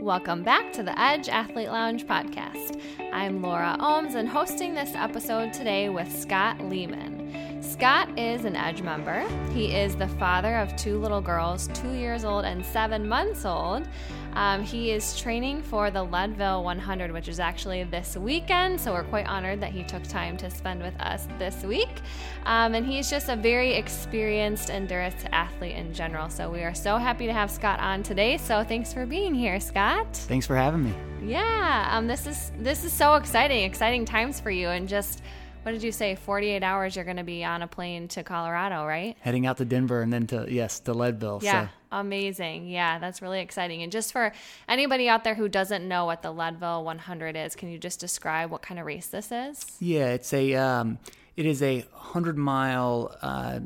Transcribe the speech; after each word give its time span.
Welcome 0.00 0.44
back 0.44 0.72
to 0.74 0.84
the 0.84 0.96
Edge 0.96 1.28
Athlete 1.28 1.70
Lounge 1.70 2.06
podcast. 2.06 2.80
I'm 3.12 3.42
Laura 3.42 3.76
Ohms 3.80 4.14
and 4.14 4.28
hosting 4.28 4.72
this 4.72 4.94
episode 4.94 5.52
today 5.52 5.88
with 5.88 6.16
Scott 6.16 6.60
Lehman. 6.60 7.17
Scott 7.60 8.16
is 8.16 8.44
an 8.44 8.54
Edge 8.54 8.82
member. 8.82 9.26
He 9.52 9.74
is 9.74 9.96
the 9.96 10.06
father 10.06 10.56
of 10.56 10.74
two 10.76 10.98
little 10.98 11.20
girls, 11.20 11.68
two 11.74 11.92
years 11.92 12.24
old 12.24 12.44
and 12.44 12.64
seven 12.64 13.08
months 13.08 13.44
old. 13.44 13.86
Um, 14.34 14.62
he 14.62 14.92
is 14.92 15.18
training 15.18 15.62
for 15.62 15.90
the 15.90 16.02
Leadville 16.02 16.62
100, 16.62 17.10
which 17.10 17.26
is 17.26 17.40
actually 17.40 17.82
this 17.82 18.16
weekend. 18.16 18.80
So 18.80 18.92
we're 18.92 19.02
quite 19.02 19.26
honored 19.26 19.60
that 19.60 19.72
he 19.72 19.82
took 19.82 20.04
time 20.04 20.36
to 20.36 20.50
spend 20.50 20.82
with 20.82 20.94
us 21.00 21.26
this 21.40 21.64
week. 21.64 22.00
Um, 22.44 22.74
and 22.74 22.86
he's 22.86 23.10
just 23.10 23.28
a 23.28 23.34
very 23.34 23.74
experienced 23.74 24.70
endurance 24.70 25.24
athlete 25.32 25.74
in 25.74 25.92
general. 25.92 26.30
So 26.30 26.50
we 26.50 26.62
are 26.62 26.74
so 26.74 26.96
happy 26.96 27.26
to 27.26 27.32
have 27.32 27.50
Scott 27.50 27.80
on 27.80 28.04
today. 28.04 28.36
So 28.36 28.62
thanks 28.62 28.92
for 28.92 29.04
being 29.04 29.34
here, 29.34 29.58
Scott. 29.58 30.14
Thanks 30.14 30.46
for 30.46 30.54
having 30.54 30.84
me. 30.84 30.94
Yeah, 31.24 31.88
um, 31.90 32.06
this 32.06 32.28
is 32.28 32.52
this 32.60 32.84
is 32.84 32.92
so 32.92 33.14
exciting, 33.14 33.64
exciting 33.64 34.04
times 34.04 34.38
for 34.38 34.52
you, 34.52 34.68
and 34.68 34.88
just 34.88 35.20
what 35.68 35.72
did 35.72 35.82
you 35.82 35.92
say? 35.92 36.14
48 36.14 36.62
hours 36.62 36.96
you're 36.96 37.04
going 37.04 37.18
to 37.18 37.24
be 37.24 37.44
on 37.44 37.60
a 37.60 37.66
plane 37.66 38.08
to 38.08 38.22
Colorado, 38.22 38.86
right? 38.86 39.18
Heading 39.20 39.44
out 39.44 39.58
to 39.58 39.66
Denver 39.66 40.00
and 40.00 40.10
then 40.10 40.26
to, 40.28 40.46
yes, 40.48 40.80
to 40.80 40.94
Leadville. 40.94 41.40
Yeah. 41.42 41.66
So. 41.66 41.72
Amazing. 41.92 42.68
Yeah, 42.68 42.98
that's 42.98 43.20
really 43.20 43.40
exciting. 43.40 43.82
And 43.82 43.92
just 43.92 44.10
for 44.10 44.32
anybody 44.66 45.10
out 45.10 45.24
there 45.24 45.34
who 45.34 45.46
doesn't 45.46 45.86
know 45.86 46.06
what 46.06 46.22
the 46.22 46.32
Leadville 46.32 46.84
100 46.84 47.36
is, 47.36 47.54
can 47.54 47.68
you 47.68 47.76
just 47.76 48.00
describe 48.00 48.50
what 48.50 48.62
kind 48.62 48.80
of 48.80 48.86
race 48.86 49.08
this 49.08 49.30
is? 49.30 49.62
Yeah, 49.78 50.06
it's 50.12 50.32
a, 50.32 50.54
um, 50.54 50.98
it 51.36 51.44
is 51.44 51.62
a 51.62 51.80
100 51.80 52.38
mile 52.38 53.14
uh, 53.20 53.60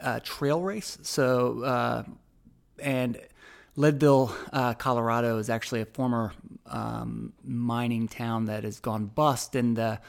uh, 0.00 0.20
trail 0.24 0.62
race. 0.62 0.96
So, 1.02 1.64
uh, 1.64 2.04
and 2.78 3.20
Leadville, 3.76 4.34
uh, 4.54 4.72
Colorado 4.72 5.36
is 5.36 5.50
actually 5.50 5.82
a 5.82 5.86
former 5.86 6.32
um, 6.64 7.34
mining 7.44 8.08
town 8.08 8.46
that 8.46 8.64
has 8.64 8.80
gone 8.80 9.04
bust. 9.04 9.54
And 9.54 9.76
the 9.76 10.00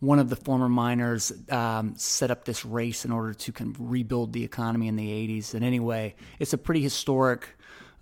one 0.00 0.18
of 0.18 0.28
the 0.28 0.36
former 0.36 0.68
miners 0.68 1.32
um, 1.50 1.94
set 1.96 2.30
up 2.30 2.44
this 2.44 2.64
race 2.64 3.04
in 3.04 3.12
order 3.12 3.32
to 3.32 3.52
kind 3.52 3.74
of 3.74 3.90
rebuild 3.90 4.32
the 4.32 4.44
economy 4.44 4.88
in 4.88 4.96
the 4.96 5.08
80s. 5.08 5.54
And 5.54 5.64
anyway, 5.64 6.14
it's 6.38 6.52
a 6.52 6.58
pretty 6.58 6.82
historic 6.82 7.48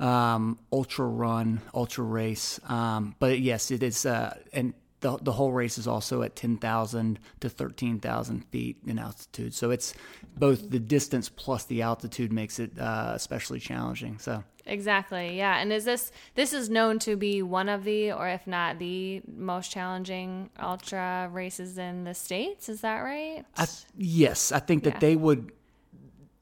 um, 0.01 0.59
ultra 0.73 1.07
run, 1.07 1.61
ultra 1.73 2.05
race. 2.05 2.59
Um, 2.69 3.15
but 3.19 3.39
yes, 3.39 3.71
it 3.71 3.83
is, 3.83 4.07
uh, 4.07 4.37
and 4.53 4.75
the, 5.05 5.19
the 5.19 5.33
whole 5.33 5.53
race 5.53 5.77
is 5.77 5.87
also 5.87 6.23
at 6.23 6.35
10,000 6.35 7.19
to 7.41 7.49
13,000 7.51 8.45
feet 8.47 8.79
in 8.87 8.99
altitude. 8.99 9.53
So 9.53 9.71
it's 9.71 9.93
both 10.39 10.71
the 10.71 10.79
distance 10.79 11.29
plus 11.29 11.65
the 11.67 11.83
altitude 11.83 12.33
makes 12.33 12.59
it 12.59 12.79
uh, 12.79 13.13
especially 13.15 13.61
challenging. 13.61 14.19
So 14.19 14.43
Exactly. 14.67 15.37
Yeah. 15.37 15.59
And 15.59 15.71
is 15.75 15.85
this 15.85 16.11
this 16.37 16.55
is 16.55 16.71
known 16.71 16.99
to 17.01 17.17
be 17.17 17.43
one 17.43 17.69
of 17.69 17.85
the 17.85 18.13
or 18.13 18.27
if 18.29 18.47
not 18.47 18.79
the 18.79 19.21
most 19.27 19.71
challenging 19.71 20.49
ultra 20.59 21.29
races 21.31 21.77
in 21.77 22.05
the 22.05 22.15
states, 22.15 22.71
is 22.71 22.81
that 22.81 23.01
right? 23.01 23.45
I, 23.59 23.67
yes, 23.99 24.53
I 24.53 24.61
think 24.61 24.85
that 24.85 24.95
yeah. 24.95 25.01
they 25.01 25.17
would 25.17 25.53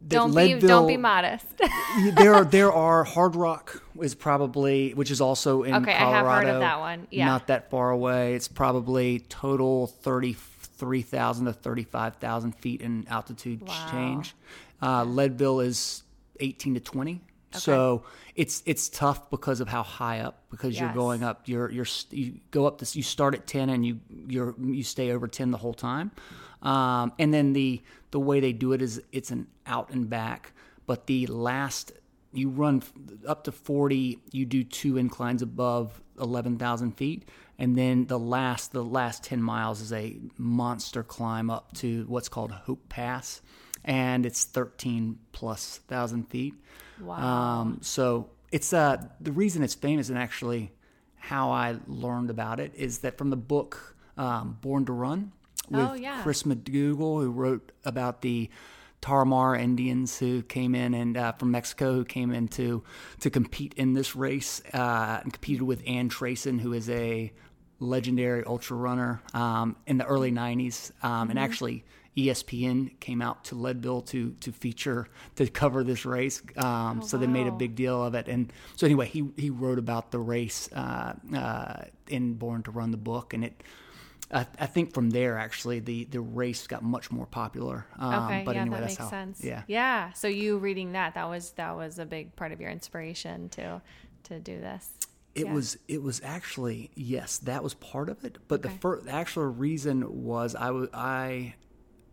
don't 0.06 0.33
Leadville, 0.33 0.61
be 0.61 0.67
don't 0.67 0.86
be 0.86 0.97
modest. 0.97 1.47
there 2.17 2.34
are 2.34 2.45
there 2.45 2.72
are 2.72 3.05
Hardrock 3.05 3.81
is 4.00 4.14
probably 4.14 4.94
which 4.94 5.11
is 5.11 5.20
also 5.20 5.62
in 5.62 5.75
okay, 5.75 5.94
Colorado. 5.94 6.28
I 6.28 6.34
have 6.34 6.44
heard 6.44 6.55
of 6.55 6.61
that 6.61 6.81
one. 6.81 7.06
Yeah. 7.11 7.27
Not 7.27 7.47
that 7.48 7.70
far 7.70 7.91
away. 7.91 8.34
It's 8.34 8.48
probably 8.48 9.20
total 9.20 9.86
thirty 9.86 10.33
three 10.33 11.03
thousand 11.03 11.47
to 11.47 11.53
thirty 11.53 11.84
five 11.84 12.17
thousand 12.17 12.56
feet 12.56 12.81
in 12.81 13.06
altitude 13.09 13.62
wow. 13.62 13.89
change. 13.91 14.34
Uh, 14.81 15.05
Leadville 15.05 15.61
is 15.61 16.03
eighteen 16.41 16.75
to 16.75 16.81
twenty. 16.81 17.20
Okay. 17.53 17.59
So 17.61 18.05
it's 18.34 18.62
it's 18.64 18.89
tough 18.89 19.31
because 19.31 19.61
of 19.61 19.69
how 19.69 19.83
high 19.83 20.20
up 20.20 20.42
because 20.50 20.75
yes. 20.75 20.81
you're 20.81 20.94
going 20.94 21.22
up 21.22 21.42
you're 21.47 21.70
you're 21.70 21.87
you 22.11 22.41
go 22.50 22.66
up 22.66 22.78
this 22.78 22.97
you 22.97 23.03
start 23.03 23.34
at 23.34 23.47
10 23.47 23.69
and 23.69 23.84
you 23.84 24.00
you're 24.27 24.55
you 24.59 24.83
stay 24.83 25.12
over 25.12 25.28
10 25.28 25.50
the 25.50 25.59
whole 25.59 25.75
time. 25.75 26.11
Um, 26.63 27.13
and 27.19 27.33
then 27.33 27.53
the 27.53 27.83
the 28.11 28.21
way 28.21 28.41
they 28.41 28.53
do 28.53 28.73
it 28.73 28.83
is 28.83 29.03
it's 29.12 29.31
an 29.31 29.49
out 29.67 29.91
and 29.91 30.09
back, 30.09 30.53
but 30.87 31.06
the 31.06 31.27
last 31.27 31.93
you 32.33 32.49
run 32.49 32.83
up 33.27 33.45
to 33.45 33.53
40, 33.53 34.19
you 34.31 34.47
do 34.47 34.65
two 34.65 34.97
inclines 34.97 35.43
above 35.43 36.01
11,000 36.19 36.93
feet 36.93 37.28
and 37.59 37.77
then 37.77 38.06
the 38.06 38.19
last 38.19 38.72
the 38.72 38.84
last 38.84 39.25
10 39.25 39.43
miles 39.43 39.81
is 39.81 39.93
a 39.93 40.17
monster 40.39 41.03
climb 41.03 41.51
up 41.51 41.72
to 41.75 42.05
what's 42.09 42.28
called 42.28 42.53
Hope 42.53 42.89
Pass 42.89 43.43
and 43.84 44.25
it's 44.25 44.45
13 44.45 45.19
plus 45.33 45.78
thousand 45.89 46.28
feet 46.28 46.55
Wow. 47.01 47.17
Um, 47.17 47.78
so 47.83 48.31
it's 48.51 48.72
uh, 48.72 49.03
the 49.21 49.33
reason 49.33 49.62
it's 49.62 49.75
famous 49.75 50.09
and 50.09 50.19
actually 50.19 50.72
how 51.17 51.51
I 51.51 51.77
learned 51.87 52.31
about 52.31 52.61
it 52.61 52.72
is 52.75 52.99
that 52.99 53.19
from 53.19 53.31
the 53.31 53.37
book 53.37 53.97
um, 54.17 54.59
Born 54.61 54.84
to 54.87 54.93
Run 54.93 55.33
with 55.72 55.91
oh, 55.91 55.94
yeah. 55.94 56.22
Chris 56.22 56.44
McDougall, 56.44 57.22
who 57.22 57.31
wrote 57.31 57.72
about 57.84 58.22
the 58.22 58.50
Tarahumara 59.03 59.60
Indians 59.60 60.16
who 60.19 60.43
came 60.43 60.75
in 60.75 60.94
and 60.94 61.16
uh, 61.16 61.33
from 61.33 61.50
Mexico 61.50 61.93
who 61.93 62.05
came 62.05 62.33
in 62.33 62.47
to 62.49 62.84
to 63.21 63.31
compete 63.31 63.75
in 63.75 63.94
this 63.94 64.15
race 64.15 64.62
uh, 64.72 65.19
and 65.22 65.33
competed 65.33 65.62
with 65.62 65.83
Ann 65.87 66.09
Trason, 66.09 66.60
who 66.60 66.72
is 66.72 66.88
a 66.88 67.33
legendary 67.81 68.44
ultra 68.44 68.77
runner 68.77 69.21
um, 69.34 69.77
in 69.87 69.99
the 69.99 70.06
early 70.06 70.31
'90s, 70.31 70.93
um, 71.03 71.10
mm-hmm. 71.10 71.31
and 71.31 71.38
actually 71.38 71.84
ESPN 72.16 73.00
came 73.00 73.21
out 73.21 73.44
to 73.47 73.56
Leadville 73.56 74.03
to 74.03 74.33
to 74.41 74.53
feature 74.53 75.09
to 75.34 75.49
cover 75.49 75.83
this 75.83 76.04
race. 76.04 76.41
Um, 76.56 77.00
oh, 77.03 77.06
so 77.06 77.19
they 77.19 77.27
made 77.27 77.49
a 77.49 77.53
big 77.53 77.75
deal 77.75 78.04
of 78.04 78.15
it. 78.15 78.28
And 78.28 78.53
so 78.77 78.87
anyway, 78.87 79.06
he 79.09 79.28
he 79.37 79.50
wrote 79.50 79.78
about 79.78 80.12
the 80.12 80.21
race 80.21 80.71
uh, 80.72 81.15
uh, 81.34 81.84
in 82.09 82.34
Born 82.34 82.62
to 82.65 82.71
Run 82.71 82.93
the 82.93 82.97
book, 82.97 83.34
and 83.34 83.44
it. 83.44 83.62
I, 84.32 84.47
I, 84.59 84.66
think 84.66 84.94
from 84.94 85.10
there, 85.10 85.37
actually, 85.37 85.81
the, 85.81 86.04
the 86.04 86.20
race 86.20 86.66
got 86.66 86.82
much 86.82 87.10
more 87.10 87.26
popular. 87.26 87.87
Um, 87.98 88.25
okay, 88.25 88.43
but 88.44 88.54
yeah, 88.54 88.62
anyway, 88.62 88.81
that 88.81 88.87
makes 88.87 88.97
how, 88.97 89.10
sense. 89.10 89.44
Yeah, 89.44 89.62
yeah. 89.66 90.12
So 90.12 90.28
you 90.28 90.59
reading 90.59 90.93
that 90.93 91.15
that 91.15 91.28
was 91.28 91.50
that 91.53 91.76
was 91.76 91.98
a 91.98 92.06
big 92.06 92.34
part 92.34 92.53
of 92.53 92.60
your 92.60 92.71
inspiration 92.71 93.48
to 93.50 93.82
to 94.25 94.41
do 94.41 94.59
this. 94.59 94.91
It 95.34 95.47
yeah. 95.47 95.53
was 95.53 95.78
it 95.88 96.03
was 96.03 96.21
actually 96.25 96.91
yes 96.94 97.38
that 97.38 97.62
was 97.62 97.75
part 97.75 98.09
of 98.09 98.25
it, 98.25 98.38
but 98.48 98.60
okay. 98.60 98.69
the 98.69 98.81
first 98.81 99.04
the 99.04 99.12
actual 99.12 99.44
reason 99.44 100.25
was 100.25 100.54
I 100.54 100.71
was 100.71 100.88
I 100.94 101.54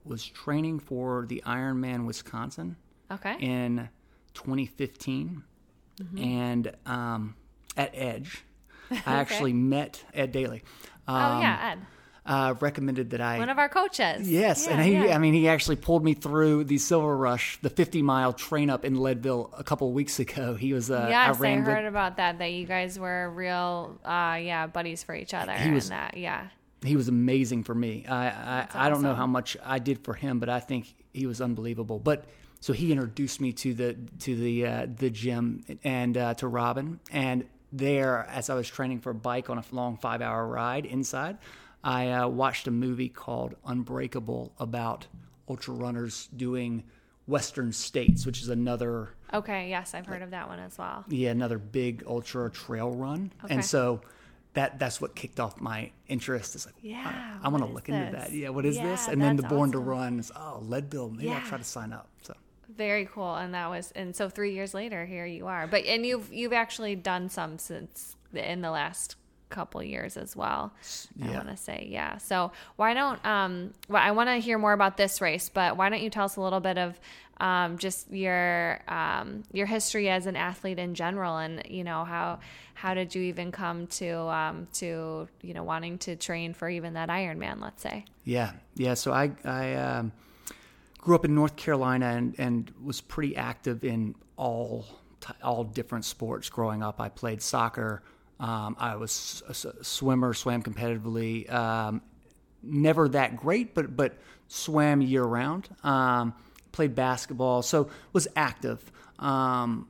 was 0.03 0.25
training 0.25 0.79
for 0.79 1.25
the 1.27 1.41
Ironman 1.45 2.05
Wisconsin. 2.05 2.75
Okay. 3.11 3.37
In 3.39 3.89
2015, 4.35 5.43
mm-hmm. 5.99 6.17
and 6.23 6.75
um, 6.85 7.35
at 7.75 7.91
Edge, 7.93 8.43
I 8.91 8.95
okay. 8.97 9.01
actually 9.05 9.53
met 9.53 10.03
Ed 10.13 10.31
Daly. 10.31 10.63
Um, 11.07 11.15
oh 11.15 11.39
yeah, 11.41 11.71
Ed. 11.71 11.79
Uh, 12.25 12.53
recommended 12.59 13.09
that 13.11 13.21
I 13.21 13.39
one 13.39 13.49
of 13.49 13.57
our 13.57 13.69
coaches. 13.69 14.29
Yes, 14.29 14.67
yeah, 14.67 14.73
and 14.73 14.85
he, 14.85 14.93
yeah. 14.93 15.15
I 15.15 15.17
mean, 15.17 15.33
he 15.33 15.47
actually 15.47 15.77
pulled 15.77 16.03
me 16.03 16.13
through 16.13 16.65
the 16.65 16.77
Silver 16.77 17.15
Rush, 17.17 17.57
the 17.61 17.69
50 17.69 18.01
mile 18.01 18.33
train 18.33 18.69
up 18.69 18.85
in 18.85 18.99
Leadville 18.99 19.51
a 19.57 19.63
couple 19.63 19.91
weeks 19.91 20.19
ago. 20.19 20.53
He 20.59 20.73
was 20.73 20.91
uh, 20.91 21.07
yes, 21.09 21.41
I, 21.41 21.47
I 21.47 21.55
heard 21.55 21.85
with, 21.85 21.89
about 21.89 22.17
that. 22.17 22.39
That 22.39 22.51
you 22.51 22.65
guys 22.65 22.99
were 22.99 23.29
real, 23.31 23.97
uh, 24.03 24.37
yeah, 24.41 24.67
buddies 24.67 25.03
for 25.03 25.15
each 25.15 25.33
other. 25.33 25.53
He 25.53 25.71
was 25.71 25.89
that, 25.89 26.17
yeah 26.17 26.49
he 26.81 26.95
was 26.95 27.07
amazing 27.07 27.63
for 27.63 27.75
me. 27.75 28.05
I 28.07 28.29
I, 28.29 28.61
awesome. 28.61 28.81
I, 28.81 28.89
don't 28.89 29.01
know 29.01 29.15
how 29.15 29.27
much 29.27 29.57
I 29.63 29.79
did 29.79 30.03
for 30.03 30.13
him, 30.13 30.39
but 30.39 30.49
I 30.49 30.59
think 30.59 30.95
he 31.13 31.25
was 31.25 31.41
unbelievable. 31.41 31.99
But 31.99 32.25
so 32.59 32.73
he 32.73 32.91
introduced 32.91 33.41
me 33.41 33.53
to 33.53 33.73
the 33.73 33.97
to 34.19 34.35
the 34.35 34.65
uh, 34.65 34.87
the 34.97 35.09
gym 35.09 35.63
and 35.83 36.17
uh, 36.17 36.33
to 36.35 36.47
Robin, 36.47 36.99
and 37.11 37.45
there 37.71 38.25
as 38.29 38.49
I 38.49 38.55
was 38.55 38.67
training 38.67 38.99
for 38.99 39.11
a 39.11 39.15
bike 39.15 39.49
on 39.49 39.57
a 39.57 39.63
long 39.71 39.97
five 39.97 40.21
hour 40.21 40.45
ride 40.45 40.85
inside, 40.85 41.37
I 41.83 42.11
uh, 42.11 42.27
watched 42.27 42.67
a 42.67 42.71
movie 42.71 43.09
called 43.09 43.55
Unbreakable 43.65 44.53
about 44.59 45.07
ultra 45.47 45.73
runners 45.73 46.29
doing 46.35 46.83
Western 47.27 47.71
States, 47.71 48.25
which 48.25 48.41
is 48.41 48.49
another. 48.49 49.09
Okay. 49.33 49.69
Yes, 49.69 49.93
I've 49.93 50.05
heard 50.05 50.21
of 50.21 50.31
that 50.31 50.47
one 50.47 50.59
as 50.59 50.77
well. 50.77 51.05
Yeah, 51.07 51.29
another 51.31 51.57
big 51.57 52.03
ultra 52.07 52.49
trail 52.49 52.91
run, 52.91 53.31
okay. 53.45 53.53
and 53.53 53.65
so 53.65 54.01
that 54.53 54.79
that's 54.79 54.99
what 54.99 55.15
kicked 55.15 55.39
off 55.39 55.61
my 55.61 55.91
interest. 56.07 56.55
It's 56.55 56.65
like, 56.65 56.75
yeah, 56.81 57.37
I, 57.41 57.45
I 57.45 57.49
want 57.49 57.63
to 57.63 57.69
look 57.69 57.85
this? 57.85 57.95
into 57.95 58.11
that. 58.17 58.31
Yeah, 58.31 58.49
what 58.49 58.65
is 58.65 58.77
yeah, 58.77 58.87
this? 58.87 59.07
And 59.07 59.21
then 59.21 59.35
the 59.35 59.43
Born 59.43 59.69
awesome. 59.69 59.71
to 59.71 59.79
Run 59.79 60.19
is 60.19 60.31
oh 60.35 60.59
Leadville. 60.63 61.09
Maybe 61.09 61.27
yeah. 61.27 61.35
I'll 61.35 61.47
try 61.47 61.57
to 61.57 61.63
sign 61.63 61.93
up. 61.93 62.09
So 62.23 62.33
very 62.75 63.05
cool. 63.05 63.35
And 63.35 63.53
that 63.53 63.69
was 63.69 63.91
and 63.91 64.15
so 64.15 64.29
three 64.29 64.53
years 64.53 64.73
later, 64.73 65.05
here 65.05 65.25
you 65.25 65.47
are. 65.47 65.67
But 65.67 65.85
and 65.85 66.05
you've 66.05 66.33
you've 66.33 66.53
actually 66.53 66.95
done 66.95 67.29
some 67.29 67.59
since 67.59 68.15
in 68.33 68.61
the 68.61 68.71
last 68.71 69.15
couple 69.49 69.81
years 69.83 70.17
as 70.17 70.35
well. 70.35 70.73
Yeah. 71.15 71.31
I 71.31 71.33
want 71.35 71.49
to 71.49 71.57
say, 71.57 71.87
yeah. 71.89 72.17
So 72.17 72.51
why 72.75 72.93
don't 72.93 73.23
um 73.25 73.73
well, 73.87 74.01
I 74.01 74.11
want 74.11 74.29
to 74.29 74.35
hear 74.35 74.57
more 74.57 74.73
about 74.73 74.97
this 74.97 75.21
race, 75.21 75.49
but 75.49 75.77
why 75.77 75.89
don't 75.89 76.01
you 76.01 76.09
tell 76.09 76.25
us 76.25 76.35
a 76.35 76.41
little 76.41 76.59
bit 76.59 76.77
of 76.77 76.99
um, 77.39 77.77
just 77.77 78.11
your 78.11 78.81
um, 78.87 79.43
your 79.53 79.65
history 79.65 80.09
as 80.09 80.25
an 80.25 80.35
athlete 80.35 80.79
in 80.79 80.93
general, 80.93 81.37
and 81.37 81.63
you 81.69 81.83
know 81.83 82.03
how 82.03 82.39
how 82.73 82.93
did 82.93 83.15
you 83.15 83.23
even 83.23 83.51
come 83.51 83.87
to 83.87 84.17
um, 84.27 84.67
to 84.73 85.27
you 85.41 85.53
know 85.53 85.63
wanting 85.63 85.97
to 85.99 86.15
train 86.15 86.53
for 86.53 86.69
even 86.69 86.93
that 86.93 87.09
Ironman? 87.09 87.61
Let's 87.61 87.81
say. 87.81 88.05
Yeah, 88.25 88.51
yeah. 88.75 88.93
So 88.93 89.13
I 89.13 89.31
I 89.45 89.75
um, 89.75 90.11
grew 90.97 91.15
up 91.15 91.25
in 91.25 91.33
North 91.33 91.55
Carolina 91.55 92.07
and 92.07 92.35
and 92.37 92.71
was 92.83 92.99
pretty 92.99 93.35
active 93.35 93.83
in 93.83 94.15
all 94.35 94.85
all 95.41 95.63
different 95.63 96.05
sports 96.05 96.49
growing 96.49 96.83
up. 96.83 96.99
I 96.99 97.09
played 97.09 97.41
soccer, 97.41 98.03
Um, 98.39 98.75
I 98.79 98.95
was 98.95 99.43
a, 99.47 99.83
swimmer, 99.83 100.33
swam 100.33 100.63
competitively. 100.63 101.51
Um, 101.51 102.01
never 102.63 103.09
that 103.09 103.35
great, 103.35 103.73
but 103.73 103.95
but 103.95 104.17
swam 104.47 105.01
year 105.01 105.23
round. 105.23 105.69
Um, 105.83 106.33
played 106.71 106.95
basketball, 106.95 107.61
so 107.61 107.89
was 108.13 108.27
active. 108.35 108.91
Um, 109.19 109.87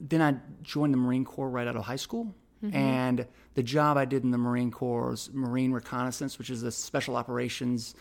then 0.00 0.20
I 0.20 0.36
joined 0.62 0.92
the 0.92 0.98
Marine 0.98 1.24
Corps 1.24 1.48
right 1.48 1.66
out 1.66 1.76
of 1.76 1.84
high 1.84 1.96
school, 1.96 2.34
mm-hmm. 2.62 2.76
and 2.76 3.26
the 3.54 3.62
job 3.62 3.96
I 3.96 4.04
did 4.04 4.24
in 4.24 4.30
the 4.30 4.38
Marine 4.38 4.70
Corps 4.70 5.10
was 5.10 5.30
Marine 5.32 5.72
Reconnaissance, 5.72 6.38
which 6.38 6.50
is 6.50 6.62
a 6.62 6.70
special 6.70 7.16
operations 7.16 7.94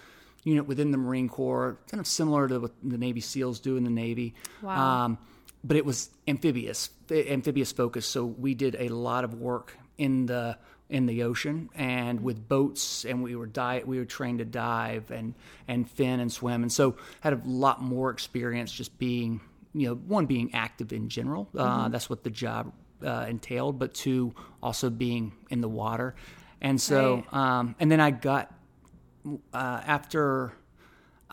unit 0.44 0.68
within 0.68 0.92
the 0.92 0.98
Marine 0.98 1.30
Corps, 1.30 1.78
kind 1.90 2.02
of 2.02 2.08
similar 2.08 2.48
to 2.50 2.60
what 2.60 2.72
the 2.84 2.98
Navy 2.98 3.22
SEALs 3.22 3.60
do 3.60 3.78
in 3.78 3.84
the 3.84 3.90
Navy. 3.90 4.34
Wow. 4.62 5.06
Um, 5.06 5.18
but 5.64 5.78
it 5.78 5.86
was 5.86 6.10
amphibious, 6.28 6.90
amphibious 7.10 7.72
focus. 7.72 8.06
So 8.06 8.26
we 8.26 8.54
did 8.54 8.76
a 8.80 8.90
lot 8.90 9.24
of 9.24 9.36
work 9.36 9.78
in 9.98 10.26
the 10.26 10.58
in 10.90 11.06
the 11.06 11.24
ocean 11.24 11.70
and 11.74 12.22
with 12.22 12.48
boats, 12.48 13.06
and 13.06 13.24
we 13.24 13.36
were 13.36 13.46
di- 13.46 13.84
we 13.86 13.98
were 13.98 14.06
trained 14.06 14.40
to 14.40 14.46
dive 14.46 15.10
and 15.12 15.34
and 15.68 15.90
fin 15.90 16.20
and 16.20 16.32
swim, 16.32 16.62
and 16.62 16.72
so 16.72 16.98
had 17.22 17.34
a 17.34 17.42
lot 17.46 17.82
more 17.82 18.12
experience 18.12 18.72
just 18.72 18.98
being 19.00 19.42
you 19.74 19.88
know 19.88 19.96
one 19.96 20.26
being 20.26 20.54
active 20.54 20.94
in 20.94 21.10
general. 21.10 21.50
Uh, 21.56 21.58
mm-hmm. 21.58 21.82
Uh, 21.82 21.90
that's 21.90 22.10
what 22.10 22.24
the 22.24 22.30
job 22.30 22.74
uh, 23.04 23.26
entailed, 23.28 23.80
but 23.80 23.94
two 23.94 24.34
also 24.62 24.90
being 24.90 25.34
in 25.50 25.62
the 25.62 25.70
water, 25.70 26.16
and 26.62 26.80
so 26.80 27.24
right. 27.32 27.60
um, 27.60 27.76
and 27.80 27.92
then 27.92 28.00
I 28.00 28.12
got 28.12 28.54
uh, 29.54 29.82
after 29.86 30.54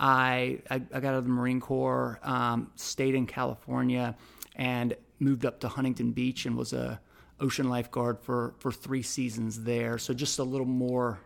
I, 0.00 0.61
I, 0.70 0.76
I 0.76 1.00
got 1.00 1.12
out 1.12 1.17
of 1.17 1.25
the 1.25 1.31
Marine 1.31 1.61
Corps, 1.61 2.19
um, 2.23 2.73
stayed 2.75 3.14
in 3.14 3.26
California, 3.26 4.17
and 4.56 4.97
moved 5.19 5.44
up 5.44 5.61
to 5.61 5.69
Huntington 5.69 6.12
Beach 6.12 6.47
and 6.47 6.56
was 6.56 6.73
a 6.73 6.99
ocean 7.38 7.69
lifeguard 7.69 8.19
for 8.20 8.55
for 8.58 8.73
three 8.73 9.02
seasons 9.02 9.62
there. 9.62 9.99
So 9.99 10.14
just 10.14 10.38
a 10.38 10.43
little 10.43 10.67
more 10.67 11.20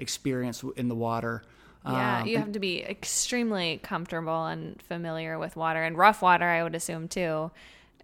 experience 0.00 0.64
in 0.76 0.88
the 0.88 0.96
water. 0.96 1.42
Yeah, 1.84 2.20
um, 2.20 2.26
you 2.26 2.38
have 2.38 2.52
to 2.52 2.58
be 2.58 2.82
extremely 2.82 3.78
comfortable 3.82 4.46
and 4.46 4.82
familiar 4.82 5.38
with 5.38 5.54
water 5.54 5.84
and 5.84 5.96
rough 5.96 6.20
water. 6.20 6.44
I 6.44 6.64
would 6.64 6.74
assume 6.74 7.06
too. 7.06 7.52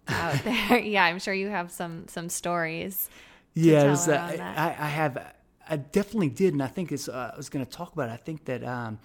Out 0.07 0.33
there, 0.43 0.79
yeah, 0.79 1.03
I'm 1.03 1.19
sure 1.19 1.33
you 1.33 1.49
have 1.49 1.71
some 1.71 2.07
some 2.07 2.29
stories. 2.29 3.09
Yeah, 3.53 3.93
uh, 3.93 4.11
I, 4.11 4.75
I, 4.77 4.87
have. 4.89 5.33
I 5.67 5.77
definitely 5.77 6.29
did, 6.29 6.53
and 6.53 6.63
I 6.63 6.67
think 6.67 6.91
it's. 6.91 7.09
Uh, 7.09 7.31
I 7.33 7.37
was 7.37 7.49
going 7.49 7.65
to 7.65 7.71
talk 7.71 7.93
about. 7.93 8.09
It. 8.09 8.13
I 8.13 8.17
think 8.17 8.45
that 8.45 8.63
um, 8.63 8.99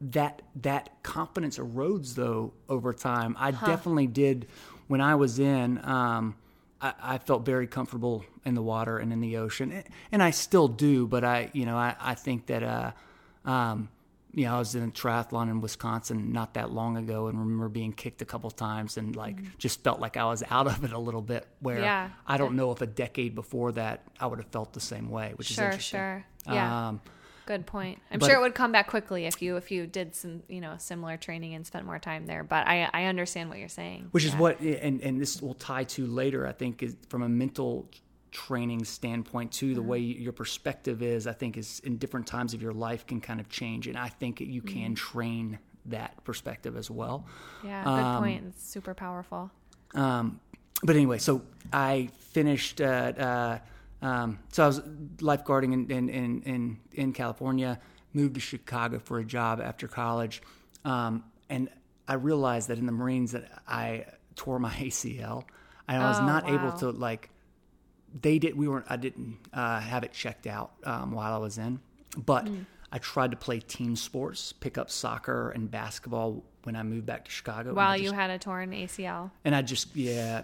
that 0.00 0.42
that 0.56 1.02
confidence 1.02 1.58
erodes 1.58 2.14
though 2.14 2.52
over 2.68 2.92
time. 2.92 3.36
I 3.38 3.50
huh. 3.50 3.66
definitely 3.66 4.06
did 4.06 4.46
when 4.88 5.00
I 5.00 5.14
was 5.14 5.38
in. 5.38 5.82
Um, 5.84 6.36
I, 6.80 6.94
I, 7.02 7.18
felt 7.18 7.46
very 7.46 7.66
comfortable 7.66 8.24
in 8.44 8.54
the 8.54 8.62
water 8.62 8.98
and 8.98 9.12
in 9.12 9.20
the 9.20 9.38
ocean, 9.38 9.82
and 10.12 10.22
I 10.22 10.30
still 10.30 10.68
do. 10.68 11.06
But 11.06 11.24
I, 11.24 11.50
you 11.54 11.64
know, 11.64 11.76
I, 11.76 11.94
I 11.98 12.14
think 12.14 12.46
that, 12.46 12.62
uh, 12.62 12.92
um, 13.46 13.88
you 14.34 14.44
know, 14.44 14.56
I 14.56 14.58
was 14.58 14.74
in 14.74 14.82
a 14.82 14.88
triathlon 14.88 15.48
in 15.50 15.62
Wisconsin 15.62 16.32
not 16.32 16.54
that 16.54 16.70
long 16.70 16.98
ago, 16.98 17.28
and 17.28 17.38
remember 17.38 17.70
being 17.70 17.94
kicked 17.94 18.20
a 18.20 18.26
couple 18.26 18.50
times, 18.50 18.98
and 18.98 19.16
like 19.16 19.36
mm-hmm. 19.36 19.48
just 19.56 19.82
felt 19.82 20.00
like 20.00 20.18
I 20.18 20.26
was 20.26 20.42
out 20.50 20.66
of 20.66 20.84
it 20.84 20.92
a 20.92 20.98
little 20.98 21.22
bit. 21.22 21.46
Where 21.60 21.80
yeah. 21.80 22.10
I 22.26 22.36
don't 22.36 22.56
know 22.56 22.72
if 22.72 22.82
a 22.82 22.86
decade 22.86 23.34
before 23.34 23.72
that 23.72 24.02
I 24.20 24.26
would 24.26 24.38
have 24.38 24.48
felt 24.48 24.74
the 24.74 24.80
same 24.80 25.08
way, 25.08 25.32
which 25.36 25.48
sure, 25.48 25.64
is 25.64 25.68
interesting. 25.68 25.98
Sure, 25.98 26.24
sure, 26.46 26.54
yeah. 26.54 26.88
Um, 26.88 27.00
Good 27.46 27.64
point. 27.64 28.00
I'm 28.10 28.18
but, 28.18 28.26
sure 28.26 28.36
it 28.36 28.40
would 28.40 28.56
come 28.56 28.72
back 28.72 28.88
quickly 28.88 29.26
if 29.26 29.40
you 29.40 29.56
if 29.56 29.70
you 29.70 29.86
did 29.86 30.16
some 30.16 30.42
you 30.48 30.60
know 30.60 30.74
similar 30.78 31.16
training 31.16 31.54
and 31.54 31.64
spent 31.64 31.86
more 31.86 32.00
time 32.00 32.26
there. 32.26 32.42
But 32.42 32.66
I 32.66 32.90
I 32.92 33.04
understand 33.04 33.48
what 33.48 33.58
you're 33.58 33.68
saying. 33.68 34.08
Which 34.10 34.24
yeah. 34.24 34.30
is 34.30 34.36
what 34.36 34.60
and 34.60 35.00
and 35.00 35.20
this 35.20 35.40
will 35.40 35.54
tie 35.54 35.84
to 35.84 36.06
later. 36.06 36.46
I 36.46 36.52
think 36.52 36.82
is 36.82 36.96
from 37.08 37.22
a 37.22 37.28
mental 37.28 37.88
training 38.32 38.84
standpoint 38.84 39.50
too 39.50 39.74
the 39.74 39.80
mm-hmm. 39.80 39.88
way 39.88 39.98
your 39.98 40.32
perspective 40.32 41.00
is 41.00 41.26
i 41.26 41.32
think 41.32 41.56
is 41.56 41.80
in 41.84 41.96
different 41.96 42.26
times 42.26 42.52
of 42.52 42.60
your 42.60 42.72
life 42.72 43.06
can 43.06 43.18
kind 43.18 43.40
of 43.40 43.48
change 43.48 43.86
and 43.86 43.96
i 43.96 44.08
think 44.08 44.40
you 44.40 44.60
can 44.60 44.92
mm-hmm. 44.92 44.94
train 44.94 45.58
that 45.86 46.22
perspective 46.22 46.76
as 46.76 46.90
well 46.90 47.24
yeah 47.64 47.82
good 47.82 47.90
um, 47.90 48.22
point 48.22 48.44
it's 48.48 48.68
super 48.68 48.92
powerful 48.92 49.50
um, 49.94 50.38
but 50.82 50.96
anyway 50.96 51.16
so 51.16 51.40
i 51.72 52.10
finished 52.18 52.82
uh, 52.82 52.84
uh, 52.84 53.58
um, 54.02 54.38
so 54.52 54.64
I 54.64 54.66
was 54.66 54.80
lifeguarding 55.18 55.72
in, 55.72 55.90
in, 55.90 56.08
in, 56.08 56.42
in, 56.42 56.78
in 56.92 57.12
California, 57.12 57.80
moved 58.12 58.34
to 58.34 58.40
Chicago 58.40 58.98
for 58.98 59.18
a 59.18 59.24
job 59.24 59.60
after 59.60 59.88
college. 59.88 60.42
Um, 60.84 61.24
and 61.48 61.68
I 62.06 62.14
realized 62.14 62.68
that 62.68 62.78
in 62.78 62.86
the 62.86 62.92
Marines 62.92 63.32
that 63.32 63.62
I 63.66 64.06
tore 64.34 64.58
my 64.58 64.70
ACL. 64.74 65.44
I 65.88 65.98
was 65.98 66.18
oh, 66.18 66.26
not 66.26 66.44
wow. 66.44 66.54
able 66.54 66.72
to 66.78 66.90
like, 66.90 67.30
they 68.20 68.38
did, 68.38 68.56
we 68.56 68.66
weren't, 68.66 68.86
I 68.88 68.96
didn't 68.96 69.38
uh, 69.52 69.80
have 69.80 70.04
it 70.04 70.12
checked 70.12 70.46
out 70.46 70.72
um, 70.84 71.12
while 71.12 71.32
I 71.32 71.38
was 71.38 71.58
in, 71.58 71.80
but 72.16 72.46
mm. 72.46 72.64
I 72.90 72.98
tried 72.98 73.30
to 73.32 73.36
play 73.36 73.60
team 73.60 73.94
sports, 73.94 74.52
pick 74.52 74.78
up 74.78 74.90
soccer 74.90 75.50
and 75.50 75.70
basketball 75.70 76.42
when 76.64 76.74
I 76.74 76.82
moved 76.82 77.06
back 77.06 77.24
to 77.26 77.30
Chicago. 77.30 77.72
While 77.74 77.92
just, 77.92 78.04
you 78.04 78.12
had 78.12 78.30
a 78.30 78.38
torn 78.38 78.70
ACL. 78.72 79.30
And 79.44 79.54
I 79.54 79.62
just, 79.62 79.94
yeah, 79.94 80.42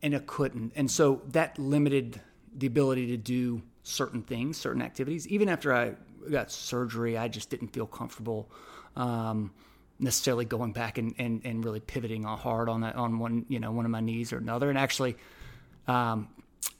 and 0.00 0.14
I 0.14 0.20
couldn't. 0.20 0.72
And 0.76 0.88
so 0.88 1.22
that 1.28 1.58
limited 1.58 2.20
the 2.56 2.66
ability 2.66 3.08
to 3.08 3.16
do 3.16 3.62
certain 3.82 4.22
things, 4.22 4.56
certain 4.56 4.82
activities. 4.82 5.26
Even 5.28 5.48
after 5.48 5.72
I 5.72 5.94
got 6.30 6.50
surgery, 6.50 7.16
I 7.18 7.28
just 7.28 7.50
didn't 7.50 7.68
feel 7.68 7.86
comfortable 7.86 8.50
um, 8.96 9.52
necessarily 9.98 10.44
going 10.44 10.72
back 10.72 10.98
and, 10.98 11.14
and, 11.18 11.40
and 11.44 11.64
really 11.64 11.80
pivoting 11.80 12.24
hard 12.24 12.68
on 12.68 12.82
that 12.82 12.96
on 12.96 13.18
one 13.18 13.46
you 13.48 13.60
know 13.60 13.70
one 13.72 13.84
of 13.84 13.90
my 13.90 14.00
knees 14.00 14.32
or 14.32 14.38
another. 14.38 14.68
And 14.68 14.78
actually, 14.78 15.16
um, 15.86 16.28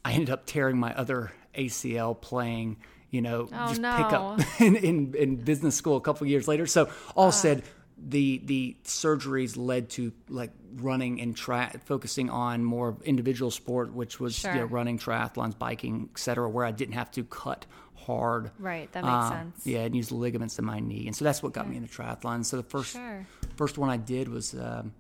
I 0.05 0.13
ended 0.13 0.31
up 0.31 0.47
tearing 0.47 0.79
my 0.79 0.95
other 0.95 1.33
ACL 1.57 2.21
playing. 2.21 2.77
You 3.11 3.21
know, 3.21 3.49
oh, 3.53 3.69
just 3.69 3.81
no. 3.81 3.95
pick 3.95 4.13
up 4.13 4.41
in, 4.61 4.75
in, 4.77 5.15
in 5.15 5.37
business 5.37 5.75
school 5.77 5.99
a 5.99 6.01
couple 6.01 6.27
years 6.27 6.49
later. 6.49 6.67
So 6.67 6.89
all 7.15 7.29
uh. 7.29 7.33
said, 7.33 7.63
the 7.99 8.41
the 8.45 8.77
surgeries 8.85 9.57
led 9.57 9.91
to 9.91 10.13
like 10.29 10.51
running 10.75 11.21
and 11.21 11.37
tra- 11.37 11.73
focusing 11.85 12.31
on 12.31 12.65
more 12.65 12.97
individual 13.05 13.51
sport, 13.51 13.93
which 13.93 14.19
was 14.19 14.35
sure. 14.35 14.53
you 14.53 14.61
know, 14.61 14.65
running, 14.67 14.99
triathlons, 14.99 15.59
biking, 15.59 16.09
etc., 16.13 16.49
where 16.49 16.65
I 16.65 16.71
didn't 16.71 16.95
have 16.95 17.11
to 17.13 17.25
cut 17.25 17.67
hard. 17.95 18.51
Right, 18.59 18.91
that 18.93 19.05
makes 19.05 19.13
um, 19.15 19.33
sense. 19.33 19.67
Yeah, 19.67 19.81
and 19.81 19.95
use 19.95 20.09
the 20.09 20.17
ligaments 20.17 20.59
in 20.59 20.65
my 20.65 20.81
knee, 20.81 21.07
and 21.07 21.15
so 21.15 21.25
that's 21.25 21.43
what 21.43 21.53
got 21.53 21.69
me 21.69 21.77
into 21.77 21.89
triathlon. 21.89 22.45
So 22.45 22.57
the 22.57 22.63
first 22.63 22.93
sure. 22.93 23.27
first 23.57 23.79
one 23.79 23.91
I 23.91 23.97
did 23.97 24.29
was 24.29 24.55
um, 24.55 24.93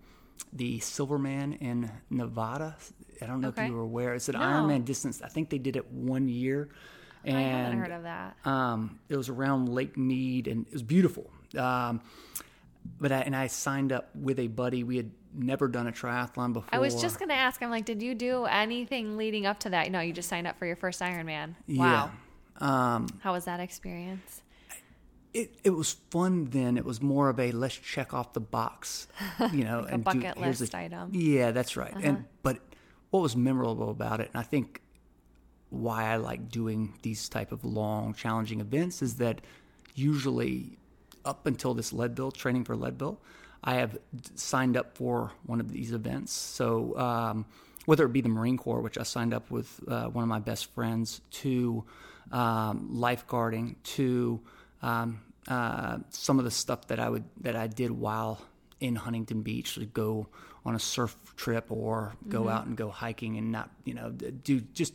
the 0.52 0.78
Silverman 0.80 1.54
in 1.54 1.90
Nevada. 2.10 2.76
I 3.20 3.26
don't 3.26 3.40
know 3.40 3.48
okay. 3.48 3.64
if 3.64 3.68
you 3.68 3.74
were 3.74 3.82
aware. 3.82 4.14
It's 4.14 4.28
an 4.28 4.34
no. 4.34 4.40
Ironman 4.40 4.84
distance. 4.84 5.22
I 5.22 5.28
think 5.28 5.50
they 5.50 5.58
did 5.58 5.76
it 5.76 5.90
one 5.90 6.28
year. 6.28 6.68
And, 7.24 7.36
I 7.36 7.40
haven't 7.40 7.78
heard 7.78 7.92
of 7.92 8.02
that. 8.02 8.36
Um, 8.44 8.98
it 9.08 9.16
was 9.16 9.28
around 9.28 9.68
Lake 9.68 9.96
Mead, 9.96 10.48
and 10.48 10.66
it 10.66 10.72
was 10.72 10.82
beautiful. 10.82 11.30
Um, 11.56 12.00
but 12.98 13.12
I, 13.12 13.20
and 13.20 13.34
I 13.34 13.46
signed 13.46 13.92
up 13.92 14.10
with 14.14 14.38
a 14.38 14.48
buddy. 14.48 14.84
We 14.84 14.96
had 14.96 15.10
never 15.34 15.68
done 15.68 15.86
a 15.86 15.92
triathlon 15.92 16.52
before. 16.52 16.68
I 16.72 16.78
was 16.78 17.00
just 17.00 17.18
going 17.18 17.28
to 17.28 17.34
ask. 17.34 17.62
I'm 17.62 17.70
like, 17.70 17.84
did 17.84 18.02
you 18.02 18.14
do 18.14 18.44
anything 18.44 19.16
leading 19.16 19.46
up 19.46 19.60
to 19.60 19.70
that? 19.70 19.90
No, 19.90 20.00
you 20.00 20.12
just 20.12 20.28
signed 20.28 20.46
up 20.46 20.58
for 20.58 20.66
your 20.66 20.76
first 20.76 21.00
Ironman. 21.00 21.54
Wow. 21.68 22.10
Yeah. 22.60 22.94
Um, 22.94 23.08
How 23.20 23.32
was 23.32 23.44
that 23.46 23.60
experience? 23.60 24.42
It 25.34 25.54
it 25.64 25.70
was 25.70 25.92
fun 26.10 26.44
then. 26.50 26.76
It 26.76 26.84
was 26.84 27.00
more 27.00 27.30
of 27.30 27.40
a 27.40 27.52
let's 27.52 27.74
check 27.74 28.12
off 28.12 28.34
the 28.34 28.40
box, 28.40 29.08
you 29.52 29.64
know, 29.64 29.80
like 29.84 29.92
and 29.92 30.02
a 30.02 30.04
bucket 30.04 30.34
do, 30.34 30.42
list 30.42 30.74
a, 30.74 30.76
item. 30.76 31.10
Yeah, 31.14 31.52
that's 31.52 31.74
right. 31.74 31.90
Uh-huh. 31.90 32.02
And 32.04 32.24
but 32.42 32.58
what 33.10 33.20
was 33.20 33.34
memorable 33.34 33.90
about 33.90 34.20
it, 34.20 34.28
and 34.34 34.40
I 34.40 34.44
think 34.44 34.82
why 35.70 36.04
I 36.04 36.16
like 36.16 36.50
doing 36.50 36.92
these 37.00 37.30
type 37.30 37.50
of 37.50 37.64
long, 37.64 38.12
challenging 38.12 38.60
events 38.60 39.00
is 39.00 39.16
that 39.16 39.40
usually 39.94 40.78
up 41.24 41.46
until 41.46 41.74
this 41.74 41.92
Leadville 41.92 42.32
training 42.32 42.64
for 42.64 42.76
Leadville, 42.76 43.20
I 43.64 43.74
have 43.74 43.98
signed 44.34 44.76
up 44.76 44.96
for 44.96 45.32
one 45.46 45.60
of 45.60 45.70
these 45.70 45.92
events. 45.92 46.32
So 46.32 46.98
um, 46.98 47.46
whether 47.86 48.04
it 48.04 48.12
be 48.12 48.20
the 48.20 48.28
Marine 48.28 48.56
Corps, 48.56 48.80
which 48.80 48.98
I 48.98 49.02
signed 49.02 49.32
up 49.32 49.50
with 49.50 49.80
uh, 49.86 50.06
one 50.06 50.22
of 50.22 50.28
my 50.28 50.40
best 50.40 50.72
friends, 50.74 51.20
to 51.30 51.84
um, 52.30 52.90
lifeguarding, 52.92 53.76
to 53.84 54.40
um, 54.82 55.20
uh, 55.48 55.98
some 56.10 56.38
of 56.38 56.44
the 56.44 56.50
stuff 56.50 56.88
that 56.88 56.98
I 56.98 57.08
would 57.08 57.24
that 57.40 57.56
I 57.56 57.66
did 57.66 57.90
while 57.90 58.40
in 58.80 58.96
Huntington 58.96 59.42
Beach, 59.42 59.74
to 59.74 59.86
go 59.86 60.28
on 60.64 60.74
a 60.74 60.78
surf 60.80 61.16
trip 61.36 61.66
or 61.70 62.14
go 62.28 62.42
mm-hmm. 62.42 62.48
out 62.48 62.66
and 62.66 62.76
go 62.76 62.88
hiking 62.88 63.36
and 63.36 63.52
not 63.52 63.70
you 63.84 63.94
know 63.94 64.10
do 64.10 64.60
just 64.60 64.94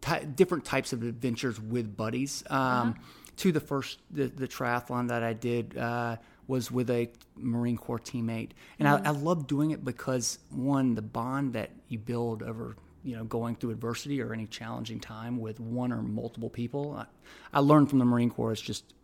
t- 0.00 0.24
different 0.34 0.64
types 0.64 0.92
of 0.92 1.02
adventures 1.02 1.60
with 1.60 1.96
buddies. 1.96 2.42
Um, 2.50 2.58
uh-huh 2.60 2.92
to 3.36 3.52
the 3.52 3.60
first 3.60 4.00
the, 4.10 4.26
the 4.26 4.48
triathlon 4.48 5.08
that 5.08 5.22
I 5.22 5.32
did 5.32 5.76
uh, 5.76 6.16
was 6.46 6.70
with 6.70 6.90
a 6.90 7.08
Marine 7.36 7.76
Corps 7.76 7.98
teammate, 7.98 8.50
and 8.78 8.88
mm-hmm. 8.88 9.06
I, 9.06 9.10
I 9.10 9.12
love 9.12 9.46
doing 9.46 9.72
it 9.72 9.84
because 9.84 10.38
one, 10.50 10.94
the 10.94 11.02
bond 11.02 11.52
that 11.54 11.70
you 11.88 11.98
build 11.98 12.42
over 12.42 12.76
you 13.04 13.16
know 13.16 13.24
going 13.24 13.54
through 13.54 13.70
adversity 13.70 14.20
or 14.20 14.32
any 14.32 14.46
challenging 14.46 15.00
time 15.00 15.38
with 15.38 15.60
one 15.60 15.92
or 15.92 16.02
multiple 16.02 16.50
people. 16.50 16.96
I, 16.96 17.06
I 17.52 17.60
learned 17.60 17.90
from 17.90 17.98
the 17.98 18.04
Marine 18.04 18.30
Corps 18.30 18.52
it's 18.52 18.60
just 18.60 18.94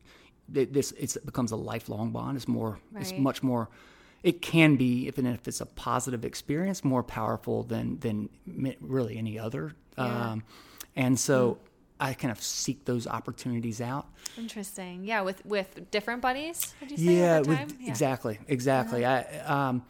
it, 0.54 0.72
this 0.72 0.92
it 0.92 1.24
becomes 1.24 1.52
a 1.52 1.56
lifelong 1.56 2.10
bond. 2.10 2.36
It's 2.36 2.48
more 2.48 2.78
right. 2.92 3.02
it's 3.02 3.12
much 3.12 3.42
more 3.42 3.68
it 4.22 4.40
can 4.40 4.76
be 4.76 5.08
if, 5.08 5.18
if 5.18 5.48
it's 5.48 5.60
a 5.60 5.66
positive 5.66 6.24
experience 6.24 6.84
more 6.84 7.02
powerful 7.02 7.62
than 7.62 7.98
than 8.00 8.28
really 8.80 9.16
any 9.18 9.38
other 9.38 9.74
yeah. 9.98 10.32
um, 10.32 10.44
and 10.96 11.18
so 11.18 11.52
mm. 11.52 11.58
I 12.02 12.14
kind 12.14 12.32
of 12.32 12.42
seek 12.42 12.85
those 12.85 13.06
opportunities 13.06 13.80
out. 13.80 14.09
Interesting. 14.37 15.04
Yeah, 15.04 15.21
with 15.21 15.47
with 15.47 15.90
different 15.92 16.21
buddies. 16.21 16.75
yeah, 16.88 17.38
with, 17.38 17.49
yeah, 17.80 17.88
exactly, 17.88 18.40
exactly. 18.49 19.04
Uh-huh. 19.04 19.44
I 19.47 19.68
um, 19.68 19.85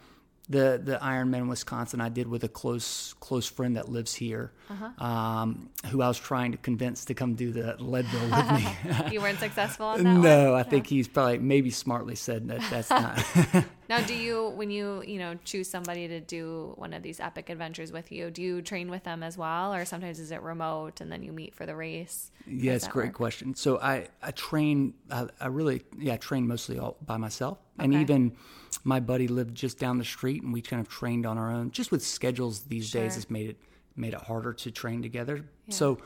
the 0.47 0.79
the 0.83 0.99
Ironman 1.01 1.49
Wisconsin 1.49 2.01
I 2.01 2.09
did 2.09 2.27
with 2.27 2.43
a 2.43 2.47
close 2.47 3.13
close 3.19 3.47
friend 3.47 3.77
that 3.77 3.89
lives 3.89 4.13
here, 4.13 4.51
uh-huh. 4.69 5.03
um, 5.03 5.69
who 5.87 6.03
I 6.03 6.07
was 6.07 6.19
trying 6.19 6.51
to 6.51 6.57
convince 6.59 7.05
to 7.05 7.15
come 7.15 7.33
do 7.33 7.51
the 7.51 7.75
lead 7.79 8.05
Leadville 8.05 8.29
with 8.29 8.51
me. 8.51 9.11
you 9.11 9.19
weren't 9.19 9.39
successful. 9.39 9.87
on 9.87 10.03
that. 10.03 10.13
no, 10.13 10.51
one? 10.51 10.59
I 10.59 10.63
think 10.63 10.85
he's 10.85 11.07
probably 11.07 11.39
maybe 11.39 11.71
smartly 11.71 12.15
said 12.15 12.47
that 12.49 12.61
that's 12.69 12.89
not. 13.53 13.65
Now, 13.89 14.01
do 14.01 14.13
you 14.13 14.49
when 14.49 14.69
you 14.69 15.03
you 15.05 15.19
know 15.19 15.35
choose 15.43 15.69
somebody 15.69 16.07
to 16.07 16.19
do 16.19 16.73
one 16.77 16.93
of 16.93 17.03
these 17.03 17.19
epic 17.19 17.49
adventures 17.49 17.91
with 17.91 18.11
you? 18.11 18.31
Do 18.31 18.41
you 18.41 18.61
train 18.61 18.89
with 18.89 19.03
them 19.03 19.23
as 19.23 19.37
well, 19.37 19.73
or 19.73 19.85
sometimes 19.85 20.19
is 20.19 20.31
it 20.31 20.41
remote 20.41 21.01
and 21.01 21.11
then 21.11 21.23
you 21.23 21.31
meet 21.31 21.53
for 21.53 21.65
the 21.65 21.75
race? 21.75 22.31
Yeah, 22.47 22.73
it's 22.73 22.87
a 22.87 22.89
great 22.89 23.07
work? 23.07 23.15
question. 23.15 23.55
So 23.55 23.79
I 23.79 24.07
I 24.21 24.31
train 24.31 24.93
I, 25.11 25.27
I 25.39 25.47
really 25.47 25.83
yeah 25.97 26.13
I 26.13 26.17
train 26.17 26.47
mostly 26.47 26.79
all 26.79 26.97
by 27.05 27.17
myself, 27.17 27.57
okay. 27.77 27.85
and 27.85 27.93
even 27.93 28.35
my 28.83 28.99
buddy 28.99 29.27
lived 29.27 29.55
just 29.55 29.79
down 29.79 29.97
the 29.97 30.05
street, 30.05 30.43
and 30.43 30.53
we 30.53 30.61
kind 30.61 30.79
of 30.79 30.87
trained 30.87 31.25
on 31.25 31.37
our 31.37 31.51
own. 31.51 31.71
Just 31.71 31.91
with 31.91 32.03
schedules 32.03 32.61
these 32.61 32.89
sure. 32.89 33.01
days, 33.01 33.17
it's 33.17 33.29
made 33.29 33.49
it 33.49 33.57
made 33.95 34.13
it 34.13 34.21
harder 34.21 34.53
to 34.53 34.71
train 34.71 35.01
together. 35.01 35.45
Yeah. 35.67 35.75
So, 35.75 35.97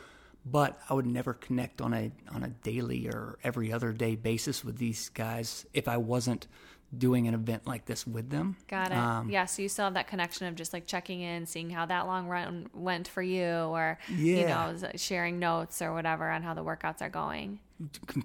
but 0.46 0.80
I 0.90 0.94
would 0.94 1.06
never 1.06 1.34
connect 1.34 1.82
on 1.82 1.94
a 1.94 2.12
on 2.34 2.44
a 2.44 2.50
daily 2.50 3.08
or 3.08 3.38
every 3.44 3.72
other 3.72 3.94
day 3.94 4.16
basis 4.16 4.64
with 4.64 4.78
these 4.78 5.10
guys 5.10 5.66
if 5.74 5.88
I 5.88 5.98
wasn't 5.98 6.48
doing 6.96 7.28
an 7.28 7.34
event 7.34 7.68
like 7.68 7.86
this 7.86 8.08
with 8.08 8.30
them. 8.30 8.56
Got 8.68 8.92
it. 8.92 8.98
Um, 8.98 9.30
yeah, 9.30 9.46
so 9.46 9.62
you 9.62 9.70
still 9.70 9.86
have 9.86 9.96
that 9.96 10.08
connection 10.08 10.48
of 10.48 10.56
just 10.56 10.74
like 10.74 10.88
checking 10.88 11.22
in, 11.22 11.46
seeing 11.46 11.70
how 11.70 11.86
that 11.86 12.08
long 12.08 12.28
run 12.28 12.70
went 12.74 13.08
for 13.08 13.22
you, 13.22 13.46
or 13.46 14.00
yeah. 14.10 14.36
you 14.40 14.48
know, 14.48 14.92
sharing 14.96 15.40
notes 15.40 15.82
or 15.82 15.94
whatever 15.94 16.30
on 16.30 16.44
how 16.44 16.54
the 16.54 16.64
workouts 16.64 17.02
are 17.02 17.10
going. 17.10 17.60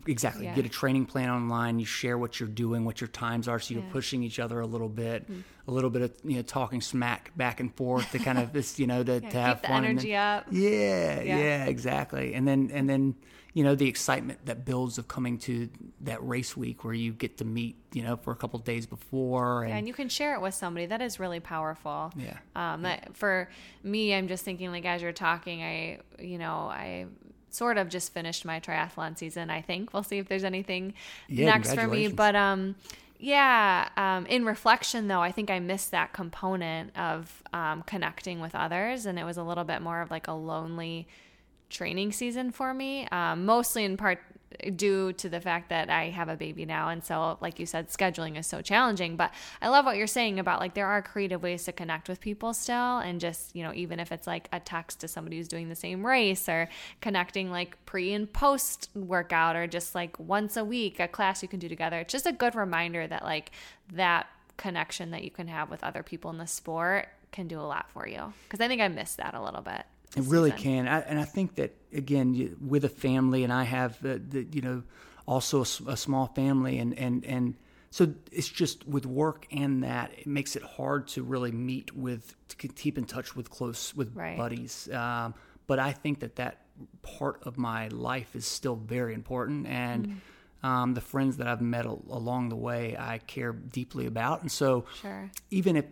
Exactly. 0.06 0.46
Yeah. 0.46 0.54
Get 0.54 0.64
a 0.64 0.70
training 0.70 1.06
plan 1.06 1.28
online. 1.28 1.78
You 1.78 1.84
share 1.84 2.16
what 2.16 2.40
you're 2.40 2.48
doing, 2.48 2.84
what 2.84 3.00
your 3.00 3.08
times 3.08 3.48
are, 3.48 3.60
so 3.60 3.74
you're 3.74 3.82
yeah. 3.82 3.92
pushing 3.92 4.22
each 4.22 4.38
other 4.38 4.60
a 4.60 4.66
little 4.66 4.88
bit, 4.88 5.24
mm-hmm. 5.24 5.40
a 5.68 5.70
little 5.70 5.90
bit 5.90 6.02
of 6.02 6.12
you 6.24 6.36
know 6.36 6.42
talking 6.42 6.80
smack 6.80 7.36
back 7.36 7.60
and 7.60 7.74
forth 7.74 8.10
to 8.12 8.18
kind 8.18 8.38
of 8.38 8.52
this 8.54 8.78
you 8.78 8.86
know 8.86 9.02
to, 9.02 9.20
yeah, 9.22 9.30
to 9.30 9.40
have 9.40 9.60
fun. 9.60 9.84
energy 9.84 10.12
then, 10.12 10.38
up. 10.38 10.46
Yeah, 10.50 11.20
yeah, 11.20 11.64
exactly. 11.66 12.32
And 12.32 12.48
then 12.48 12.70
and 12.72 12.88
then 12.88 13.14
you 13.54 13.64
know 13.64 13.74
the 13.74 13.88
excitement 13.88 14.44
that 14.46 14.64
builds 14.64 14.98
of 14.98 15.08
coming 15.08 15.36
to 15.36 15.68
that 16.00 16.26
race 16.26 16.56
week 16.56 16.84
where 16.84 16.94
you 16.94 17.12
get 17.12 17.36
to 17.38 17.44
meet 17.44 17.76
you 17.92 18.02
know 18.02 18.16
for 18.16 18.32
a 18.32 18.36
couple 18.36 18.58
days 18.58 18.86
before 18.86 19.62
and, 19.62 19.70
yeah, 19.70 19.76
and 19.76 19.86
you 19.86 19.92
can 19.92 20.08
share 20.08 20.34
it 20.34 20.40
with 20.40 20.54
somebody 20.54 20.86
that 20.86 21.02
is 21.02 21.20
really 21.20 21.40
powerful 21.40 22.10
yeah 22.16 22.38
um 22.56 22.82
that 22.82 23.14
for 23.14 23.48
me 23.82 24.14
i'm 24.14 24.28
just 24.28 24.44
thinking 24.44 24.70
like 24.70 24.86
as 24.86 25.02
you're 25.02 25.12
talking 25.12 25.62
i 25.62 25.98
you 26.18 26.38
know 26.38 26.68
i 26.70 27.06
sort 27.54 27.78
of 27.78 27.88
just 27.88 28.12
finished 28.12 28.44
my 28.44 28.60
triathlon 28.60 29.16
season. 29.16 29.50
I 29.50 29.60
think 29.60 29.92
we'll 29.92 30.02
see 30.02 30.18
if 30.18 30.28
there's 30.28 30.44
anything 30.44 30.94
yeah, 31.28 31.46
next 31.46 31.74
for 31.74 31.86
me. 31.86 32.08
But 32.08 32.34
um, 32.34 32.76
yeah, 33.18 33.88
um, 33.96 34.26
in 34.26 34.44
reflection 34.44 35.08
though, 35.08 35.20
I 35.20 35.32
think 35.32 35.50
I 35.50 35.58
missed 35.60 35.90
that 35.92 36.12
component 36.12 36.96
of 36.96 37.42
um, 37.52 37.82
connecting 37.82 38.40
with 38.40 38.54
others, 38.54 39.06
and 39.06 39.18
it 39.18 39.24
was 39.24 39.36
a 39.36 39.42
little 39.42 39.64
bit 39.64 39.82
more 39.82 40.00
of 40.00 40.10
like 40.10 40.28
a 40.28 40.32
lonely 40.32 41.06
training 41.70 42.12
season 42.12 42.50
for 42.50 42.74
me. 42.74 43.06
Um, 43.08 43.46
mostly 43.46 43.84
in 43.84 43.96
part 43.96 44.18
due 44.76 45.12
to 45.14 45.28
the 45.28 45.40
fact 45.40 45.68
that 45.70 45.90
I 45.90 46.10
have 46.10 46.28
a 46.28 46.36
baby 46.36 46.64
now. 46.64 46.88
And 46.88 47.04
so, 47.04 47.38
like 47.40 47.58
you 47.58 47.66
said, 47.66 47.88
scheduling 47.88 48.38
is 48.38 48.46
so 48.46 48.60
challenging. 48.60 49.16
But 49.16 49.32
I 49.60 49.68
love 49.68 49.84
what 49.84 49.96
you're 49.96 50.06
saying 50.06 50.38
about 50.38 50.60
like 50.60 50.74
there 50.74 50.86
are 50.86 51.02
creative 51.02 51.42
ways 51.42 51.64
to 51.64 51.72
connect 51.72 52.08
with 52.08 52.20
people 52.20 52.54
still. 52.54 52.98
And 52.98 53.20
just, 53.20 53.54
you 53.54 53.62
know, 53.62 53.72
even 53.74 54.00
if 54.00 54.12
it's 54.12 54.26
like 54.26 54.48
a 54.52 54.60
text 54.60 55.00
to 55.00 55.08
somebody 55.08 55.36
who's 55.36 55.48
doing 55.48 55.68
the 55.68 55.76
same 55.76 56.04
race 56.04 56.48
or 56.48 56.68
connecting 57.00 57.50
like 57.50 57.84
pre 57.86 58.12
and 58.12 58.32
post 58.32 58.88
workout 58.94 59.56
or 59.56 59.66
just 59.66 59.94
like 59.94 60.18
once 60.18 60.56
a 60.56 60.64
week, 60.64 61.00
a 61.00 61.08
class 61.08 61.42
you 61.42 61.48
can 61.48 61.58
do 61.58 61.68
together. 61.68 62.00
It's 62.00 62.12
just 62.12 62.26
a 62.26 62.32
good 62.32 62.54
reminder 62.54 63.06
that 63.06 63.24
like 63.24 63.52
that 63.92 64.26
connection 64.56 65.10
that 65.10 65.24
you 65.24 65.30
can 65.30 65.48
have 65.48 65.70
with 65.70 65.82
other 65.82 66.02
people 66.02 66.30
in 66.30 66.38
the 66.38 66.46
sport 66.46 67.08
can 67.32 67.48
do 67.48 67.58
a 67.58 67.62
lot 67.62 67.90
for 67.90 68.06
you. 68.06 68.32
Because 68.44 68.60
I 68.60 68.68
think 68.68 68.80
I 68.80 68.88
missed 68.88 69.16
that 69.16 69.34
a 69.34 69.42
little 69.42 69.62
bit. 69.62 69.84
It 70.16 70.24
really 70.24 70.50
can, 70.50 70.88
I, 70.88 71.00
and 71.00 71.18
I 71.18 71.24
think 71.24 71.54
that 71.54 71.74
again 71.92 72.34
you, 72.34 72.56
with 72.60 72.84
a 72.84 72.88
family, 72.88 73.44
and 73.44 73.52
I 73.52 73.64
have 73.64 74.00
the, 74.02 74.18
the 74.18 74.46
you 74.52 74.60
know 74.60 74.82
also 75.26 75.60
a, 75.60 75.92
a, 75.92 75.96
small 75.96 76.26
family, 76.26 76.78
and 76.78 76.96
and 76.98 77.24
and 77.24 77.54
so 77.90 78.12
it's 78.30 78.48
just 78.48 78.86
with 78.86 79.06
work 79.06 79.46
and 79.50 79.84
that 79.84 80.12
it 80.18 80.26
makes 80.26 80.54
it 80.54 80.62
hard 80.62 81.08
to 81.08 81.22
really 81.22 81.52
meet 81.52 81.96
with 81.96 82.34
to 82.48 82.68
keep 82.68 82.98
in 82.98 83.04
touch 83.04 83.34
with 83.34 83.48
close 83.48 83.94
with 83.94 84.14
right. 84.14 84.36
buddies. 84.36 84.88
Um, 84.92 85.34
but 85.66 85.78
I 85.78 85.92
think 85.92 86.20
that 86.20 86.36
that 86.36 86.58
part 87.02 87.42
of 87.44 87.56
my 87.56 87.88
life 87.88 88.36
is 88.36 88.46
still 88.46 88.76
very 88.76 89.14
important, 89.14 89.66
and. 89.66 90.08
Mm. 90.08 90.16
Um, 90.64 90.94
the 90.94 91.00
friends 91.00 91.38
that 91.38 91.48
I've 91.48 91.60
met 91.60 91.86
along 91.86 92.50
the 92.50 92.54
way, 92.54 92.96
I 92.96 93.18
care 93.18 93.52
deeply 93.52 94.06
about, 94.06 94.42
and 94.42 94.52
so 94.52 94.84
sure. 95.00 95.28
even 95.50 95.74
if 95.74 95.86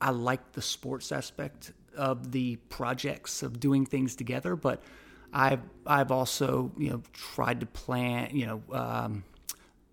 I 0.00 0.08
like 0.08 0.52
the 0.52 0.62
sports 0.62 1.12
aspect 1.12 1.72
of 1.96 2.32
the 2.32 2.56
projects 2.68 3.42
of 3.42 3.60
doing 3.60 3.86
things 3.86 4.14
together, 4.16 4.56
but 4.56 4.82
I've 5.32 5.60
I've 5.86 6.10
also 6.10 6.72
you 6.78 6.90
know 6.90 7.02
tried 7.12 7.60
to 7.60 7.66
plan 7.66 8.30
you 8.32 8.46
know 8.46 8.62
um, 8.72 9.24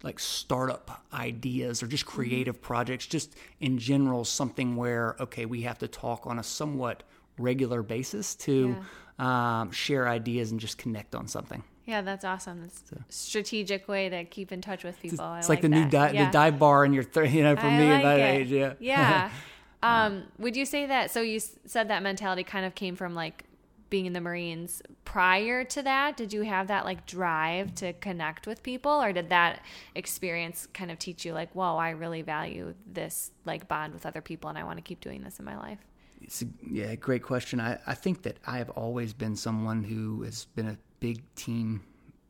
like 0.03 0.19
startup 0.19 1.03
ideas 1.13 1.81
or 1.83 1.87
just 1.87 2.05
mm-hmm. 2.05 2.15
creative 2.15 2.61
projects, 2.61 3.05
just 3.05 3.35
in 3.59 3.77
general 3.77 4.25
something 4.25 4.75
where 4.75 5.15
okay 5.19 5.45
we 5.45 5.61
have 5.61 5.79
to 5.79 5.87
talk 5.87 6.27
on 6.27 6.39
a 6.39 6.43
somewhat 6.43 7.03
regular 7.37 7.81
basis 7.81 8.35
to 8.35 8.75
yeah. 9.19 9.61
um, 9.61 9.71
share 9.71 10.07
ideas 10.07 10.51
and 10.51 10.59
just 10.59 10.77
connect 10.77 11.15
on 11.15 11.27
something. 11.27 11.63
Yeah, 11.85 12.01
that's 12.01 12.23
awesome. 12.23 12.61
That's 12.61 12.81
so. 12.89 12.97
strategic 13.09 13.89
way 13.89 14.07
to 14.07 14.23
keep 14.23 14.53
in 14.53 14.61
touch 14.61 14.85
with 14.85 14.97
people. 15.01 15.35
It's, 15.35 15.45
it's 15.45 15.49
like, 15.49 15.57
like, 15.57 15.61
the 15.63 15.67
that. 15.69 15.75
new 15.75 15.89
di- 15.89 16.11
yeah. 16.13 16.25
the 16.25 16.31
dive 16.31 16.57
bar 16.57 16.85
in 16.85 16.93
your 16.93 17.03
you 17.25 17.43
know 17.43 17.55
for 17.55 17.67
I 17.67 17.77
me 17.77 17.91
like 17.91 17.97
at 17.97 18.03
that 18.03 18.19
it. 18.19 18.23
age. 18.23 18.51
Yeah. 18.51 18.73
Yeah. 18.79 19.29
Um, 19.83 20.23
would 20.39 20.55
you 20.55 20.65
say 20.65 20.85
that? 20.85 21.11
So 21.11 21.21
you 21.21 21.39
said 21.39 21.89
that 21.89 22.01
mentality 22.01 22.43
kind 22.43 22.65
of 22.65 22.73
came 22.73 22.95
from 22.95 23.13
like 23.13 23.43
being 23.89 24.05
in 24.07 24.13
the 24.13 24.21
Marines. 24.21 24.81
Prior 25.05 25.63
to 25.65 25.83
that, 25.83 26.17
did 26.17 26.33
you 26.33 26.41
have 26.41 26.67
that 26.67 26.85
like 26.85 27.05
drive 27.05 27.75
to 27.75 27.93
connect 27.93 28.47
with 28.47 28.63
people, 28.63 28.91
or 28.91 29.13
did 29.13 29.29
that 29.29 29.61
experience 29.93 30.67
kind 30.73 30.89
of 30.89 30.97
teach 30.97 31.25
you 31.25 31.33
like, 31.33 31.51
whoa, 31.53 31.75
I 31.75 31.91
really 31.91 32.23
value 32.23 32.73
this 32.91 33.31
like 33.45 33.67
bond 33.67 33.93
with 33.93 34.05
other 34.05 34.21
people, 34.21 34.49
and 34.49 34.57
I 34.57 34.63
want 34.63 34.77
to 34.77 34.81
keep 34.81 34.99
doing 34.99 35.21
this 35.21 35.37
in 35.37 35.45
my 35.45 35.57
life? 35.57 35.77
It's 36.21 36.41
a, 36.41 36.45
yeah, 36.67 36.95
great 36.95 37.21
question. 37.21 37.59
I, 37.59 37.77
I 37.85 37.93
think 37.93 38.23
that 38.23 38.37
I 38.47 38.57
have 38.57 38.69
always 38.71 39.13
been 39.13 39.35
someone 39.35 39.83
who 39.83 40.23
has 40.23 40.45
been 40.55 40.69
a 40.69 40.77
big 40.99 41.21
team 41.35 41.83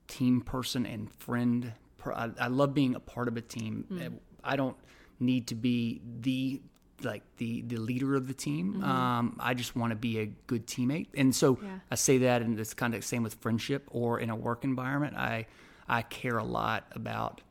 team 0.07 0.41
person 0.41 0.86
and 0.86 1.10
friend. 1.13 1.72
I, 2.05 2.31
I 2.39 2.48
love 2.48 2.74
being 2.74 2.95
a 2.95 3.00
part 3.00 3.29
of 3.29 3.38
a 3.38 3.41
team. 3.41 3.86
Mm. 3.89 4.19
I 4.43 4.57
don't 4.57 4.75
need 5.19 5.48
to 5.48 5.55
be 5.55 6.01
the 6.19 6.62
like 7.05 7.24
the 7.38 7.62
the 7.62 7.77
leader 7.77 8.15
of 8.15 8.27
the 8.27 8.33
team. 8.33 8.74
Mm-hmm. 8.74 8.83
Um, 8.83 9.38
I 9.39 9.53
just 9.53 9.75
want 9.75 9.91
to 9.91 9.95
be 9.95 10.19
a 10.19 10.25
good 10.48 10.67
teammate, 10.67 11.07
and 11.15 11.36
so 11.36 11.57
yeah. 11.62 11.79
I 11.91 11.95
say 11.95 12.19
that 12.19 12.41
in 12.41 12.55
this 12.55 12.74
kind 12.74 12.95
of 12.95 13.03
same 13.03 13.24
with 13.24 13.36
friendship 13.36 13.83
or 13.91 14.19
in 14.19 14.29
a 14.29 14.36
work 14.36 14.63
environment. 14.63 15.15
I 15.15 15.48
I 15.88 16.01
care 16.01 16.38
a 16.38 16.43
lot 16.43 16.86
about 16.91 17.41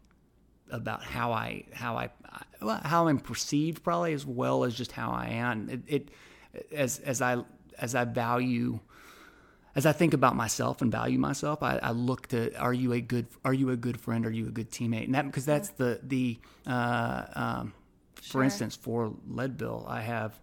about 0.70 1.02
how 1.02 1.32
I 1.32 1.64
how 1.72 1.96
I 1.96 2.10
how 2.84 3.08
I'm 3.08 3.18
perceived 3.18 3.82
probably 3.82 4.12
as 4.14 4.26
well 4.26 4.64
as 4.64 4.74
just 4.74 4.92
how 4.92 5.10
I 5.10 5.28
am. 5.28 5.68
It, 5.68 5.80
it 5.86 6.08
as 6.72 6.98
as 7.00 7.20
I 7.20 7.42
as 7.78 7.94
I 7.94 8.04
value 8.04 8.80
as 9.74 9.86
I 9.86 9.92
think 9.92 10.12
about 10.12 10.36
myself 10.36 10.82
and 10.82 10.92
value 10.92 11.18
myself, 11.18 11.62
I, 11.62 11.78
I, 11.82 11.92
look 11.92 12.26
to 12.28 12.54
are 12.58 12.74
you 12.74 12.92
a 12.92 13.00
good 13.00 13.26
are 13.44 13.54
you 13.54 13.70
a 13.70 13.76
good 13.76 13.98
friend? 13.98 14.26
Are 14.26 14.30
you 14.30 14.46
a 14.46 14.50
good 14.50 14.70
teammate? 14.70 15.04
And 15.04 15.14
that 15.14 15.26
because 15.26 15.46
that's 15.46 15.70
the 15.70 16.00
the 16.02 16.38
uh, 16.66 17.24
um, 17.34 17.72
for 18.22 18.42
instance, 18.42 18.76
for 18.76 19.14
Leadville, 19.28 19.84
I 19.88 20.00
have 20.00 20.38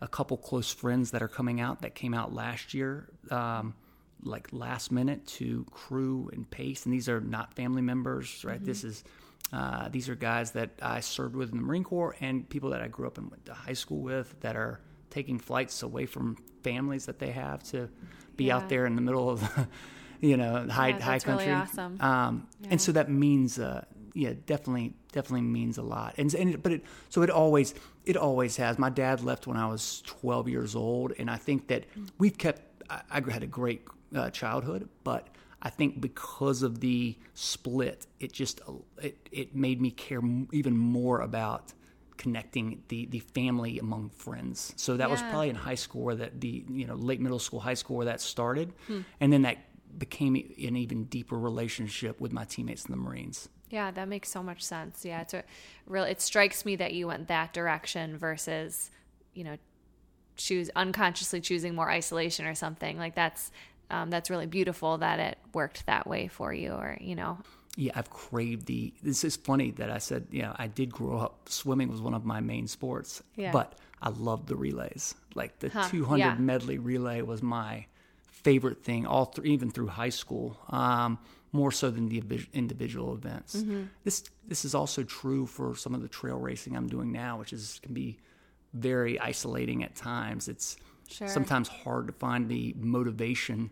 a 0.00 0.08
couple 0.08 0.36
close 0.36 0.72
friends 0.72 1.10
that 1.10 1.22
are 1.22 1.28
coming 1.28 1.60
out 1.60 1.82
that 1.82 1.94
came 1.94 2.14
out 2.14 2.32
last 2.32 2.74
year, 2.74 3.08
um, 3.30 3.74
like 4.22 4.48
last 4.52 4.92
minute 4.92 5.26
to 5.26 5.66
crew 5.70 6.30
and 6.32 6.48
pace, 6.48 6.84
and 6.84 6.94
these 6.94 7.08
are 7.08 7.20
not 7.20 7.54
family 7.54 7.82
members, 7.82 8.44
right? 8.44 8.56
Mm-hmm. 8.56 8.64
This 8.64 8.84
is 8.84 9.04
uh, 9.52 9.88
these 9.88 10.08
are 10.08 10.14
guys 10.14 10.52
that 10.52 10.70
I 10.82 11.00
served 11.00 11.34
with 11.34 11.50
in 11.50 11.56
the 11.56 11.62
Marine 11.62 11.84
Corps 11.84 12.14
and 12.20 12.48
people 12.48 12.70
that 12.70 12.82
I 12.82 12.88
grew 12.88 13.06
up 13.06 13.18
and 13.18 13.30
went 13.30 13.46
to 13.46 13.54
high 13.54 13.72
school 13.72 14.00
with 14.00 14.38
that 14.40 14.56
are 14.56 14.80
taking 15.10 15.38
flights 15.38 15.82
away 15.82 16.04
from 16.04 16.36
families 16.62 17.06
that 17.06 17.18
they 17.18 17.30
have 17.30 17.62
to 17.64 17.88
be 18.36 18.44
yeah. 18.44 18.56
out 18.56 18.68
there 18.68 18.84
in 18.84 18.94
the 18.94 19.00
middle 19.00 19.30
of, 19.30 19.68
you 20.20 20.36
know, 20.36 20.66
high 20.68 20.88
yeah, 20.88 21.00
high 21.00 21.18
country. 21.18 21.46
Really 21.46 21.60
awesome. 21.60 21.98
um, 22.00 22.46
yeah. 22.60 22.68
And 22.72 22.80
so 22.80 22.92
that 22.92 23.10
means 23.10 23.58
uh, 23.58 23.84
yeah, 24.18 24.32
definitely, 24.46 24.94
definitely 25.12 25.42
means 25.42 25.78
a 25.78 25.82
lot. 25.82 26.14
And, 26.18 26.34
and 26.34 26.54
it, 26.54 26.62
but 26.62 26.72
it, 26.72 26.84
so 27.08 27.22
it 27.22 27.30
always, 27.30 27.72
it 28.04 28.16
always 28.16 28.56
has. 28.56 28.78
My 28.78 28.90
dad 28.90 29.22
left 29.22 29.46
when 29.46 29.56
I 29.56 29.66
was 29.66 30.02
12 30.06 30.48
years 30.48 30.74
old, 30.74 31.12
and 31.18 31.30
I 31.30 31.36
think 31.36 31.68
that 31.68 31.84
we've 32.18 32.36
kept. 32.36 32.62
I, 32.90 33.02
I 33.10 33.30
had 33.30 33.44
a 33.44 33.46
great 33.46 33.82
uh, 34.16 34.30
childhood, 34.30 34.88
but 35.04 35.28
I 35.62 35.70
think 35.70 36.00
because 36.00 36.62
of 36.62 36.80
the 36.80 37.16
split, 37.34 38.06
it 38.18 38.32
just 38.32 38.60
it 39.00 39.28
it 39.30 39.54
made 39.54 39.80
me 39.80 39.90
care 39.92 40.20
even 40.52 40.76
more 40.76 41.20
about 41.20 41.72
connecting 42.16 42.82
the 42.88 43.06
the 43.06 43.20
family 43.20 43.78
among 43.78 44.10
friends. 44.10 44.72
So 44.76 44.96
that 44.96 45.08
was 45.10 45.20
probably 45.22 45.50
in 45.50 45.56
high 45.56 45.76
school 45.76 46.02
where 46.02 46.16
that 46.16 46.40
the 46.40 46.64
you 46.68 46.86
know 46.86 46.94
late 46.96 47.20
middle 47.20 47.38
school, 47.38 47.60
high 47.60 47.74
school 47.74 47.96
where 47.98 48.06
that 48.06 48.20
started, 48.20 48.72
Hmm. 48.88 49.00
and 49.20 49.32
then 49.32 49.42
that 49.42 49.58
became 49.96 50.34
an 50.34 50.76
even 50.76 51.04
deeper 51.04 51.38
relationship 51.38 52.20
with 52.20 52.32
my 52.32 52.44
teammates 52.44 52.84
in 52.84 52.90
the 52.90 52.96
Marines. 52.98 53.48
Yeah, 53.70 53.90
that 53.90 54.08
makes 54.08 54.30
so 54.30 54.42
much 54.42 54.62
sense. 54.64 55.04
Yeah, 55.04 55.20
it's 55.20 55.34
a 55.34 55.44
really 55.86 56.10
it 56.10 56.20
strikes 56.20 56.64
me 56.64 56.76
that 56.76 56.92
you 56.94 57.06
went 57.08 57.28
that 57.28 57.52
direction 57.52 58.16
versus, 58.16 58.90
you 59.34 59.44
know, 59.44 59.56
choose 60.36 60.70
unconsciously 60.76 61.40
choosing 61.40 61.74
more 61.74 61.90
isolation 61.90 62.46
or 62.46 62.54
something. 62.54 62.96
Like 62.98 63.14
that's 63.14 63.50
um, 63.90 64.10
that's 64.10 64.30
really 64.30 64.46
beautiful 64.46 64.98
that 64.98 65.18
it 65.18 65.38
worked 65.54 65.86
that 65.86 66.06
way 66.06 66.28
for 66.28 66.52
you 66.52 66.72
or, 66.72 66.96
you 67.00 67.14
know. 67.14 67.38
Yeah, 67.76 67.92
I've 67.94 68.10
craved 68.10 68.66
the. 68.66 68.92
This 69.02 69.22
is 69.24 69.36
funny 69.36 69.70
that 69.72 69.90
I 69.90 69.98
said, 69.98 70.26
you 70.30 70.42
know, 70.42 70.54
I 70.56 70.66
did 70.66 70.90
grow 70.92 71.18
up. 71.18 71.48
Swimming 71.48 71.88
was 71.90 72.00
one 72.00 72.12
of 72.14 72.24
my 72.24 72.40
main 72.40 72.66
sports, 72.66 73.22
Yeah. 73.36 73.52
but 73.52 73.78
I 74.02 74.08
loved 74.10 74.48
the 74.48 74.56
relays. 74.56 75.14
Like 75.34 75.58
the 75.60 75.68
Huh, 75.70 75.88
200 75.88 76.18
yeah. 76.18 76.34
medley 76.34 76.78
relay 76.78 77.22
was 77.22 77.42
my 77.42 77.86
favorite 78.26 78.82
thing, 78.82 79.06
all 79.06 79.26
through, 79.26 79.44
even 79.44 79.70
through 79.70 79.88
high 79.88 80.08
school. 80.08 80.58
Um, 80.68 81.18
more 81.52 81.72
so 81.72 81.90
than 81.90 82.08
the 82.08 82.22
individual 82.52 83.14
events. 83.14 83.56
Mm-hmm. 83.56 83.84
This 84.04 84.24
this 84.46 84.64
is 84.64 84.74
also 84.74 85.02
true 85.02 85.46
for 85.46 85.74
some 85.74 85.94
of 85.94 86.02
the 86.02 86.08
trail 86.08 86.38
racing 86.38 86.76
I'm 86.76 86.88
doing 86.88 87.12
now, 87.12 87.38
which 87.38 87.52
is 87.52 87.80
can 87.82 87.94
be 87.94 88.18
very 88.74 89.18
isolating 89.18 89.82
at 89.82 89.94
times. 89.94 90.48
It's 90.48 90.76
Sure. 91.10 91.26
sometimes 91.26 91.68
hard 91.68 92.06
to 92.08 92.12
find 92.12 92.50
the 92.50 92.74
motivation 92.78 93.70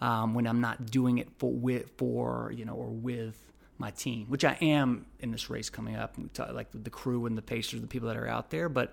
um, 0.00 0.32
when 0.32 0.46
I'm 0.46 0.62
not 0.62 0.90
doing 0.90 1.18
it 1.18 1.28
for 1.38 1.52
with 1.52 1.90
for 1.98 2.50
you 2.56 2.64
know 2.64 2.72
or 2.72 2.88
with 2.88 3.36
my 3.76 3.90
team, 3.90 4.26
which 4.28 4.44
I 4.44 4.56
am 4.62 5.04
in 5.20 5.30
this 5.30 5.50
race 5.50 5.68
coming 5.70 5.96
up. 5.96 6.18
We 6.18 6.28
talk, 6.28 6.52
like 6.52 6.68
the 6.72 6.90
crew 6.90 7.26
and 7.26 7.36
the 7.36 7.42
pacers, 7.42 7.80
the 7.80 7.86
people 7.86 8.08
that 8.08 8.16
are 8.16 8.26
out 8.26 8.48
there, 8.50 8.68
but 8.68 8.92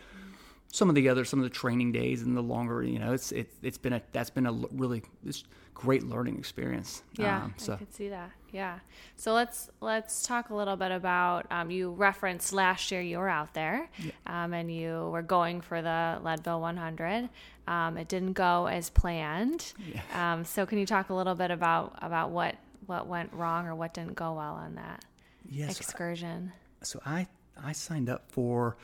some 0.71 0.89
of 0.89 0.95
the 0.95 1.07
other 1.07 1.23
some 1.23 1.39
of 1.39 1.43
the 1.43 1.49
training 1.49 1.93
days 1.93 2.21
and 2.21 2.35
the 2.35 2.43
longer 2.43 2.83
you 2.83 2.99
know 2.99 3.13
it's 3.13 3.31
it, 3.31 3.49
it's 3.63 3.77
been 3.77 3.93
a 3.93 4.01
that's 4.11 4.29
been 4.29 4.45
a 4.45 4.51
really 4.51 5.01
this 5.23 5.45
great 5.75 6.03
learning 6.03 6.39
experience. 6.39 7.03
Yeah, 7.19 7.43
Um, 7.43 7.53
I 7.55 7.61
so 7.61 7.77
could 7.77 7.93
see 7.93 8.09
that. 8.09 8.31
Yeah. 8.51 8.79
So 9.17 9.33
let's 9.33 9.69
let's 9.81 10.25
talk 10.25 10.49
a 10.49 10.55
little 10.55 10.75
bit 10.77 10.91
about. 10.91 11.45
Um, 11.51 11.69
you 11.69 11.91
referenced 11.91 12.53
last 12.53 12.89
year 12.91 13.01
you 13.01 13.19
were 13.19 13.29
out 13.29 13.53
there, 13.53 13.89
um, 14.25 14.53
and 14.53 14.73
you 14.73 15.09
were 15.11 15.21
going 15.21 15.61
for 15.61 15.81
the 15.83 16.19
Leadville 16.23 16.61
100. 16.61 17.29
Um, 17.67 17.97
it 17.97 18.07
didn't 18.07 18.33
go 18.33 18.65
as 18.67 18.89
planned. 18.89 19.73
Um, 20.13 20.45
so 20.45 20.65
can 20.65 20.77
you 20.79 20.85
talk 20.85 21.09
a 21.09 21.13
little 21.13 21.35
bit 21.35 21.51
about 21.51 21.97
about 22.01 22.31
what 22.31 22.55
what 22.87 23.05
went 23.07 23.31
wrong 23.33 23.67
or 23.67 23.75
what 23.75 23.93
didn't 23.93 24.15
go 24.15 24.33
well 24.33 24.53
on 24.55 24.75
that 24.75 25.03
yes, 25.49 25.79
excursion? 25.79 26.51
so 26.81 26.99
I 27.05 27.27
I 27.61 27.73
signed 27.73 28.09
up 28.09 28.31
for 28.31 28.77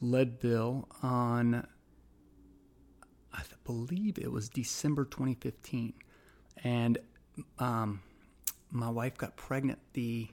Leadville 0.00 0.88
on 1.02 1.66
I 3.34 3.42
believe 3.64 4.18
it 4.18 4.30
was 4.30 4.48
December 4.48 5.04
2015, 5.04 5.92
and 6.62 6.98
um, 7.58 8.00
my 8.70 8.88
wife 8.88 9.16
got 9.18 9.36
pregnant. 9.36 9.78
The 9.92 10.28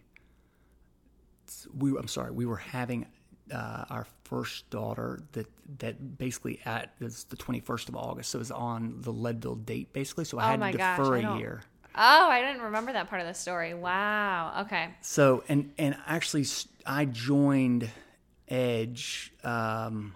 we 1.78 1.92
I'm 1.98 2.08
sorry 2.08 2.32
we 2.32 2.46
were 2.46 2.58
having 2.58 3.06
uh, 3.54 3.86
our 3.90 4.08
first 4.24 4.70
daughter 4.70 5.20
that 5.34 5.48
that 5.80 6.18
basically 6.18 6.60
at 6.66 6.94
it's 7.02 7.24
the 7.26 7.36
21st 7.36 7.90
of 7.90 7.96
August, 7.96 8.32
so 8.32 8.38
it 8.38 8.42
was 8.42 8.52
on 8.52 8.96
the 9.00 9.12
Leadville 9.12 9.56
date 9.56 9.92
basically. 9.94 10.26
So 10.26 10.40
I 10.40 10.54
Oh 10.54 10.58
had 10.60 10.72
to 10.72 10.78
gosh, 10.78 10.98
defer 10.98 11.16
a 11.18 11.38
year. 11.38 11.64
Oh, 11.94 12.30
I 12.30 12.42
didn't 12.42 12.62
remember 12.62 12.94
that 12.94 13.10
part 13.10 13.20
of 13.22 13.28
the 13.28 13.34
story. 13.34 13.74
Wow. 13.74 14.62
Okay. 14.66 14.90
So 15.02 15.44
and 15.50 15.74
and 15.78 15.98
actually, 16.08 16.46
I 16.86 17.06
joined 17.06 17.90
Edge. 18.48 19.34
Um, 19.44 20.16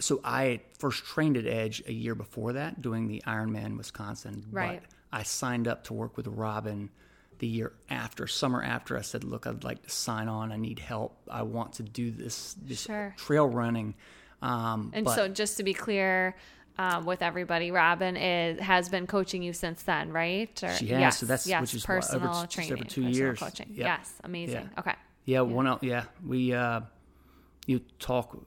so 0.00 0.20
I 0.24 0.60
first 0.78 1.04
trained 1.04 1.36
at 1.36 1.46
Edge 1.46 1.82
a 1.86 1.92
year 1.92 2.14
before 2.14 2.54
that, 2.54 2.80
doing 2.82 3.06
the 3.08 3.22
Ironman 3.26 3.76
Wisconsin. 3.76 4.44
Right. 4.50 4.80
But 4.82 4.90
I 5.12 5.22
signed 5.22 5.68
up 5.68 5.84
to 5.84 5.92
work 5.94 6.16
with 6.16 6.26
Robin 6.26 6.90
the 7.38 7.46
year 7.46 7.72
after, 7.88 8.26
summer 8.26 8.62
after. 8.62 8.98
I 8.98 9.02
said, 9.02 9.24
"Look, 9.24 9.46
I'd 9.46 9.64
like 9.64 9.82
to 9.82 9.90
sign 9.90 10.28
on. 10.28 10.52
I 10.52 10.56
need 10.56 10.78
help. 10.78 11.16
I 11.30 11.42
want 11.42 11.74
to 11.74 11.82
do 11.82 12.10
this 12.10 12.54
this 12.62 12.82
Sure. 12.82 13.14
trail 13.16 13.46
running." 13.48 13.94
Um, 14.42 14.90
And 14.94 15.04
but- 15.04 15.14
so, 15.14 15.28
just 15.28 15.56
to 15.58 15.62
be 15.62 15.74
clear 15.74 16.34
um, 16.78 17.04
with 17.04 17.20
everybody, 17.20 17.70
Robin 17.70 18.16
is 18.16 18.58
has 18.60 18.88
been 18.88 19.06
coaching 19.06 19.42
you 19.42 19.52
since 19.52 19.82
then, 19.82 20.12
right? 20.12 20.62
Or, 20.62 20.70
She 20.76 20.86
has, 20.88 21.00
Yes, 21.00 21.18
so 21.18 21.26
that's- 21.26 21.46
yes, 21.46 21.60
which 21.60 21.74
is 21.74 21.86
what, 21.86 21.94
over 22.14 22.26
personal 22.26 22.46
training, 22.46 22.72
over 22.74 22.84
two 22.84 23.02
personal 23.02 23.10
years. 23.16 23.38
coaching. 23.38 23.66
Yep. 23.70 23.86
Yes, 23.86 24.14
amazing. 24.24 24.70
Yeah. 24.72 24.78
Okay, 24.80 24.94
Yeah, 25.26 25.40
one 25.42 25.78
yeah. 25.82 26.04
We 26.24 26.54
uh 26.54 26.80
you 27.66 27.80
talk 27.98 28.38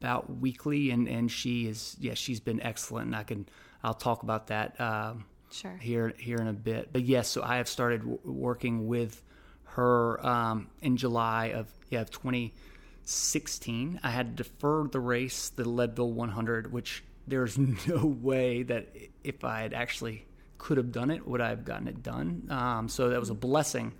about 0.00 0.38
weekly 0.38 0.90
and 0.90 1.08
and 1.08 1.30
she 1.30 1.66
is 1.66 1.96
yeah, 2.00 2.14
she's 2.14 2.40
been 2.40 2.60
excellent 2.62 3.06
and 3.06 3.16
I 3.16 3.22
can 3.22 3.48
I'll 3.82 3.94
talk 3.94 4.22
about 4.22 4.48
that 4.48 4.80
um 4.80 5.24
sure. 5.50 5.76
here 5.80 6.12
here 6.18 6.38
in 6.38 6.48
a 6.48 6.52
bit. 6.52 6.92
But 6.92 7.02
yes, 7.02 7.28
so 7.28 7.42
I 7.42 7.56
have 7.56 7.68
started 7.68 8.00
w- 8.00 8.18
working 8.24 8.86
with 8.86 9.22
her 9.64 10.24
um 10.26 10.68
in 10.80 10.96
July 10.96 11.46
of 11.46 11.68
yeah, 11.90 12.00
of 12.00 12.10
2016. 12.10 14.00
I 14.02 14.10
had 14.10 14.36
deferred 14.36 14.92
the 14.92 15.00
race, 15.00 15.50
the 15.50 15.68
Leadville 15.68 16.12
100, 16.12 16.72
which 16.72 17.04
there's 17.26 17.58
no 17.86 18.06
way 18.06 18.62
that 18.64 18.88
if 19.24 19.44
I 19.44 19.60
had 19.60 19.74
actually 19.74 20.26
could 20.58 20.76
have 20.78 20.92
done 20.92 21.10
it, 21.10 21.26
would 21.26 21.40
I 21.40 21.50
have 21.50 21.64
gotten 21.64 21.88
it 21.88 22.02
done? 22.02 22.48
Um, 22.50 22.88
so 22.88 23.10
that 23.10 23.20
was 23.20 23.30
a 23.30 23.34
blessing 23.34 23.92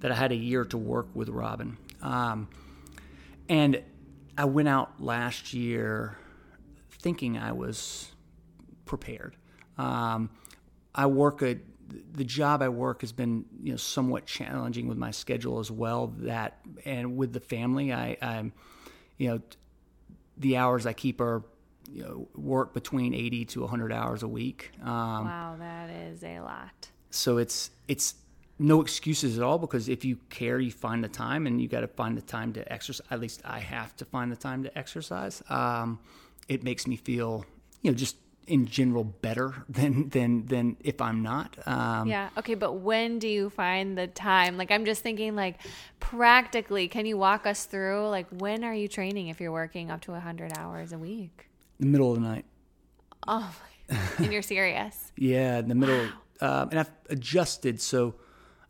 that 0.00 0.10
I 0.10 0.14
had 0.14 0.32
a 0.32 0.36
year 0.36 0.64
to 0.66 0.76
work 0.76 1.08
with 1.14 1.28
Robin. 1.28 1.78
Um, 2.02 2.48
and 3.48 3.82
I 4.36 4.44
went 4.46 4.68
out 4.68 5.00
last 5.00 5.54
year 5.54 6.16
thinking 6.98 7.38
I 7.38 7.52
was 7.52 8.10
prepared. 8.84 9.36
Um, 9.78 10.30
I 10.94 11.06
work 11.06 11.42
a 11.42 11.58
the 12.12 12.24
job 12.24 12.62
I 12.62 12.68
work 12.70 13.02
has 13.02 13.12
been 13.12 13.44
you 13.62 13.72
know 13.72 13.76
somewhat 13.76 14.26
challenging 14.26 14.88
with 14.88 14.96
my 14.98 15.10
schedule 15.10 15.58
as 15.58 15.70
well. 15.70 16.12
That 16.18 16.58
and 16.84 17.16
with 17.16 17.32
the 17.32 17.40
family, 17.40 17.92
I, 17.92 18.16
I'm 18.22 18.52
you 19.18 19.28
know 19.28 19.40
the 20.36 20.56
hours 20.56 20.86
I 20.86 20.92
keep 20.94 21.20
are 21.20 21.42
you 21.92 22.02
know 22.02 22.28
work 22.34 22.72
between 22.74 23.14
eighty 23.14 23.44
to 23.46 23.66
hundred 23.66 23.92
hours 23.92 24.22
a 24.22 24.28
week. 24.28 24.70
Um, 24.82 25.26
Wow, 25.26 25.56
that 25.58 25.90
is 25.90 26.22
a 26.24 26.40
lot. 26.40 26.88
so 27.10 27.36
it's 27.38 27.70
it's 27.86 28.14
no 28.58 28.80
excuses 28.80 29.36
at 29.38 29.42
all 29.44 29.58
because 29.58 29.88
if 29.88 30.04
you 30.04 30.16
care, 30.30 30.60
you 30.60 30.70
find 30.70 31.02
the 31.02 31.08
time, 31.08 31.46
and 31.46 31.60
you 31.60 31.68
got 31.68 31.80
to 31.80 31.88
find 31.88 32.16
the 32.16 32.22
time 32.22 32.52
to 32.54 32.72
exercise. 32.72 33.06
At 33.10 33.20
least 33.20 33.42
I 33.44 33.58
have 33.60 33.96
to 33.96 34.04
find 34.04 34.30
the 34.30 34.36
time 34.36 34.62
to 34.62 34.78
exercise. 34.78 35.42
Um, 35.48 35.98
it 36.48 36.62
makes 36.62 36.86
me 36.86 36.96
feel, 36.96 37.44
you 37.82 37.90
know, 37.90 37.96
just 37.96 38.16
in 38.46 38.66
general 38.66 39.04
better 39.04 39.54
than 39.68 40.08
than 40.10 40.46
than 40.46 40.76
if 40.80 41.00
I'm 41.00 41.22
not. 41.22 41.56
Um, 41.66 42.06
Yeah. 42.08 42.28
Okay, 42.38 42.54
but 42.54 42.74
when 42.74 43.18
do 43.18 43.26
you 43.28 43.50
find 43.50 43.96
the 43.98 44.06
time? 44.06 44.56
Like, 44.56 44.70
I'm 44.70 44.84
just 44.84 45.02
thinking, 45.02 45.34
like, 45.34 45.56
practically, 45.98 46.86
can 46.88 47.06
you 47.06 47.16
walk 47.16 47.46
us 47.46 47.64
through, 47.64 48.08
like, 48.08 48.26
when 48.30 48.62
are 48.62 48.74
you 48.74 48.86
training 48.86 49.28
if 49.28 49.40
you're 49.40 49.50
working 49.52 49.90
up 49.90 50.02
to 50.02 50.12
100 50.12 50.56
hours 50.58 50.92
a 50.92 50.98
week? 50.98 51.48
the 51.80 51.86
middle 51.86 52.12
of 52.12 52.22
the 52.22 52.26
night. 52.28 52.44
Oh, 53.26 53.52
my- 53.90 53.96
and 54.18 54.32
you're 54.32 54.42
serious. 54.42 55.10
Yeah, 55.18 55.58
in 55.58 55.68
the 55.68 55.74
middle. 55.74 56.06
Um, 56.40 56.68
and 56.70 56.78
I've 56.80 56.90
adjusted, 57.10 57.80
so 57.80 58.14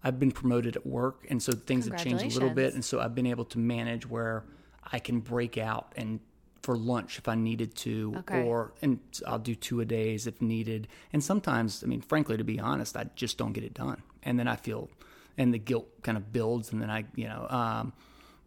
I've 0.04 0.20
been 0.20 0.30
promoted 0.30 0.76
at 0.76 0.86
work, 0.86 1.26
and 1.30 1.42
so 1.42 1.52
things 1.52 1.86
have 1.86 1.96
changed 1.96 2.24
a 2.24 2.28
little 2.28 2.50
bit, 2.50 2.74
and 2.74 2.84
so 2.84 3.00
I've 3.00 3.14
been 3.14 3.26
able 3.26 3.46
to 3.46 3.58
manage 3.58 4.06
where 4.06 4.44
I 4.92 4.98
can 4.98 5.20
break 5.20 5.56
out 5.56 5.92
and 5.96 6.20
for 6.62 6.76
lunch 6.76 7.18
if 7.18 7.26
I 7.26 7.34
needed 7.34 7.74
to, 7.76 8.14
Okay. 8.18 8.42
or 8.42 8.72
and 8.82 8.98
I'll 9.26 9.38
do 9.38 9.54
two 9.54 9.80
a 9.80 9.84
days 9.84 10.26
if 10.26 10.40
needed. 10.40 10.88
And 11.12 11.24
sometimes, 11.24 11.82
I 11.82 11.86
mean, 11.86 12.00
frankly, 12.00 12.36
to 12.36 12.44
be 12.44 12.60
honest, 12.60 12.96
I 12.96 13.06
just 13.16 13.38
don't 13.38 13.52
get 13.52 13.64
it 13.64 13.74
done, 13.74 14.02
and 14.22 14.38
then 14.38 14.46
I 14.46 14.56
feel, 14.56 14.90
and 15.38 15.52
the 15.52 15.58
guilt 15.58 15.88
kind 16.02 16.18
of 16.18 16.32
builds, 16.32 16.72
and 16.72 16.80
then 16.82 16.90
I, 16.90 17.04
you 17.16 17.26
know, 17.26 17.46
um, 17.48 17.92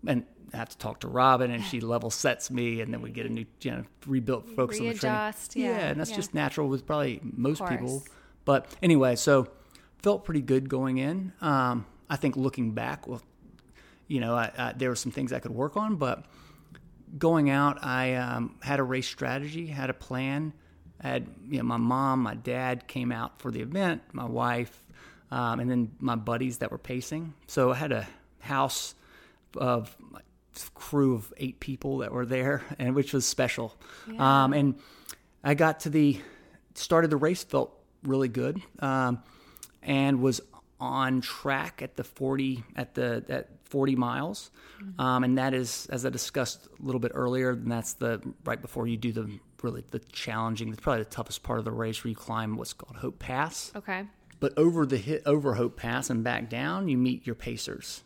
and 0.06 0.26
I 0.54 0.58
have 0.58 0.70
to 0.70 0.78
talk 0.78 1.00
to 1.02 1.08
Robin, 1.08 1.52
and 1.52 1.64
she 1.64 1.80
level 1.80 2.10
sets 2.10 2.50
me, 2.52 2.82
and 2.82 2.94
then 2.94 3.02
we 3.02 3.10
get 3.12 3.26
a 3.26 3.30
new, 3.30 3.46
you 3.62 3.72
know, 3.72 3.84
rebuilt 4.06 4.48
focus 4.50 4.80
on 4.80 4.88
the 4.88 4.94
training. 4.94 5.18
Readjust, 5.18 5.56
yeah, 5.56 5.90
and 5.90 6.00
that's 6.00 6.12
yeah. 6.12 6.16
just 6.16 6.34
natural 6.34 6.70
with 6.70 6.86
probably 6.86 7.20
most 7.24 7.66
people. 7.66 8.04
But 8.46 8.74
anyway, 8.82 9.16
so 9.16 9.48
felt 10.00 10.26
pretty 10.26 10.42
good 10.42 10.70
going 10.70 10.98
in. 10.98 11.34
Um, 11.42 11.86
I 12.10 12.16
think 12.16 12.36
looking 12.36 12.72
back, 12.72 13.08
well, 13.08 13.22
you 14.08 14.22
know, 14.22 14.36
I, 14.36 14.52
I, 14.58 14.74
there 14.74 14.90
were 14.90 14.96
some 14.96 15.12
things 15.12 15.34
I 15.34 15.40
could 15.40 15.52
work 15.52 15.76
on, 15.76 15.96
but 15.98 16.26
going 17.18 17.50
out, 17.50 17.84
I 17.84 18.16
um, 18.16 18.56
had 18.62 18.80
a 18.80 18.84
race 18.84 19.08
strategy, 19.08 19.68
had 19.68 19.90
a 19.90 19.94
plan. 19.94 20.54
I 21.02 21.08
had 21.10 21.28
you 21.50 21.58
know, 21.58 21.64
my 21.64 21.78
mom, 21.78 22.22
my 22.24 22.36
dad 22.36 22.88
came 22.88 23.12
out 23.12 23.40
for 23.40 23.52
the 23.52 23.62
event, 23.62 24.02
my 24.14 24.26
wife, 24.26 24.84
um, 25.32 25.60
and 25.60 25.70
then 25.70 25.92
my 26.00 26.16
buddies 26.16 26.60
that 26.60 26.72
were 26.72 26.78
pacing. 26.78 27.34
So 27.48 27.72
I 27.72 27.76
had 27.76 27.92
a 27.92 28.08
house 28.40 28.96
of 29.56 29.96
crew 30.74 31.16
of 31.16 31.34
eight 31.38 31.60
people 31.60 32.00
that 32.00 32.12
were 32.12 32.26
there, 32.26 32.64
and 32.80 32.96
which 32.96 33.14
was 33.14 33.26
special. 33.26 33.76
Um, 34.18 34.54
and 34.54 34.80
I 35.44 35.54
got 35.54 35.82
to 35.82 35.90
the 35.90 36.20
started 36.76 37.10
the 37.10 37.18
race, 37.18 37.44
felt 37.44 37.74
really 38.04 38.28
good, 38.28 38.62
um, 38.80 39.22
and 39.88 40.22
was 40.22 40.42
on 40.80 41.22
track 41.22 41.82
at 41.82 41.96
the 41.96 42.04
40 42.04 42.64
at 42.76 42.94
the 42.94 43.26
at 43.30 43.50
40 43.64 43.96
miles, 43.96 44.52
um, 45.00 45.24
and 45.24 45.38
that 45.38 45.54
is, 45.54 45.88
as 45.92 46.06
I 46.06 46.10
discussed 46.10 46.68
a 46.80 46.86
little 46.86 47.00
bit 47.00 47.12
earlier, 47.16 47.52
and 47.52 47.72
that's 47.72 47.94
the 47.94 48.22
right 48.46 48.62
before 48.62 48.88
you 48.88 48.98
do 48.98 49.12
the 49.12 49.40
really 49.64 49.84
the 49.90 50.00
challenging, 50.00 50.70
it's 50.70 50.80
probably 50.80 51.04
the 51.04 51.10
toughest 51.10 51.42
part 51.42 51.60
of 51.60 51.66
the 51.66 51.72
race 51.72 52.04
where 52.04 52.10
you 52.10 52.16
climb 52.16 52.58
what's 52.58 52.74
called 52.74 52.98
Hope 52.98 53.18
Pass. 53.18 53.72
Okay. 53.76 54.06
But 54.40 54.56
over 54.56 54.86
the 54.86 54.98
hit 54.98 55.24
over 55.26 55.56
Hope 55.56 55.78
Pass 55.78 56.10
and 56.10 56.24
back 56.24 56.50
down, 56.50 56.88
you 56.88 56.98
meet 56.98 57.26
your 57.26 57.36
pacers. 57.36 58.04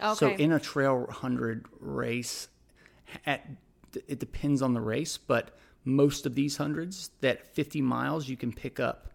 Okay. 0.00 0.14
So 0.18 0.30
in 0.30 0.50
a 0.50 0.58
trail 0.58 1.06
hundred 1.08 1.66
race, 1.78 2.48
at 3.26 3.46
it 4.08 4.18
depends 4.18 4.62
on 4.62 4.74
the 4.74 4.80
race, 4.80 5.18
but 5.18 5.56
most 5.84 6.26
of 6.26 6.34
these 6.34 6.56
hundreds, 6.56 7.10
that 7.20 7.54
fifty 7.54 7.80
miles, 7.80 8.28
you 8.28 8.36
can 8.36 8.52
pick 8.52 8.80
up 8.80 9.11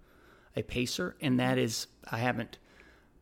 a 0.57 0.63
pacer, 0.63 1.15
and 1.21 1.39
that 1.39 1.57
is 1.57 1.87
I 2.11 2.17
haven't. 2.17 2.57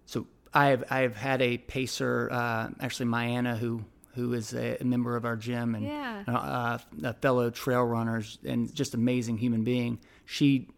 So 0.06 0.28
I 0.54 0.68
have 0.68 0.84
I 0.90 1.00
have 1.02 1.16
had 1.16 1.42
a 1.42 1.58
pacer, 1.58 2.30
uh, 2.32 2.70
actually 2.80 3.08
Mayanna, 3.08 3.58
who 3.58 3.84
who 4.14 4.32
is 4.34 4.54
a, 4.54 4.78
member 4.82 5.18
of 5.18 5.26
our 5.26 5.36
gym 5.36 5.76
and 5.76 5.86
Yeah. 5.86 6.24
uh, 6.26 6.78
a 7.04 7.14
fellow 7.16 7.50
trail 7.50 7.84
runners 7.84 8.40
and 8.46 8.74
just 8.74 8.94
amazing 8.94 9.38
human 9.38 9.66
being. 9.66 10.00
She 10.24 10.70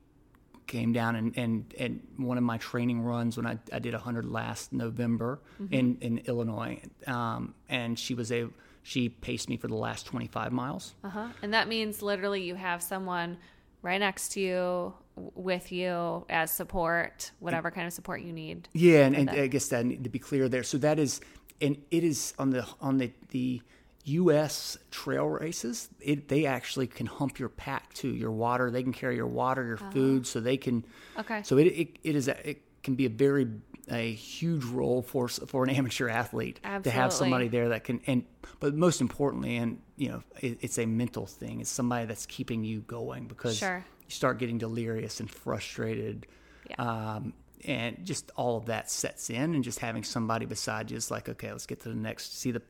came 0.65 0.91
down 0.91 1.15
and, 1.15 1.37
and, 1.37 1.73
and 1.79 2.01
one 2.17 2.39
of 2.39 2.43
my 2.43 2.57
training 2.57 2.99
runs 3.01 3.37
when 3.37 3.45
I, 3.45 3.59
I 3.71 3.77
did 3.77 3.93
100 3.93 4.25
last 4.25 4.73
November 4.73 5.39
in, 5.69 5.97
in 6.01 6.17
Illinois. 6.25 6.81
Um, 7.05 7.53
and 7.69 7.97
she 7.99 8.15
was 8.15 8.31
a, 8.31 8.49
she 8.81 9.07
paced 9.07 9.49
me 9.49 9.57
for 9.57 9.67
the 9.67 9.75
last 9.75 10.07
25 10.07 10.51
miles. 10.51 10.95
Uh 11.03 11.09
huh. 11.09 11.27
And 11.43 11.53
that 11.53 11.67
means 11.67 12.01
literally 12.01 12.41
you 12.41 12.55
have 12.55 12.81
someone 12.81 13.37
right 13.83 13.99
next 13.99 14.29
to 14.29 14.39
you, 14.41 14.93
with 15.36 15.71
you 15.71 16.25
as 16.30 16.51
support, 16.51 17.32
whatever 17.39 17.71
kind 17.71 17.88
of 17.88 17.93
support 17.93 18.21
you 18.21 18.32
need. 18.32 18.67
Yeah, 18.73 19.06
and, 19.06 19.15
and 19.15 19.30
I 19.30 19.47
guess 19.47 19.67
that 19.69 19.86
need 19.86 20.03
to 20.03 20.10
be 20.10 20.19
clear 20.19 20.47
there. 20.47 20.63
So 20.63 20.77
that 20.80 20.99
is, 20.99 21.21
and 21.62 21.77
it 21.91 22.03
is 22.03 22.34
on 22.38 22.51
the 22.51 22.65
on 22.82 22.97
the 22.97 23.12
the 23.30 23.62
U.S. 24.06 24.77
trail 24.91 25.25
races. 25.27 25.89
It 25.99 26.30
they 26.30 26.45
actually 26.45 26.88
can 26.88 27.08
hump 27.08 27.39
your 27.39 27.49
pack 27.49 27.93
too, 27.93 28.10
your 28.10 28.32
water. 28.32 28.71
They 28.71 28.84
can 28.84 28.93
carry 28.93 29.15
your 29.15 29.27
water, 29.27 29.65
your 29.65 29.80
oh. 29.82 29.91
food, 29.91 30.27
so 30.27 30.39
they 30.39 30.58
can. 30.58 30.86
Okay. 31.19 31.41
So 31.43 31.58
it 31.58 31.65
it, 31.67 31.99
it 32.03 32.15
is 32.15 32.27
a, 32.27 32.49
it 32.49 32.62
can 32.84 32.95
be 32.95 33.06
a 33.06 33.10
very 33.10 33.47
a 33.89 34.13
huge 34.13 34.65
role 34.65 35.01
for 35.01 35.27
for 35.27 35.63
an 35.63 35.69
amateur 35.82 36.10
athlete 36.10 36.60
to 36.84 36.89
have 36.89 37.12
somebody 37.13 37.47
there 37.47 37.69
that 37.69 37.84
can 37.84 38.01
and 38.08 38.25
but 38.60 38.75
most 38.75 39.01
importantly 39.01 39.56
and 39.56 39.80
you 39.95 40.10
know 40.10 40.23
it, 40.41 40.58
it's 40.62 40.77
a 40.77 40.86
mental 40.86 41.25
thing. 41.25 41.62
It's 41.62 41.69
somebody 41.69 42.06
that's 42.06 42.25
keeping 42.25 42.63
you 42.63 42.82
going 42.82 43.27
because 43.27 43.58
Sure. 43.58 43.86
You 44.07 44.11
start 44.13 44.39
getting 44.39 44.57
delirious 44.57 45.19
and 45.19 45.29
frustrated. 45.29 46.27
Yeah. 46.69 46.75
Um, 47.15 47.33
and 47.65 48.05
just 48.05 48.29
all 48.35 48.57
of 48.57 48.67
that 48.67 48.89
sets 48.91 49.29
in, 49.29 49.55
and 49.55 49.63
just 49.63 49.79
having 49.79 50.03
somebody 50.03 50.45
beside 50.45 50.91
you 50.91 50.97
is 50.97 51.09
like, 51.09 51.27
okay, 51.27 51.51
let's 51.51 51.65
get 51.65 51.79
to 51.81 51.89
the 51.89 51.95
next. 51.95 52.37
See 52.37 52.51
the, 52.51 52.61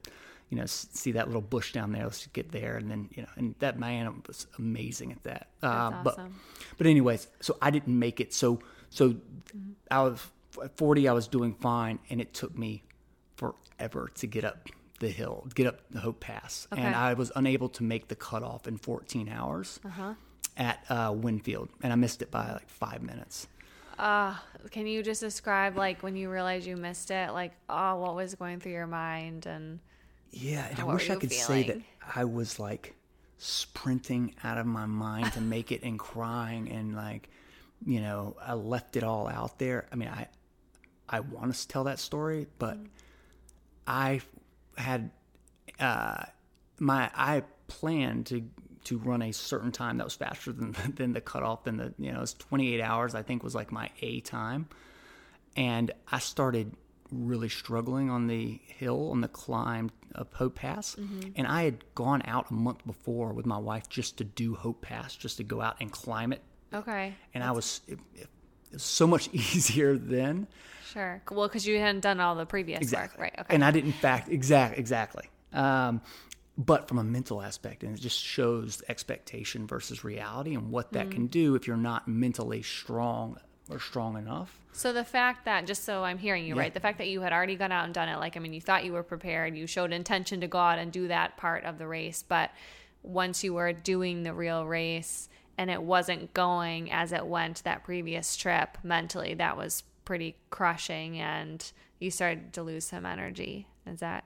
you 0.50 0.58
know, 0.58 0.66
see 0.66 1.12
that 1.12 1.28
little 1.28 1.42
bush 1.42 1.74
down 1.74 1.92
there. 1.92 2.04
Let's 2.06 2.26
get 2.28 2.52
there, 2.52 2.78
and 2.78 2.90
then 2.90 3.10
you 3.14 3.24
know, 3.24 3.30
and 3.36 3.54
that 3.60 3.78
man 3.78 4.24
was 4.28 4.48
amazing 4.58 5.12
at 5.12 5.24
that. 5.24 5.48
Uh, 5.62 5.90
That's 5.90 6.04
But, 6.04 6.14
awesome. 6.14 6.40
but 6.78 6.88
anyways, 6.88 7.28
so 7.42 7.58
I 7.62 7.70
didn't 7.70 8.00
make 8.00 8.22
it. 8.22 8.34
So 8.34 8.60
so 8.90 9.16
I 9.92 10.04
was 10.04 10.26
at 10.64 10.78
forty. 10.78 11.08
I 11.10 11.12
was 11.14 11.28
doing 11.28 11.54
fine, 11.56 12.00
and 12.10 12.22
it 12.22 12.34
took 12.34 12.58
me 12.58 12.84
forever 13.36 14.10
to 14.16 14.26
get 14.28 14.46
up 14.46 14.70
the 15.00 15.10
hill, 15.10 15.48
get 15.54 15.68
up 15.68 15.82
the 15.92 16.00
Hope 16.00 16.22
Pass, 16.22 16.66
and 16.72 16.96
I 16.96 17.14
was 17.14 17.32
unable 17.36 17.70
to 17.70 17.84
make 17.84 18.08
the 18.08 18.16
cutoff 18.16 18.68
in 18.68 18.78
fourteen 18.78 19.28
hours 19.28 19.80
at 20.58 20.84
uh, 20.90 21.14
Winfield, 21.16 21.70
and 21.82 21.94
I 21.94 21.96
missed 21.96 22.22
it 22.22 22.32
by 22.32 22.52
like 22.52 22.70
five 22.70 23.02
minutes. 23.02 23.48
Can 24.72 24.86
you 24.88 25.02
just 25.04 25.22
describe 25.22 25.78
like 25.78 26.04
when 26.04 26.16
you 26.16 26.30
realized 26.30 26.68
you 26.68 26.78
missed 26.78 27.12
it, 27.12 27.32
like 27.32 27.54
oh, 27.70 27.96
what 27.98 28.16
was 28.16 28.36
going 28.36 28.60
through 28.60 28.74
your 28.74 28.88
mind 28.88 29.46
and 29.46 29.80
Yeah, 30.32 30.68
and 30.70 30.80
I 30.80 30.84
wish 30.84 31.10
I 31.10 31.16
could 31.16 31.32
say 31.32 31.64
that? 31.68 31.78
I 32.16 32.26
was 32.26 32.60
like 32.60 32.96
sprinting 33.38 34.34
out 34.44 34.58
of 34.58 34.66
my 34.66 34.86
mind 34.86 35.32
to 35.34 35.42
make 35.42 35.72
it 35.72 35.84
and 35.84 35.98
crying 36.00 36.72
and 36.72 36.96
like, 36.96 37.30
you 37.86 38.02
know, 38.02 38.36
I 38.42 38.54
left 38.54 38.98
it 38.98 39.04
all 39.04 39.28
out 39.28 39.60
there. 39.60 39.88
I 39.92 39.96
mean, 39.96 40.10
I 40.10 40.28
I 41.10 41.22
want 41.22 41.54
to 41.54 41.68
tell 41.68 41.86
that 41.86 42.00
story, 42.00 42.48
but 42.60 42.78
I 43.86 44.22
had 44.78 45.12
uh 45.80 46.24
my 46.80 47.10
I 47.16 47.44
planned 47.68 48.28
to 48.28 48.44
to 48.86 48.98
run 48.98 49.22
a 49.22 49.32
certain 49.32 49.72
time 49.72 49.98
that 49.98 50.04
was 50.04 50.16
faster 50.16 50.52
than 50.52 50.76
than 50.96 51.14
the 51.14 51.22
cutoff 51.22 51.64
than 51.64 51.78
the 51.78 51.94
you 51.98 52.12
know, 52.12 52.18
it 52.20 52.22
was 52.22 52.34
28 52.34 52.82
hours 52.82 53.16
I 53.16 53.24
think 53.24 53.44
was 53.44 53.56
like 53.56 53.72
my 53.72 53.90
A 54.02 54.20
time 54.22 54.68
and 55.56 55.92
I 56.12 56.20
started 56.20 56.74
really 57.12 57.50
struggling 57.50 58.10
on 58.10 58.28
the 58.28 58.60
hill 58.66 59.12
on 59.12 59.22
the 59.22 59.28
climb 59.30 59.90
of 60.14 60.32
Hope 60.34 60.56
Pass. 60.56 60.96
And 61.36 61.48
I 61.48 61.64
had 61.64 61.84
gone 61.96 62.22
out 62.26 62.50
a 62.52 62.54
month 62.54 62.86
before 62.86 63.32
with 63.34 63.46
my 63.46 63.58
wife 63.58 63.88
just 63.88 64.18
to 64.18 64.24
do 64.24 64.56
Hope 64.56 64.82
Pass, 64.82 65.16
just 65.16 65.38
to 65.38 65.44
go 65.44 65.62
out 65.62 65.78
and 65.80 65.90
climb 65.92 66.34
it. 66.34 66.42
okay, 66.74 67.14
And 67.34 67.44
I 67.44 67.52
was 67.52 67.80
it, 67.88 67.98
it 68.16 68.28
was 68.74 68.84
so 68.84 69.08
much 69.08 69.30
easier 69.34 69.98
then. 69.98 70.48
sure, 70.92 71.22
well, 71.32 71.48
because 71.48 71.66
you 71.66 71.80
hadn't 71.80 72.02
done 72.02 72.20
all 72.20 72.36
the 72.36 72.46
previous 72.46 72.82
Exactly. 72.82 73.22
work, 73.22 73.32
right? 73.32 73.40
Okay, 73.46 73.56
And 73.56 73.64
I 73.64 73.72
didn't 73.72 73.94
fact 73.94 74.28
exact 74.30 74.78
exactly. 74.78 75.30
Um, 75.54 76.02
but 76.58 76.88
from 76.88 76.98
a 76.98 77.04
mental 77.04 77.42
aspect, 77.42 77.84
and 77.84 77.96
it 77.96 78.02
just 78.02 78.20
shows 78.20 78.82
expectation 78.90 79.68
versus 79.68 80.04
reality 80.04 80.56
and 80.56 80.72
what 80.72 80.92
that 80.94 81.08
Mm. 81.08 81.12
can 81.12 81.28
do 81.28 81.56
if 81.56 81.68
you're 81.68 81.78
not 81.78 82.08
mentally 82.08 82.62
strong 82.64 83.38
or 83.70 83.80
strong 83.80 84.18
enough. 84.18 84.60
So 84.72 84.94
the 84.94 85.04
fact 85.04 85.46
that 85.46 85.68
just 85.68 85.84
so 85.84 86.04
I'm 86.04 86.18
hearing 86.18 86.46
you 86.46 86.56
Yeah. 86.56 86.62
right, 86.62 86.74
the 86.74 86.80
fact 86.80 86.98
that 87.00 87.10
you 87.10 87.22
had 87.22 87.34
already 87.34 87.56
gone 87.56 87.72
out 87.72 87.86
and 87.86 87.94
done 87.94 88.10
it, 88.10 88.18
like 88.18 88.36
I 88.38 88.40
mean, 88.40 88.54
you 88.54 88.62
thought 88.62 88.86
you 88.86 88.94
were 88.94 89.04
prepared, 89.04 89.56
you 89.58 89.68
showed 89.68 89.92
intention 89.92 90.42
to 90.42 90.48
go 90.48 90.58
out 90.60 90.80
and 90.80 90.92
do 90.92 91.08
that 91.10 91.38
part 91.38 91.64
of 91.64 91.78
the 91.78 91.88
race, 91.88 92.24
but 92.28 92.52
once 93.04 93.44
you 93.44 93.54
were 93.54 93.72
doing 93.74 94.24
the 94.24 94.34
real 94.34 94.66
race 94.66 95.30
and 95.58 95.70
it 95.70 95.82
wasn't 95.82 96.34
going 96.34 96.92
as 96.92 97.12
it 97.12 97.26
went 97.26 97.64
that 97.64 97.84
previous 97.84 98.36
trip 98.36 98.78
mentally, 98.84 99.34
that 99.36 99.58
was 99.58 99.84
pretty 100.06 100.36
crushing, 100.50 101.20
and 101.20 101.72
you 102.00 102.10
started 102.12 102.54
to 102.54 102.64
lose 102.64 102.86
some 102.86 103.06
energy. 103.06 103.68
Is 103.88 104.00
that 104.00 104.26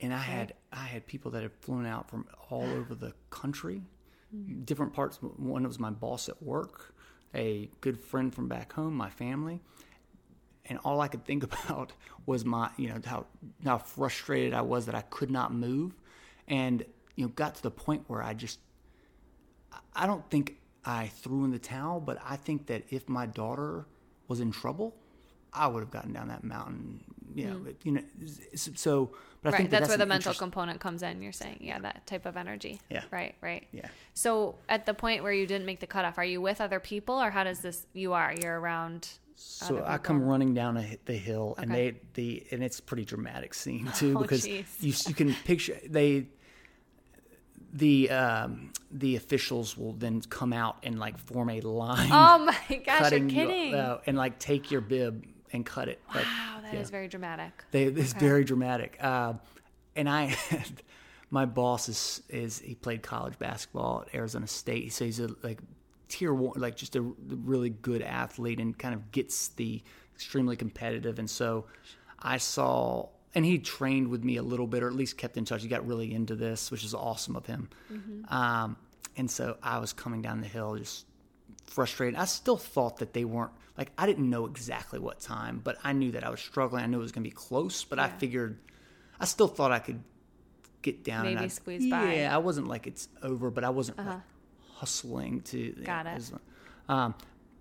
and 0.00 0.12
I 0.12 0.18
had 0.18 0.54
I 0.72 0.84
had 0.84 1.06
people 1.06 1.30
that 1.32 1.42
had 1.42 1.52
flown 1.60 1.86
out 1.86 2.08
from 2.08 2.26
all 2.50 2.64
over 2.64 2.94
the 2.94 3.12
country, 3.30 3.82
different 4.64 4.92
parts. 4.92 5.18
One 5.22 5.66
was 5.66 5.78
my 5.78 5.90
boss 5.90 6.28
at 6.28 6.42
work, 6.42 6.94
a 7.34 7.68
good 7.80 7.98
friend 7.98 8.34
from 8.34 8.48
back 8.48 8.72
home, 8.72 8.94
my 8.94 9.10
family, 9.10 9.60
and 10.66 10.78
all 10.84 11.00
I 11.00 11.08
could 11.08 11.24
think 11.24 11.42
about 11.64 11.92
was 12.26 12.44
my 12.44 12.70
you 12.76 12.88
know 12.88 13.00
how 13.04 13.26
how 13.64 13.78
frustrated 13.78 14.54
I 14.54 14.62
was 14.62 14.86
that 14.86 14.94
I 14.94 15.02
could 15.02 15.30
not 15.30 15.52
move, 15.52 15.94
and 16.48 16.84
you 17.16 17.24
know 17.24 17.32
got 17.34 17.56
to 17.56 17.62
the 17.62 17.70
point 17.70 18.04
where 18.06 18.22
I 18.22 18.34
just 18.34 18.58
I 19.94 20.06
don't 20.06 20.28
think 20.30 20.56
I 20.84 21.08
threw 21.08 21.44
in 21.44 21.50
the 21.50 21.58
towel, 21.58 22.00
but 22.00 22.18
I 22.24 22.36
think 22.36 22.66
that 22.66 22.84
if 22.90 23.08
my 23.08 23.26
daughter 23.26 23.86
was 24.28 24.40
in 24.40 24.50
trouble, 24.50 24.96
I 25.52 25.66
would 25.66 25.80
have 25.80 25.90
gotten 25.90 26.12
down 26.12 26.28
that 26.28 26.44
mountain. 26.44 27.04
You 27.34 27.46
know, 27.46 27.58
but, 27.64 27.74
you 27.84 27.92
know. 27.92 28.02
So, 28.54 29.10
but 29.42 29.48
I 29.48 29.52
right? 29.52 29.58
think 29.58 29.70
that 29.70 29.80
That's, 29.80 29.88
where 29.88 29.98
the 29.98 30.06
mental 30.06 30.30
interest- 30.30 30.38
component 30.38 30.80
comes 30.80 31.02
in. 31.02 31.22
You're 31.22 31.32
saying, 31.32 31.58
yeah, 31.60 31.78
that 31.80 32.06
type 32.06 32.26
of 32.26 32.36
energy. 32.36 32.80
Yeah. 32.90 33.04
Right. 33.10 33.34
Right. 33.40 33.66
Yeah. 33.72 33.88
So 34.14 34.56
at 34.68 34.86
the 34.86 34.94
point 34.94 35.22
where 35.22 35.32
you 35.32 35.46
didn't 35.46 35.66
make 35.66 35.80
the 35.80 35.86
cutoff, 35.86 36.18
are 36.18 36.24
you 36.24 36.40
with 36.40 36.60
other 36.60 36.80
people, 36.80 37.14
or 37.20 37.30
how 37.30 37.44
does 37.44 37.60
this? 37.60 37.86
You 37.92 38.12
are. 38.12 38.32
You're 38.40 38.58
around. 38.60 39.08
So 39.34 39.82
I 39.84 39.98
come 39.98 40.22
running 40.22 40.54
down 40.54 40.76
a, 40.76 40.98
the 41.06 41.14
hill, 41.14 41.54
and 41.58 41.72
they 41.74 41.94
the 42.14 42.46
and 42.52 42.62
it's 42.62 42.78
a 42.78 42.82
pretty 42.82 43.04
dramatic 43.04 43.54
scene 43.54 43.90
too 43.96 44.14
Oh, 44.16 44.22
because 44.22 44.46
jeez. 44.46 44.66
you 44.80 44.92
you 45.08 45.14
can 45.14 45.34
picture 45.44 45.76
they 45.88 46.26
the 47.72 48.10
um, 48.10 48.70
the 48.90 49.16
officials 49.16 49.76
will 49.76 49.94
then 49.94 50.20
come 50.20 50.52
out 50.52 50.76
and 50.82 50.98
like 50.98 51.18
form 51.18 51.50
a 51.50 51.60
line. 51.62 52.10
Oh 52.12 52.38
my 52.38 52.52
gosh! 52.52 52.70
You're 52.70 52.84
cutting 52.98 53.30
you, 53.30 53.34
kidding. 53.46 53.74
uh, 53.74 53.98
and 54.06 54.16
like 54.16 54.38
take 54.38 54.70
your 54.70 54.82
bib 54.82 55.24
and 55.52 55.64
cut 55.64 55.88
it. 55.88 56.00
Like, 56.14 56.26
that 56.72 56.80
is 56.80 56.88
yeah. 56.88 56.92
very 56.92 57.08
dramatic. 57.08 57.64
They, 57.70 57.84
it's 57.84 58.12
very 58.12 58.44
dramatic. 58.44 58.98
Uh, 59.00 59.34
and 59.96 60.08
I 60.08 60.36
my 61.30 61.44
boss 61.44 61.88
is 61.88 62.22
is 62.28 62.58
he 62.58 62.74
played 62.74 63.02
college 63.02 63.38
basketball 63.38 64.04
at 64.06 64.14
Arizona 64.14 64.46
State, 64.46 64.92
so 64.92 65.04
he's 65.04 65.20
a 65.20 65.30
like 65.42 65.60
tier 66.08 66.34
one, 66.34 66.60
like 66.60 66.76
just 66.76 66.96
a 66.96 67.02
really 67.02 67.70
good 67.70 68.02
athlete, 68.02 68.60
and 68.60 68.76
kind 68.78 68.94
of 68.94 69.10
gets 69.12 69.48
the 69.48 69.82
extremely 70.14 70.56
competitive. 70.56 71.18
And 71.18 71.28
so 71.28 71.66
I 72.18 72.36
saw, 72.36 73.08
and 73.34 73.44
he 73.44 73.58
trained 73.58 74.08
with 74.08 74.22
me 74.22 74.36
a 74.36 74.42
little 74.42 74.66
bit, 74.66 74.82
or 74.82 74.88
at 74.88 74.94
least 74.94 75.16
kept 75.16 75.36
in 75.36 75.44
touch. 75.44 75.62
He 75.62 75.68
got 75.68 75.86
really 75.86 76.12
into 76.12 76.36
this, 76.36 76.70
which 76.70 76.84
is 76.84 76.94
awesome 76.94 77.34
of 77.34 77.46
him. 77.46 77.70
Um, 78.28 78.76
and 79.16 79.30
so 79.30 79.56
I 79.62 79.78
was 79.78 79.92
coming 79.92 80.22
down 80.22 80.40
the 80.40 80.48
hill 80.48 80.76
just 80.76 81.06
frustrated. 81.72 82.18
I 82.18 82.24
still 82.26 82.56
thought 82.56 82.98
that 82.98 83.12
they 83.12 83.24
weren't 83.24 83.52
like 83.78 83.90
I 83.98 84.06
didn't 84.06 84.28
know 84.28 84.46
exactly 84.46 84.98
what 84.98 85.20
time, 85.20 85.60
but 85.62 85.76
I 85.82 85.92
knew 85.92 86.12
that 86.12 86.24
I 86.24 86.30
was 86.30 86.40
struggling. 86.40 86.82
I 86.84 86.86
knew 86.86 86.98
it 86.98 87.02
was 87.02 87.12
going 87.12 87.24
to 87.24 87.30
be 87.30 87.34
close, 87.34 87.84
but 87.84 87.98
I 87.98 88.08
figured 88.08 88.58
I 89.18 89.24
still 89.24 89.48
thought 89.48 89.72
I 89.72 89.78
could 89.78 90.02
get 90.82 91.04
down. 91.04 91.26
and 91.26 91.34
Maybe 91.36 91.44
I, 91.46 91.48
squeeze 91.48 91.84
yeah, 91.86 92.00
by. 92.04 92.16
Uh-huh. 92.24 92.34
I 92.34 92.38
wasn't 92.38 92.68
like 92.68 92.86
it's 92.86 93.08
over, 93.22 93.50
but 93.50 93.64
I 93.64 93.70
wasn't 93.70 93.98
like 93.98 94.18
hustling 94.74 95.40
to. 95.42 95.72
Got 95.84 96.04
know, 96.06 96.12
it. 96.12 96.14
was- 96.14 96.32
um, 96.88 97.14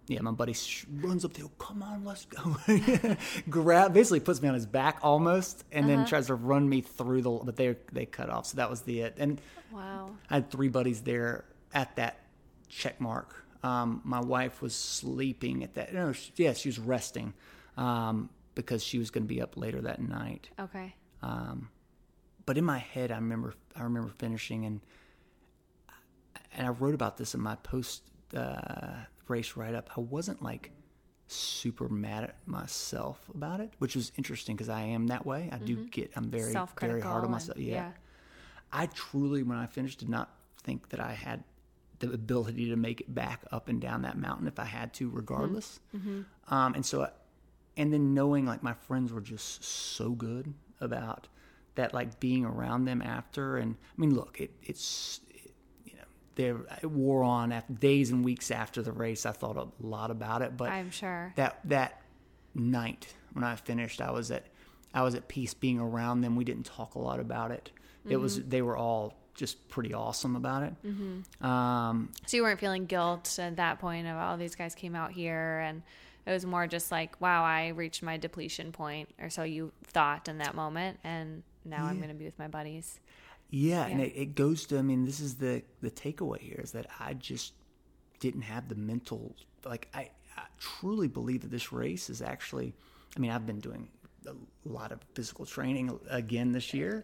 yeah, 0.07 0.19
my 0.21 0.31
buddy 0.31 0.51
sh- 0.53 0.85
runs 0.91 1.23
up 1.23 1.31
to 1.33 1.41
him, 1.43 1.49
come 1.57 1.81
on, 1.83 2.03
let's 2.03 2.25
go. 2.25 2.57
Grab, 3.49 3.93
basically 3.93 4.19
puts 4.19 4.41
me 4.41 4.49
on 4.49 4.55
his 4.55 4.65
back 4.65 4.97
almost, 5.03 5.63
and 5.71 5.85
Uh-huh. 5.85 5.95
then 5.95 6.05
tries 6.05 6.27
to 6.27 6.35
run 6.35 6.67
me 6.67 6.81
through 6.81 7.21
the. 7.21 7.29
But 7.29 7.55
they 7.55 7.75
they 7.93 8.05
cut 8.05 8.29
off, 8.29 8.47
so 8.47 8.57
that 8.57 8.69
was 8.69 8.81
the 8.81 9.01
it. 9.01 9.15
And 9.17 9.39
Wow. 9.71 10.11
I 10.29 10.33
had 10.35 10.49
three 10.51 10.67
buddies 10.67 11.01
there 11.01 11.45
at 11.73 11.95
that 11.95 12.19
check 12.67 12.99
mark. 12.99 13.45
Um, 13.63 14.01
my 14.03 14.19
wife 14.19 14.61
was 14.61 14.75
sleeping 14.75 15.63
at 15.63 15.75
that. 15.75 15.93
No, 15.93 16.13
she, 16.13 16.31
yeah, 16.35 16.53
she 16.53 16.69
was 16.69 16.79
resting 16.79 17.33
um, 17.77 18.29
because 18.55 18.83
she 18.83 18.97
was 18.97 19.11
going 19.11 19.23
to 19.23 19.27
be 19.27 19.41
up 19.41 19.55
later 19.55 19.81
that 19.81 20.01
night. 20.01 20.49
Okay. 20.59 20.95
Um, 21.21 21.69
but 22.45 22.57
in 22.57 22.65
my 22.65 22.79
head, 22.79 23.11
I 23.11 23.15
remember 23.15 23.53
I 23.75 23.83
remember 23.83 24.11
finishing 24.17 24.65
and 24.65 24.81
and 26.53 26.67
I 26.67 26.71
wrote 26.71 26.95
about 26.95 27.17
this 27.17 27.33
in 27.33 27.41
my 27.41 27.55
post 27.57 28.03
uh, 28.35 28.93
race 29.27 29.55
write 29.55 29.75
up. 29.75 29.89
I 29.95 30.01
wasn't 30.01 30.41
like 30.41 30.71
super 31.27 31.87
mad 31.87 32.23
at 32.23 32.35
myself 32.45 33.19
about 33.33 33.61
it, 33.61 33.71
which 33.77 33.95
was 33.95 34.11
interesting 34.17 34.55
because 34.55 34.69
I 34.69 34.81
am 34.81 35.07
that 35.07 35.25
way. 35.25 35.49
I 35.51 35.57
do 35.57 35.87
get 35.87 36.11
I'm 36.15 36.29
very 36.29 36.53
very 36.79 37.01
hard 37.01 37.23
on 37.23 37.31
myself. 37.31 37.57
Yeah. 37.57 37.73
yeah. 37.73 37.91
I 38.73 38.87
truly, 38.87 39.43
when 39.43 39.57
I 39.57 39.65
finished, 39.65 39.99
did 39.99 40.09
not 40.09 40.29
think 40.63 40.89
that 40.89 40.99
I 40.99 41.13
had 41.13 41.43
the 42.01 42.11
ability 42.11 42.69
to 42.69 42.75
make 42.75 43.01
it 43.01 43.13
back 43.13 43.41
up 43.51 43.69
and 43.69 43.79
down 43.79 44.01
that 44.01 44.17
mountain 44.17 44.47
if 44.47 44.59
I 44.59 44.65
had 44.65 44.93
to, 44.95 45.09
regardless. 45.09 45.79
Mm-hmm. 45.95 46.09
Mm-hmm. 46.09 46.53
Um, 46.53 46.73
and 46.73 46.85
so, 46.85 47.03
I, 47.03 47.09
and 47.77 47.93
then 47.93 48.13
knowing 48.13 48.45
like 48.45 48.61
my 48.61 48.73
friends 48.73 49.13
were 49.13 49.21
just 49.21 49.63
so 49.63 50.09
good 50.09 50.53
about 50.81 51.27
that, 51.75 51.93
like 51.93 52.19
being 52.19 52.43
around 52.43 52.85
them 52.85 53.01
after. 53.01 53.57
And 53.57 53.75
I 53.75 54.01
mean, 54.01 54.13
look, 54.13 54.41
it, 54.41 54.51
it's 54.63 55.21
it, 55.29 55.53
you 55.85 55.93
know, 55.93 56.03
there 56.35 56.57
it 56.81 56.91
wore 56.91 57.23
on 57.23 57.51
after 57.51 57.73
days 57.73 58.09
and 58.09 58.25
weeks 58.25 58.51
after 58.51 58.81
the 58.81 58.91
race. 58.91 59.25
I 59.25 59.31
thought 59.31 59.55
a 59.55 59.67
lot 59.85 60.11
about 60.11 60.41
it, 60.41 60.57
but 60.57 60.69
I'm 60.69 60.91
sure. 60.91 61.33
that 61.37 61.59
that 61.65 62.01
night 62.53 63.13
when 63.33 63.43
I 63.43 63.55
finished, 63.55 64.01
I 64.01 64.11
was 64.11 64.31
at 64.31 64.47
I 64.93 65.03
was 65.03 65.15
at 65.15 65.27
peace 65.27 65.53
being 65.53 65.79
around 65.79 66.21
them. 66.21 66.35
We 66.35 66.43
didn't 66.43 66.65
talk 66.65 66.95
a 66.95 66.99
lot 66.99 67.19
about 67.19 67.51
it. 67.51 67.71
It 68.09 68.17
was 68.17 68.39
mm-hmm. 68.39 68.49
they 68.49 68.61
were 68.61 68.75
all 68.75 69.13
just 69.35 69.67
pretty 69.69 69.93
awesome 69.93 70.35
about 70.35 70.63
it. 70.63 70.73
Um, 71.43 72.11
So 72.25 72.37
you 72.37 72.43
weren't 72.43 72.59
feeling 72.59 72.85
guilt 72.85 73.37
at 73.39 73.55
that 73.57 73.79
point 73.79 74.07
of 74.07 74.17
all 74.17 74.37
these 74.37 74.55
guys 74.55 74.75
came 74.75 74.95
out 74.95 75.11
here 75.11 75.59
and 75.59 75.81
it 76.25 76.31
was 76.31 76.45
more 76.45 76.67
just 76.67 76.91
like, 76.91 77.19
wow, 77.19 77.43
I 77.43 77.69
reached 77.69 78.03
my 78.03 78.17
depletion 78.17 78.71
point 78.71 79.09
or 79.19 79.29
so 79.29 79.43
you 79.43 79.71
thought 79.85 80.27
in 80.27 80.37
that 80.39 80.53
moment 80.55 80.99
and 81.03 81.43
now 81.65 81.85
I'm 81.85 81.97
going 81.97 82.09
to 82.09 82.15
be 82.15 82.25
with 82.25 82.37
my 82.39 82.47
buddies. 82.47 82.99
yeah, 83.49 83.85
and 83.85 84.01
it, 84.01 84.13
it 84.15 84.35
goes 84.35 84.65
to 84.67 84.77
I 84.77 84.81
mean, 84.81 85.05
this 85.05 85.19
is 85.19 85.35
the 85.35 85.63
the 85.81 85.91
takeaway 85.91 86.39
here 86.39 86.59
is 86.63 86.71
that 86.71 86.87
I 86.99 87.13
just 87.13 87.53
didn't 88.19 88.43
have 88.43 88.67
the 88.69 88.75
mental 88.75 89.35
like 89.65 89.87
I, 89.93 90.09
I 90.37 90.43
truly 90.59 91.07
believe 91.07 91.41
that 91.41 91.51
this 91.51 91.71
race 91.71 92.09
is 92.09 92.21
actually. 92.21 92.73
I 93.15 93.19
mean, 93.19 93.31
I've 93.31 93.45
been 93.45 93.59
doing 93.59 93.89
a 94.27 94.35
lot 94.65 94.91
of 94.91 94.99
physical 95.13 95.45
training 95.45 95.99
again 96.09 96.51
this 96.51 96.73
year. 96.73 97.03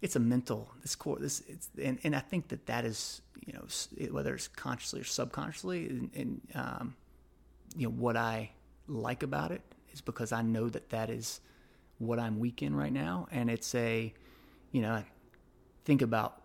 It's 0.00 0.16
a 0.16 0.20
mental 0.20 0.70
this 0.82 0.94
core 0.94 1.18
this 1.18 1.42
it's 1.48 1.68
and, 1.82 1.98
and 2.04 2.14
I 2.14 2.20
think 2.20 2.48
that 2.48 2.66
that 2.66 2.84
is 2.84 3.22
you 3.46 3.52
know 3.52 3.64
whether 4.12 4.34
it's 4.34 4.48
consciously 4.48 5.00
or 5.00 5.04
subconsciously 5.04 5.88
and, 5.88 6.10
and 6.14 6.40
um, 6.54 6.96
you 7.76 7.86
know 7.88 7.94
what 7.94 8.16
I 8.16 8.50
like 8.86 9.22
about 9.22 9.50
it 9.52 9.62
is 9.92 10.00
because 10.00 10.32
I 10.32 10.42
know 10.42 10.68
that 10.68 10.90
that 10.90 11.10
is 11.10 11.40
what 11.98 12.18
I'm 12.18 12.38
weak 12.38 12.62
in 12.62 12.74
right 12.74 12.92
now, 12.92 13.28
and 13.30 13.50
it's 13.50 13.74
a 13.74 14.12
you 14.70 14.82
know 14.82 15.02
think 15.84 16.02
about 16.02 16.42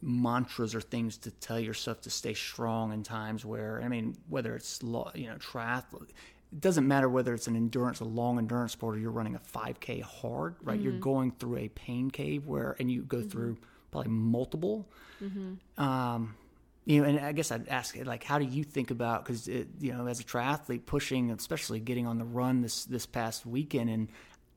mantras 0.00 0.74
or 0.74 0.80
things 0.80 1.16
to 1.16 1.30
tell 1.30 1.60
yourself 1.60 2.00
to 2.02 2.10
stay 2.10 2.34
strong 2.34 2.92
in 2.92 3.02
times 3.04 3.44
where 3.44 3.80
I 3.82 3.88
mean 3.88 4.16
whether 4.28 4.56
it's 4.56 4.82
lo- 4.82 5.12
you 5.14 5.28
know 5.28 5.36
triathlon 5.36 6.08
it 6.52 6.60
doesn't 6.60 6.86
matter 6.86 7.08
whether 7.08 7.34
it's 7.34 7.46
an 7.46 7.56
endurance 7.56 8.00
a 8.00 8.04
long 8.04 8.38
endurance 8.38 8.72
sport 8.72 8.96
or 8.96 8.98
you're 8.98 9.10
running 9.10 9.34
a 9.34 9.38
5k 9.38 10.02
hard 10.02 10.56
right? 10.62 10.78
You're 10.78 10.92
mm-hmm. 10.92 11.00
going 11.00 11.32
through 11.32 11.58
a 11.58 11.68
pain 11.68 12.10
cave 12.10 12.46
where 12.46 12.76
and 12.78 12.90
you 12.90 13.02
go 13.02 13.18
mm-hmm. 13.18 13.28
through 13.28 13.58
probably 13.90 14.10
multiple. 14.10 14.88
Mm-hmm. 15.22 15.82
Um 15.82 16.36
you 16.84 17.00
know 17.00 17.08
and 17.08 17.20
I 17.20 17.32
guess 17.32 17.52
I'd 17.52 17.68
ask 17.68 17.96
like 18.04 18.24
how 18.24 18.38
do 18.38 18.44
you 18.44 18.64
think 18.64 18.90
about 18.90 19.24
cuz 19.24 19.48
you 19.48 19.66
know 19.80 20.06
as 20.06 20.20
a 20.20 20.24
triathlete 20.24 20.86
pushing 20.86 21.30
especially 21.30 21.80
getting 21.80 22.06
on 22.06 22.18
the 22.18 22.24
run 22.24 22.60
this 22.60 22.84
this 22.84 23.06
past 23.06 23.46
weekend 23.46 23.88
and 23.88 24.08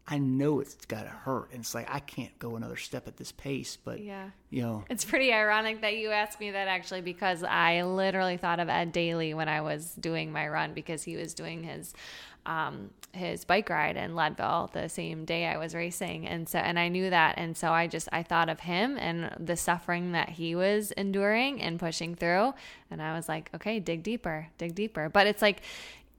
I 0.08 0.20
know 0.20 0.60
it's 0.60 0.76
got 0.86 1.04
to 1.04 1.10
hurt 1.10 1.50
and 1.52 1.62
it's 1.62 1.74
like 1.74 1.88
I 1.92 2.00
can't 2.00 2.38
go 2.38 2.56
another 2.56 2.76
step 2.76 3.08
at 3.08 3.18
this 3.18 3.32
pace 3.32 3.76
but 3.84 4.00
Yeah. 4.00 4.30
you 4.52 4.62
know 4.62 4.84
It's 4.90 5.04
pretty 5.04 5.34
ironic 5.34 5.82
that 5.82 5.98
you 5.98 6.12
asked 6.12 6.40
me 6.40 6.52
that 6.52 6.68
actually 6.68 7.02
because 7.02 7.44
I 7.44 7.82
literally 7.84 8.38
thought 8.38 8.60
of 8.60 8.70
Ed 8.70 8.92
Daly 8.92 9.34
when 9.34 9.50
I 9.50 9.62
was 9.62 9.94
doing 9.96 10.32
my 10.32 10.48
run 10.48 10.74
because 10.74 11.02
he 11.04 11.16
was 11.16 11.34
doing 11.34 11.64
his 11.64 11.94
um, 12.46 12.92
his 13.12 13.44
bike 13.46 13.72
ride 13.72 13.98
in 13.98 14.14
Leadville 14.14 14.70
the 14.72 14.88
same 14.88 15.26
day 15.26 15.48
I 15.48 15.58
was 15.58 15.74
racing 15.74 16.28
and 16.28 16.48
so 16.48 16.60
and 16.60 16.78
I 16.78 16.90
knew 16.90 17.10
that 17.10 17.40
and 17.40 17.58
so 17.58 17.72
I 17.72 17.88
just 17.88 18.08
I 18.12 18.22
thought 18.22 18.50
of 18.50 18.60
him 18.60 19.00
and 19.00 19.32
the 19.40 19.56
suffering 19.56 20.12
that 20.12 20.30
he 20.30 20.54
was 20.54 20.92
enduring 20.92 21.60
and 21.60 21.80
pushing 21.80 22.14
through 22.14 22.54
and 22.92 23.02
I 23.02 23.16
was 23.16 23.28
like 23.28 23.50
okay 23.56 23.80
dig 23.80 24.04
deeper 24.04 24.50
dig 24.60 24.76
deeper 24.76 25.10
but 25.10 25.26
it's 25.26 25.42
like 25.42 25.62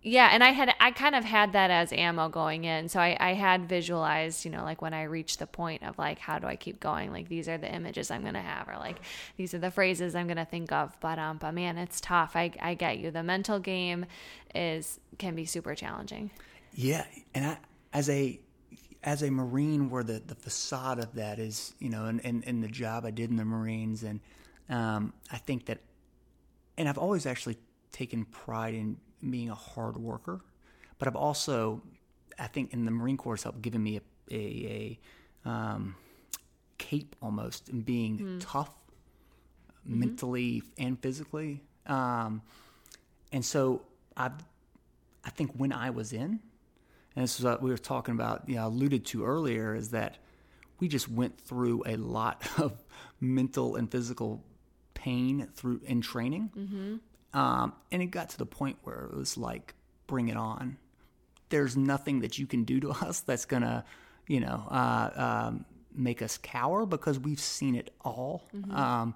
yeah, 0.06 0.28
and 0.30 0.44
I 0.44 0.50
had 0.50 0.72
I 0.78 0.92
kind 0.92 1.16
of 1.16 1.24
had 1.24 1.54
that 1.54 1.72
as 1.72 1.92
ammo 1.92 2.28
going 2.28 2.62
in. 2.62 2.88
So 2.88 3.00
I, 3.00 3.16
I 3.18 3.34
had 3.34 3.68
visualized, 3.68 4.44
you 4.44 4.52
know, 4.52 4.62
like 4.62 4.80
when 4.80 4.94
I 4.94 5.02
reached 5.02 5.40
the 5.40 5.48
point 5.48 5.82
of 5.82 5.98
like 5.98 6.20
how 6.20 6.38
do 6.38 6.46
I 6.46 6.54
keep 6.54 6.78
going? 6.78 7.10
Like 7.10 7.28
these 7.28 7.48
are 7.48 7.58
the 7.58 7.74
images 7.74 8.12
I'm 8.12 8.22
gonna 8.22 8.40
have 8.40 8.68
or 8.68 8.76
like 8.76 9.00
these 9.36 9.52
are 9.52 9.58
the 9.58 9.72
phrases 9.72 10.14
I'm 10.14 10.28
gonna 10.28 10.44
think 10.44 10.70
of. 10.70 10.96
But 11.00 11.18
um 11.18 11.38
but 11.38 11.50
man, 11.50 11.76
it's 11.76 12.00
tough. 12.00 12.36
I 12.36 12.52
I 12.60 12.74
get 12.74 12.98
you. 12.98 13.10
The 13.10 13.24
mental 13.24 13.58
game 13.58 14.06
is 14.54 15.00
can 15.18 15.34
be 15.34 15.44
super 15.44 15.74
challenging. 15.74 16.30
Yeah, 16.72 17.04
and 17.34 17.44
I 17.44 17.58
as 17.92 18.08
a 18.08 18.38
as 19.02 19.24
a 19.24 19.30
Marine, 19.30 19.90
where 19.90 20.04
the, 20.04 20.22
the 20.24 20.36
facade 20.36 21.00
of 21.00 21.14
that 21.14 21.40
is, 21.40 21.74
you 21.80 21.88
know, 21.88 22.06
and, 22.06 22.24
and, 22.24 22.44
and 22.46 22.62
the 22.62 22.68
job 22.68 23.04
I 23.04 23.10
did 23.10 23.30
in 23.30 23.36
the 23.36 23.44
Marines, 23.44 24.02
and 24.02 24.20
um, 24.68 25.12
I 25.30 25.38
think 25.38 25.66
that, 25.66 25.78
and 26.76 26.88
I've 26.88 26.98
always 26.98 27.24
actually 27.24 27.56
taken 27.92 28.24
pride 28.24 28.74
in 28.74 28.96
being 29.28 29.50
a 29.50 29.54
hard 29.54 29.96
worker, 29.96 30.40
but 30.98 31.08
I've 31.08 31.16
also, 31.16 31.82
I 32.38 32.46
think, 32.46 32.72
in 32.72 32.84
the 32.84 32.90
Marine 32.90 33.16
Corps, 33.16 33.42
helped 33.42 33.62
giving 33.62 33.82
me 33.82 33.96
a 33.96 34.00
a, 34.30 34.98
a 35.44 35.48
um, 35.48 35.94
cape 36.78 37.14
almost 37.22 37.68
in 37.68 37.82
being 37.82 38.38
tough, 38.40 38.74
mentally 39.84 40.62
and 40.78 41.00
physically, 41.00 41.62
um, 41.86 42.42
and 43.32 43.44
so 43.44 43.82
I've 44.16 44.32
I 45.24 45.30
think 45.30 45.52
when 45.56 45.72
I 45.72 45.90
was 45.90 46.12
in, 46.12 46.40
and 47.16 47.24
this 47.24 47.38
is 47.38 47.44
what 47.44 47.60
we 47.60 47.70
were 47.70 47.78
talking 47.78 48.14
about, 48.14 48.48
you 48.48 48.54
know, 48.56 48.68
alluded 48.68 49.04
to 49.06 49.24
earlier, 49.24 49.74
is 49.74 49.90
that 49.90 50.18
we 50.78 50.86
just 50.88 51.08
went 51.08 51.40
through 51.40 51.82
a 51.84 51.96
lot 51.96 52.46
of 52.58 52.84
mental 53.20 53.76
and 53.76 53.90
physical 53.90 54.44
pain 54.94 55.48
through 55.54 55.80
in 55.84 56.00
training, 56.00 56.50
mm-hmm. 56.56 56.96
Um, 57.36 57.74
and 57.92 58.02
it 58.02 58.06
got 58.06 58.30
to 58.30 58.38
the 58.38 58.46
point 58.46 58.78
where 58.82 59.08
it 59.12 59.14
was 59.14 59.36
like, 59.36 59.74
bring 60.06 60.28
it 60.28 60.36
on. 60.36 60.78
There's 61.50 61.76
nothing 61.76 62.20
that 62.20 62.38
you 62.38 62.46
can 62.46 62.64
do 62.64 62.80
to 62.80 62.90
us 63.06 63.20
that's 63.20 63.44
gonna, 63.44 63.84
you 64.26 64.40
know, 64.40 64.66
uh, 64.70 65.10
um, 65.48 65.64
make 65.94 66.22
us 66.22 66.38
cower 66.42 66.86
because 66.86 67.18
we've 67.18 67.40
seen 67.40 67.74
it 67.74 67.92
all. 68.04 68.42
Um, 68.70 69.14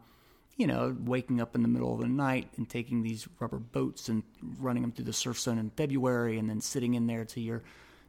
you 0.56 0.66
know, 0.66 0.94
waking 1.04 1.40
up 1.40 1.54
in 1.54 1.62
the 1.62 1.68
middle 1.68 1.94
of 1.94 2.00
the 2.00 2.08
night 2.08 2.48
and 2.58 2.68
taking 2.68 3.02
these 3.02 3.26
rubber 3.38 3.58
boats 3.58 4.10
and 4.10 4.22
running 4.58 4.82
them 4.82 4.92
through 4.92 5.06
the 5.06 5.12
surf 5.14 5.38
zone 5.40 5.58
in 5.58 5.70
February, 5.70 6.36
and 6.38 6.50
then 6.50 6.60
sitting 6.60 6.92
in 6.92 7.06
there 7.06 7.24
till 7.24 7.42
you're, 7.42 7.62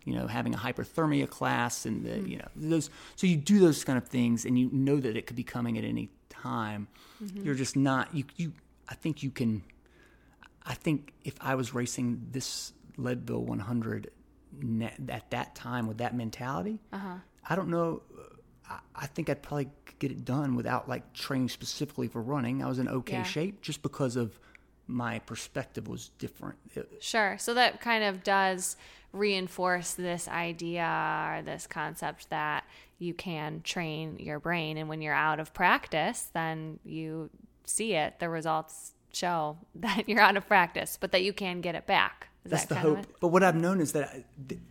you 0.03 0.13
know, 0.13 0.27
having 0.27 0.53
a 0.53 0.57
hyperthermia 0.57 1.29
class, 1.29 1.85
and 1.85 2.03
the, 2.05 2.19
you 2.29 2.35
know 2.37 2.47
those. 2.57 2.89
So 3.15 3.25
you 3.25 3.37
do 3.37 3.59
those 3.59 3.85
kind 3.85 3.97
of 3.97 4.05
things, 4.09 4.43
and 4.43 4.59
you 4.59 4.69
know 4.73 4.99
that 4.99 5.15
it 5.15 5.27
could 5.27 5.37
be 5.37 5.43
coming 5.45 5.77
at 5.77 5.85
any 5.85 6.09
time. 6.29 6.89
You're 7.45 7.55
just 7.55 7.77
not 7.77 8.13
you. 8.13 8.25
You, 8.35 8.51
I 8.89 8.95
think 8.95 9.23
you 9.23 9.31
can. 9.31 9.63
I 10.65 10.73
think 10.73 11.13
if 11.23 11.35
I 11.41 11.55
was 11.55 11.73
racing 11.73 12.27
this 12.31 12.73
Leadville 12.97 13.43
100 13.45 14.11
ne- 14.61 14.93
at 15.09 15.31
that 15.31 15.55
time 15.55 15.87
with 15.87 15.97
that 15.99 16.15
mentality, 16.15 16.79
uh-huh. 16.93 17.15
I 17.49 17.55
don't 17.55 17.69
know. 17.69 18.01
Uh, 18.17 18.23
I, 18.69 18.79
I 19.03 19.07
think 19.07 19.29
I'd 19.29 19.41
probably 19.41 19.69
get 19.99 20.11
it 20.11 20.23
done 20.25 20.55
without 20.55 20.87
like 20.89 21.13
training 21.13 21.49
specifically 21.49 22.07
for 22.07 22.21
running. 22.21 22.63
I 22.63 22.67
was 22.67 22.79
in 22.79 22.87
okay 22.87 23.13
Yeah. 23.17 23.23
shape 23.23 23.61
just 23.61 23.81
because 23.81 24.15
of 24.15 24.39
my 24.87 25.19
perspective 25.19 25.87
was 25.87 26.09
different. 26.19 26.57
Sure. 26.99 27.37
So 27.39 27.53
that 27.53 27.81
kind 27.81 28.03
of 28.03 28.23
does 28.23 28.75
reinforce 29.13 29.93
this 29.93 30.27
idea 30.27 30.83
or 31.37 31.41
this 31.43 31.65
concept 31.67 32.29
that 32.29 32.63
you 32.99 33.13
can 33.13 33.61
train 33.61 34.17
your 34.19 34.39
brain. 34.39 34.77
And 34.77 34.87
when 34.89 35.01
you're 35.01 35.13
out 35.13 35.39
of 35.39 35.53
practice, 35.53 36.29
then 36.33 36.79
you 36.83 37.29
see 37.65 37.93
it. 37.93 38.19
The 38.19 38.29
results 38.29 38.93
show 39.11 39.57
that 39.75 40.07
you're 40.07 40.21
out 40.21 40.37
of 40.37 40.47
practice, 40.47 40.97
but 40.99 41.11
that 41.11 41.23
you 41.23 41.33
can 41.33 41.61
get 41.61 41.75
it 41.75 41.87
back. 41.87 42.27
Is 42.45 42.51
That's 42.51 42.65
that 42.65 42.75
the 42.75 42.81
hope. 42.81 43.05
But 43.19 43.27
what 43.27 43.43
I've 43.43 43.55
known 43.55 43.79
is 43.79 43.91
that 43.93 44.25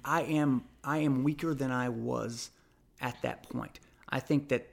I, 0.04 0.20
I 0.20 0.22
am 0.22 0.64
I 0.82 0.98
am 0.98 1.22
weaker 1.22 1.54
than 1.54 1.70
I 1.70 1.88
was 1.88 2.50
at 3.00 3.20
that 3.22 3.48
point. 3.48 3.78
I 4.08 4.18
think 4.18 4.48
that 4.48 4.66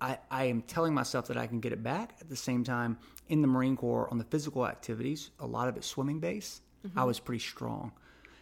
I 0.00 0.18
I 0.30 0.44
am 0.44 0.62
telling 0.62 0.92
myself 0.92 1.28
that 1.28 1.38
I 1.38 1.46
can 1.46 1.60
get 1.60 1.72
it 1.72 1.82
back 1.82 2.16
at 2.20 2.28
the 2.28 2.36
same 2.36 2.62
time, 2.62 2.98
in 3.28 3.40
the 3.40 3.48
Marine 3.48 3.76
Corps 3.76 4.08
on 4.10 4.18
the 4.18 4.24
physical 4.24 4.66
activities, 4.66 5.30
a 5.40 5.46
lot 5.46 5.68
of 5.68 5.76
it 5.78 5.84
swimming 5.84 6.20
base, 6.20 6.60
Mm-hmm. 6.86 6.98
I 6.98 7.04
was 7.04 7.20
pretty 7.20 7.40
strong. 7.40 7.92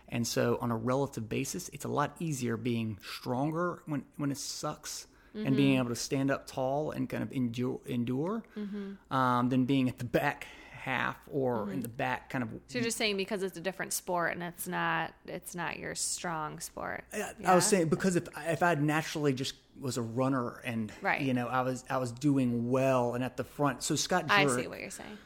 And 0.08 0.26
so 0.26 0.58
on 0.60 0.70
a 0.70 0.76
relative 0.76 1.28
basis, 1.28 1.68
it's 1.72 1.84
a 1.84 1.88
lot 1.88 2.16
easier 2.18 2.56
being 2.56 2.98
stronger 3.02 3.82
when, 3.86 4.04
when 4.16 4.30
it 4.30 4.38
sucks 4.38 5.06
and 5.34 5.46
Mm-hmm. 5.46 5.56
being 5.56 5.78
able 5.78 5.88
to 5.90 5.96
stand 5.96 6.30
up 6.30 6.46
tall 6.46 6.90
and 6.90 7.08
kind 7.08 7.22
of 7.22 7.30
endure, 7.32 7.80
endure 7.86 8.42
Mm-hmm. 8.58 9.14
um, 9.14 9.48
than 9.48 9.64
being 9.64 9.88
at 9.88 9.98
the 9.98 10.04
back 10.04 10.46
half 10.72 11.16
or 11.30 11.70
in 11.70 11.80
the 11.80 11.88
back 11.88 12.30
kind 12.30 12.42
of 12.42 12.48
So 12.68 12.78
you're 12.78 12.82
just 12.84 12.96
saying 12.96 13.18
because 13.18 13.42
it's 13.42 13.58
a 13.58 13.60
different 13.60 13.92
sport 13.92 14.32
and 14.32 14.42
it's 14.42 14.66
not 14.66 15.12
it's 15.26 15.54
not 15.54 15.78
your 15.78 15.94
strong 15.94 16.58
sport. 16.58 17.04
I- 17.12 17.32
I 17.44 17.54
was 17.54 17.66
saying 17.66 17.90
because 17.90 18.16
if 18.16 18.28
if 18.48 18.62
I 18.62 18.74
naturally 18.76 19.34
just 19.34 19.54
was 19.78 19.98
a 19.98 20.02
runner 20.02 20.60
and 20.64 20.90
Right. 21.02 21.20
you 21.20 21.34
know 21.34 21.48
I 21.48 21.60
was 21.60 21.84
I 21.90 21.98
was 21.98 22.12
doing 22.12 22.70
well 22.70 23.12
and 23.14 23.22
at 23.22 23.36
the 23.36 23.44
front. 23.44 23.82
So 23.82 23.94
Scott 23.94 24.24
I 24.30 24.46
see 24.46 24.66
what 24.68 24.80
you're 24.80 24.88
saying. 24.90 25.18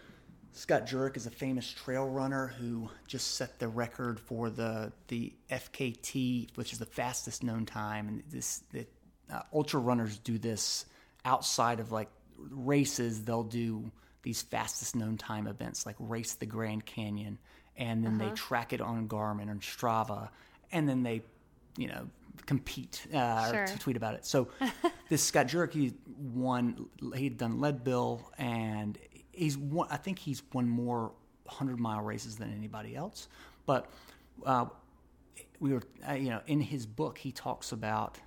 Scott 0.56 0.86
Jurek 0.86 1.16
is 1.16 1.26
a 1.26 1.30
famous 1.30 1.70
trail 1.72 2.04
runner 2.08 2.48
who 2.58 2.88
just 3.06 3.36
set 3.36 3.58
the 3.60 3.68
record 3.68 4.18
for 4.18 4.50
the 4.50 4.92
the 5.06 5.32
FKT, 5.50 6.48
which 6.56 6.72
is 6.72 6.78
the 6.78 6.86
fastest 6.86 7.42
known 7.42 7.64
time. 7.66 8.08
And 8.08 8.22
this 8.30 8.62
the 8.72 8.86
uh, 9.32 9.40
ultra 9.52 9.80
runners 9.80 10.18
do 10.18 10.38
this 10.38 10.86
outside 11.24 11.80
of 11.80 11.92
like 11.92 12.08
races. 12.38 13.24
They'll 13.24 13.42
do 13.42 13.90
these 14.22 14.42
fastest 14.42 14.96
known 14.96 15.16
time 15.18 15.46
events 15.46 15.86
like 15.86 15.96
race 15.98 16.34
the 16.34 16.46
Grand 16.46 16.84
Canyon, 16.86 17.38
and 17.76 18.04
then 18.04 18.18
they 18.18 18.30
track 18.30 18.72
it 18.72 18.80
on 18.80 19.08
Garmin 19.08 19.50
and 19.50 19.60
Strava, 19.60 20.30
and 20.72 20.88
then 20.88 21.02
they, 21.02 21.22
you 21.76 21.88
know, 21.88 22.06
compete 22.46 23.06
uh, 23.14 23.50
Sure. 23.52 23.62
or 23.62 23.66
t- 23.66 23.78
tweet 23.78 23.96
about 23.96 24.14
it. 24.14 24.24
So 24.26 24.48
this 25.08 25.22
Scott 25.22 25.46
Jurek, 25.48 25.72
he 25.72 25.92
won. 26.18 26.88
He'd 27.14 27.36
done 27.38 27.60
Leadville, 27.60 28.30
and 28.38 28.98
he's 29.32 29.56
won. 29.58 29.88
I 29.90 29.96
think 29.96 30.18
he's 30.18 30.42
won 30.52 30.68
more 30.68 31.12
hundred 31.46 31.78
mile 31.78 32.00
races 32.02 32.36
than 32.36 32.52
anybody 32.54 32.96
else. 32.96 33.28
But 33.66 33.90
uh, 34.46 34.66
we 35.60 35.72
were, 35.74 35.82
uh, 36.08 36.12
you 36.14 36.30
know, 36.30 36.40
in 36.46 36.60
his 36.60 36.86
book, 36.86 37.18
he 37.18 37.32
talks 37.32 37.72
about 37.72 38.18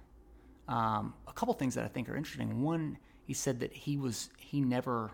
um, 0.68 1.14
a 1.28 1.34
couple 1.34 1.54
things 1.54 1.76
that 1.76 1.86
I 1.86 1.88
think 1.88 2.10
are 2.10 2.16
interesting. 2.16 2.62
One, 2.62 2.98
he 3.24 3.34
said 3.34 3.60
that 3.60 3.74
he 3.74 3.98
was 3.98 4.30
he 4.38 4.62
never 4.62 5.12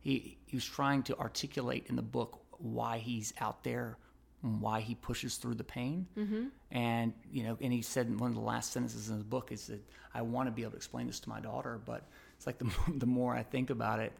he 0.00 0.38
he 0.46 0.56
was 0.56 0.64
trying 0.64 1.02
to 1.04 1.18
articulate 1.18 1.86
in 1.88 1.96
the 1.96 2.02
book 2.02 2.40
why 2.58 2.98
he's 2.98 3.32
out 3.40 3.64
there 3.64 3.96
and 4.42 4.60
why 4.60 4.80
he 4.80 4.94
pushes 4.94 5.36
through 5.36 5.54
the 5.54 5.64
pain 5.64 6.06
mm-hmm. 6.16 6.44
and 6.70 7.12
you 7.30 7.42
know 7.42 7.58
and 7.60 7.72
he 7.72 7.82
said 7.82 8.06
in 8.06 8.16
one 8.16 8.30
of 8.30 8.36
the 8.36 8.42
last 8.42 8.72
sentences 8.72 9.08
in 9.08 9.16
his 9.16 9.24
book 9.24 9.52
is 9.52 9.66
that 9.66 9.80
i 10.14 10.22
want 10.22 10.46
to 10.46 10.50
be 10.50 10.62
able 10.62 10.70
to 10.70 10.76
explain 10.76 11.06
this 11.06 11.20
to 11.20 11.28
my 11.28 11.40
daughter 11.40 11.80
but 11.84 12.06
it's 12.36 12.46
like 12.46 12.58
the, 12.58 12.64
more- 12.64 12.74
the 12.96 13.06
more 13.06 13.34
i 13.34 13.42
think 13.42 13.70
about 13.70 13.98
it 13.98 14.12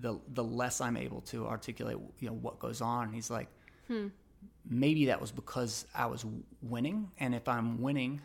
the 0.00 0.18
the 0.34 0.42
less 0.42 0.80
i'm 0.80 0.96
able 0.96 1.20
to 1.20 1.46
articulate 1.46 1.96
you 2.18 2.28
know 2.28 2.34
what 2.34 2.58
goes 2.58 2.80
on 2.80 3.04
and 3.04 3.14
he's 3.14 3.30
like 3.30 3.48
maybe 4.68 5.06
that 5.06 5.20
was 5.20 5.30
because 5.30 5.86
i 5.94 6.06
was 6.06 6.24
winning 6.62 7.10
and 7.18 7.34
if 7.34 7.48
i'm 7.48 7.80
winning 7.80 8.20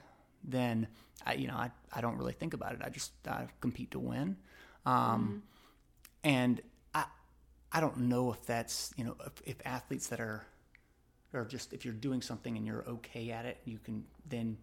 then 0.47 0.88
i 1.25 1.34
you 1.34 1.47
know 1.47 1.55
i, 1.55 1.71
I 1.93 2.01
don't 2.01 2.17
really 2.17 2.34
think 2.34 2.53
about 2.53 2.73
it 2.73 2.81
i 2.84 2.89
just 2.89 3.12
I 3.27 3.47
compete 3.60 3.91
to 3.91 3.99
win 3.99 4.38
um, 4.86 5.43
and 6.23 6.62
I 6.93 7.05
I 7.71 7.79
don't 7.79 7.97
know 7.97 8.31
if 8.31 8.45
that's 8.45 8.93
you 8.97 9.03
know 9.03 9.15
if, 9.25 9.41
if 9.45 9.55
athletes 9.65 10.08
that 10.08 10.19
are 10.19 10.45
or 11.34 11.45
just 11.45 11.73
if 11.73 11.84
you're 11.84 11.93
doing 11.93 12.21
something 12.21 12.55
and 12.55 12.65
you're 12.65 12.86
okay 12.88 13.31
at 13.31 13.45
it, 13.45 13.60
you 13.65 13.79
can 13.79 14.05
then 14.29 14.58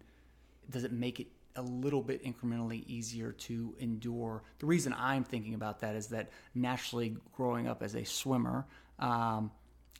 does 0.69 0.83
it 0.83 0.91
make 0.91 1.19
it 1.19 1.27
a 1.55 1.61
little 1.61 2.01
bit 2.01 2.23
incrementally 2.23 2.83
easier 2.87 3.31
to 3.31 3.75
endure? 3.79 4.43
The 4.59 4.65
reason 4.65 4.95
I'm 4.97 5.23
thinking 5.23 5.53
about 5.53 5.81
that 5.81 5.95
is 5.95 6.07
that 6.07 6.31
naturally 6.55 7.15
growing 7.33 7.67
up 7.67 7.83
as 7.83 7.95
a 7.95 8.03
swimmer. 8.03 8.65
Um, 8.97 9.51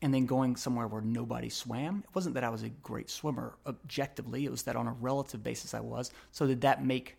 and 0.03 0.13
then 0.13 0.25
going 0.25 0.55
somewhere 0.57 0.85
where 0.85 1.01
nobody 1.01 1.47
swam. 1.49 2.03
It 2.07 2.13
wasn't 2.13 2.35
that 2.35 2.43
I 2.43 2.49
was 2.49 2.61
a 2.61 2.69
great 2.69 3.09
swimmer 3.09 3.55
objectively, 3.65 4.45
it 4.45 4.51
was 4.51 4.63
that 4.63 4.75
on 4.75 4.85
a 4.85 4.91
relative 4.91 5.41
basis 5.43 5.73
I 5.73 5.79
was. 5.79 6.11
So, 6.31 6.45
did 6.45 6.61
that 6.61 6.83
make, 6.85 7.15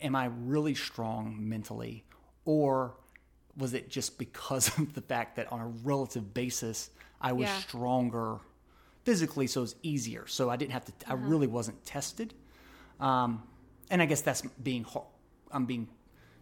am 0.00 0.16
I 0.16 0.24
really 0.26 0.74
strong 0.74 1.36
mentally? 1.38 2.04
Or 2.46 2.94
was 3.56 3.74
it 3.74 3.90
just 3.90 4.18
because 4.18 4.66
of 4.78 4.94
the 4.94 5.02
fact 5.02 5.36
that 5.36 5.52
on 5.52 5.60
a 5.60 5.68
relative 5.84 6.32
basis 6.34 6.90
I 7.20 7.32
was 7.32 7.48
Yeah. 7.48 7.58
stronger 7.58 8.38
physically, 9.04 9.46
so 9.46 9.60
it 9.60 9.62
was 9.62 9.74
easier. 9.82 10.26
So 10.26 10.48
I 10.48 10.56
didn't 10.56 10.72
have 10.72 10.84
to. 10.86 10.92
I 11.06 11.14
really 11.14 11.46
wasn't 11.46 11.84
tested. 11.84 12.34
Um, 12.98 13.42
and 13.90 14.00
I 14.00 14.06
guess 14.06 14.22
that's 14.22 14.42
being. 14.62 14.86
I'm 15.50 15.66
being 15.66 15.86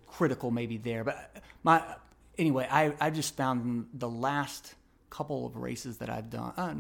critical 0.07 0.50
maybe 0.53 0.76
there, 0.79 1.03
but 1.05 1.42
my 1.64 1.83
anyway. 2.38 2.68
I 2.70 2.94
I 3.00 3.11
just 3.11 3.37
found 3.37 3.88
the 3.92 4.09
last 4.09 4.74
couple 5.11 5.46
of 5.46 5.57
races 5.57 5.99
that 5.99 6.09
I've 6.11 6.31
done. 6.31 6.53
uh, 6.57 6.75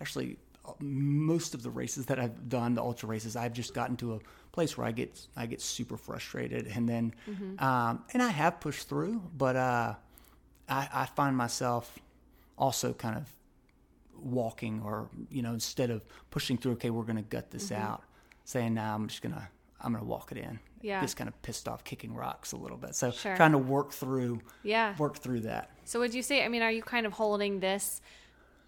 Actually, 0.00 0.36
uh, 0.64 0.72
most 0.80 1.54
of 1.54 1.62
the 1.62 1.70
races 1.70 2.06
that 2.06 2.18
I've 2.20 2.48
done, 2.48 2.74
the 2.74 2.82
ultra 2.82 3.08
races, 3.08 3.34
I've 3.36 3.52
just 3.52 3.74
gotten 3.74 3.96
to 3.96 4.14
a 4.14 4.20
place 4.52 4.76
where 4.76 4.86
I 4.86 4.92
get 4.92 5.18
I 5.36 5.46
get 5.46 5.60
super 5.60 5.96
frustrated, 5.96 6.66
and 6.68 6.88
then 6.88 7.14
um, 7.58 8.04
and 8.12 8.22
I 8.22 8.28
have 8.28 8.60
pushed 8.60 8.88
through, 8.88 9.22
but 9.36 9.56
uh, 9.56 9.94
I, 10.68 10.88
I 10.92 11.06
find 11.06 11.36
myself 11.36 11.98
also 12.56 12.92
kind 12.92 13.16
of 13.16 13.28
walking 14.20 14.82
or 14.84 15.08
you 15.30 15.42
know 15.42 15.52
instead 15.52 15.90
of 15.90 16.02
pushing 16.30 16.58
through 16.58 16.72
okay 16.72 16.90
we're 16.90 17.04
going 17.04 17.14
to 17.16 17.22
gut 17.22 17.52
this 17.52 17.70
out 17.70 18.02
saying 18.44 18.74
nah, 18.74 18.92
i'm 18.92 19.06
just 19.06 19.22
going 19.22 19.32
to 19.32 19.46
i'm 19.80 19.92
going 19.92 20.02
to 20.04 20.08
walk 20.08 20.32
it 20.32 20.38
in 20.38 20.58
Yeah. 20.82 21.00
just 21.00 21.16
kind 21.16 21.28
of 21.28 21.40
pissed 21.42 21.66
off 21.68 21.82
kicking 21.84 22.14
rocks 22.14 22.52
a 22.52 22.56
little 22.56 22.76
bit 22.78 22.94
so 22.94 23.10
Sure. 23.10 23.36
trying 23.36 23.52
to 23.52 23.58
work 23.58 23.92
through 23.92 24.40
Yeah. 24.62 24.96
work 24.98 25.16
through 25.18 25.40
that 25.40 25.70
So 25.84 26.00
would 26.00 26.12
you 26.14 26.22
say? 26.22 26.44
I 26.44 26.48
mean, 26.48 26.62
are 26.62 26.70
you 26.70 26.82
kind 26.82 27.06
of 27.06 27.12
holding 27.14 27.60
this 27.60 28.02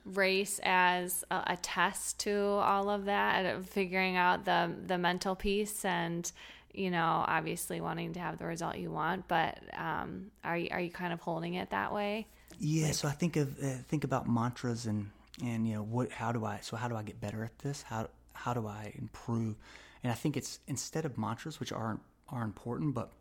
race 0.05 0.59
as 0.63 1.23
a, 1.31 1.43
a 1.49 1.57
test 1.61 2.19
to 2.21 2.35
all 2.41 2.89
of 2.89 3.05
that, 3.05 3.45
and 3.45 3.69
figuring 3.69 4.17
out 4.17 4.45
the 4.47 4.73
the 4.87 4.97
mental 4.99 5.35
piece, 5.37 5.85
and 5.85 6.31
you 6.73 6.91
know, 6.91 7.25
obviously 7.27 7.81
wanting 7.81 8.13
to 8.15 8.21
have 8.21 8.39
the 8.39 8.47
result 8.47 8.77
you 8.79 8.91
want, 8.91 9.27
but 9.29 9.59
um, 9.77 10.31
are 10.45 10.57
you 10.57 10.69
are 10.71 10.81
you 10.81 10.91
kind 10.91 11.13
of 11.13 11.21
holding 11.21 11.55
it 11.55 11.71
that 11.71 11.93
way? 11.93 12.27
yeah 12.59 12.91
so 12.91 13.07
i 13.09 13.13
think 13.13 13.37
of 13.37 13.49
uh, 13.63 13.69
think 13.89 14.05
about 14.05 14.29
mantras 14.29 14.85
and 14.87 15.09
and 15.43 15.67
you 15.69 15.75
know 15.75 15.83
what 15.83 16.11
how 16.11 16.31
do 16.33 16.45
i 16.45 16.59
so 16.61 16.77
how 16.77 16.89
do 16.89 16.97
i 16.97 17.03
get 17.03 17.19
better 17.21 17.43
at 17.45 17.57
this 17.61 17.83
how 17.83 18.07
how 18.35 18.53
do 18.53 18.67
i 18.67 18.93
improve 18.99 19.55
and 20.03 20.13
i 20.13 20.15
think 20.15 20.37
it's 20.37 20.61
instead 20.67 21.05
of 21.05 21.17
mantras 21.19 21.61
which 21.61 21.73
are 21.73 21.99
are 22.29 22.43
important 22.43 22.95
but 22.95 23.13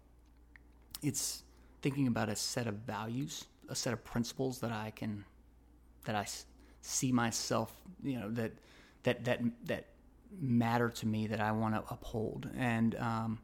it's 1.02 1.44
thinking 1.82 2.08
about 2.08 2.30
a 2.30 2.36
set 2.36 2.68
of 2.68 2.76
values 2.76 3.46
a 3.70 3.76
set 3.76 3.94
of 3.94 4.04
principles 4.04 4.60
that 4.60 4.72
i 4.72 4.92
can 4.96 5.24
that 6.06 6.16
I 6.16 6.26
see 6.82 7.12
myself 7.12 7.74
you 8.04 8.20
know 8.20 8.30
that 8.32 8.52
that 9.04 9.26
that 9.26 9.42
that 9.66 9.86
matter 10.40 10.90
to 10.90 11.08
me 11.08 11.28
that 11.28 11.40
i 11.40 11.52
want 11.52 11.74
to 11.76 11.84
uphold. 11.92 12.50
And 12.56 12.96
um 12.96 13.40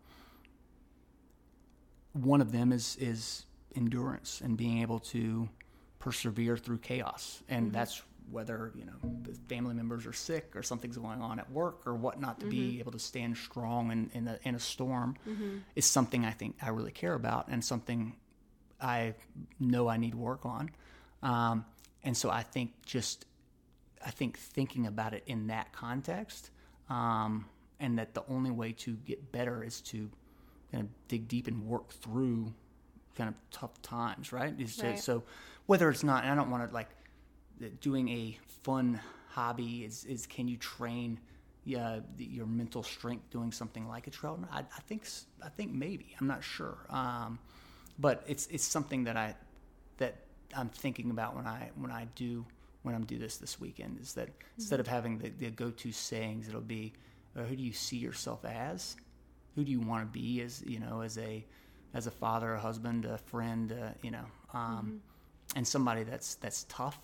one 2.13 2.41
of 2.41 2.51
them 2.51 2.71
is 2.71 2.95
is 2.99 3.45
endurance 3.75 4.41
and 4.41 4.55
being 4.55 4.81
able 4.81 4.99
to 4.99 5.49
persevere 5.99 6.57
through 6.57 6.77
chaos. 6.77 7.43
And 7.49 7.73
that's 7.73 8.01
whether 8.31 8.71
you 8.75 8.85
know 8.85 8.93
the 9.23 9.33
family 9.47 9.73
members 9.73 10.05
are 10.05 10.13
sick 10.13 10.55
or 10.55 10.63
something's 10.63 10.97
going 10.97 11.21
on 11.21 11.39
at 11.39 11.51
work 11.51 11.81
or 11.85 11.95
whatnot 11.95 12.39
to 12.39 12.45
be 12.47 12.79
able 12.79 12.91
to 12.91 12.99
stand 12.99 13.37
strong 13.37 13.91
in, 13.91 14.09
in, 14.13 14.27
a, 14.27 14.39
in 14.43 14.55
a 14.55 14.59
storm 14.59 15.15
is 15.75 15.85
something 15.85 16.25
i 16.25 16.31
think 16.31 16.55
i 16.61 16.69
really 16.69 16.91
care 16.91 17.13
about 17.13 17.47
and 17.47 17.63
something 17.63 18.15
i 18.81 19.13
know 19.59 19.87
i 19.87 19.97
need 19.97 20.15
work 20.15 20.45
on 20.45 20.69
um, 21.23 21.65
and 22.03 22.15
so 22.17 22.29
i 22.29 22.41
think 22.41 22.71
just 22.85 23.25
I 24.05 24.11
think 24.11 24.37
thinking 24.37 24.85
about 24.85 25.13
it 25.13 25.23
in 25.25 25.47
that 25.47 25.71
context, 25.73 26.51
um, 26.89 27.45
and 27.79 27.97
that 27.97 28.13
the 28.13 28.23
only 28.29 28.51
way 28.51 28.71
to 28.73 28.93
get 28.93 29.31
better 29.31 29.63
is 29.63 29.81
to 29.81 30.09
kind 30.71 30.83
of 30.83 30.89
dig 31.07 31.27
deep 31.27 31.47
and 31.47 31.65
work 31.65 31.89
through 31.91 32.53
kind 33.15 33.29
of 33.29 33.35
tough 33.49 33.81
times, 33.81 34.31
right? 34.31 34.53
Right. 34.89 34.99
so 34.99 35.23
whether 35.65 35.89
it's 35.89 36.03
not, 36.03 36.23
and 36.23 36.31
I 36.31 36.35
don't 36.35 36.51
want 36.51 36.67
to 36.69 36.73
like 36.73 36.89
doing 37.81 38.09
a 38.09 38.37
fun 38.63 38.99
hobby 39.29 39.83
is 39.83 40.05
is 40.05 40.25
can 40.25 40.47
you 40.47 40.57
train 40.57 41.19
yeah, 41.65 41.99
your 42.17 42.45
mental 42.45 42.83
strength 42.83 43.31
doing 43.31 43.51
something 43.51 43.87
like 43.87 44.05
a 44.05 44.11
trail 44.11 44.37
run? 44.39 44.47
I, 44.51 44.59
I 44.59 44.81
think 44.87 45.07
I 45.43 45.49
think 45.49 45.73
maybe 45.73 46.15
I'm 46.21 46.27
not 46.27 46.43
sure, 46.43 46.77
um, 46.89 47.39
but 47.97 48.23
it's 48.27 48.47
it's 48.47 48.63
something 48.63 49.03
that 49.05 49.17
I 49.17 49.35
that 49.97 50.15
I'm 50.55 50.69
thinking 50.69 51.09
about 51.09 51.35
when 51.35 51.47
I 51.47 51.71
when 51.75 51.91
I 51.91 52.07
do 52.15 52.45
when 52.83 52.93
I'm 52.93 53.03
do 53.03 53.17
this 53.17 53.37
this 53.37 53.59
weekend 53.59 53.99
is 53.99 54.13
that 54.13 54.29
instead 54.57 54.79
of 54.79 54.87
having 54.87 55.17
the, 55.17 55.29
the 55.29 55.49
go-to 55.49 55.91
sayings, 55.91 56.47
it'll 56.47 56.61
be 56.61 56.93
uh, 57.35 57.41
who 57.41 57.55
do 57.55 57.63
you 57.63 57.73
see 57.73 57.97
yourself 57.97 58.45
as? 58.45 58.95
Who 59.55 59.63
do 59.63 59.71
you 59.71 59.79
want 59.79 60.03
to 60.03 60.19
be 60.19 60.41
as 60.41 60.63
you 60.67 60.79
know 60.79 61.01
as 61.01 61.17
a 61.17 61.43
as 61.95 62.05
a 62.05 62.11
father, 62.11 62.53
a 62.53 62.59
husband, 62.59 63.05
a 63.05 63.17
friend, 63.17 63.71
uh, 63.71 63.89
you 64.03 64.11
know, 64.11 64.25
um, 64.53 65.01
and 65.55 65.67
somebody 65.67 66.03
that's 66.03 66.35
that's 66.35 66.65
tough 66.69 66.99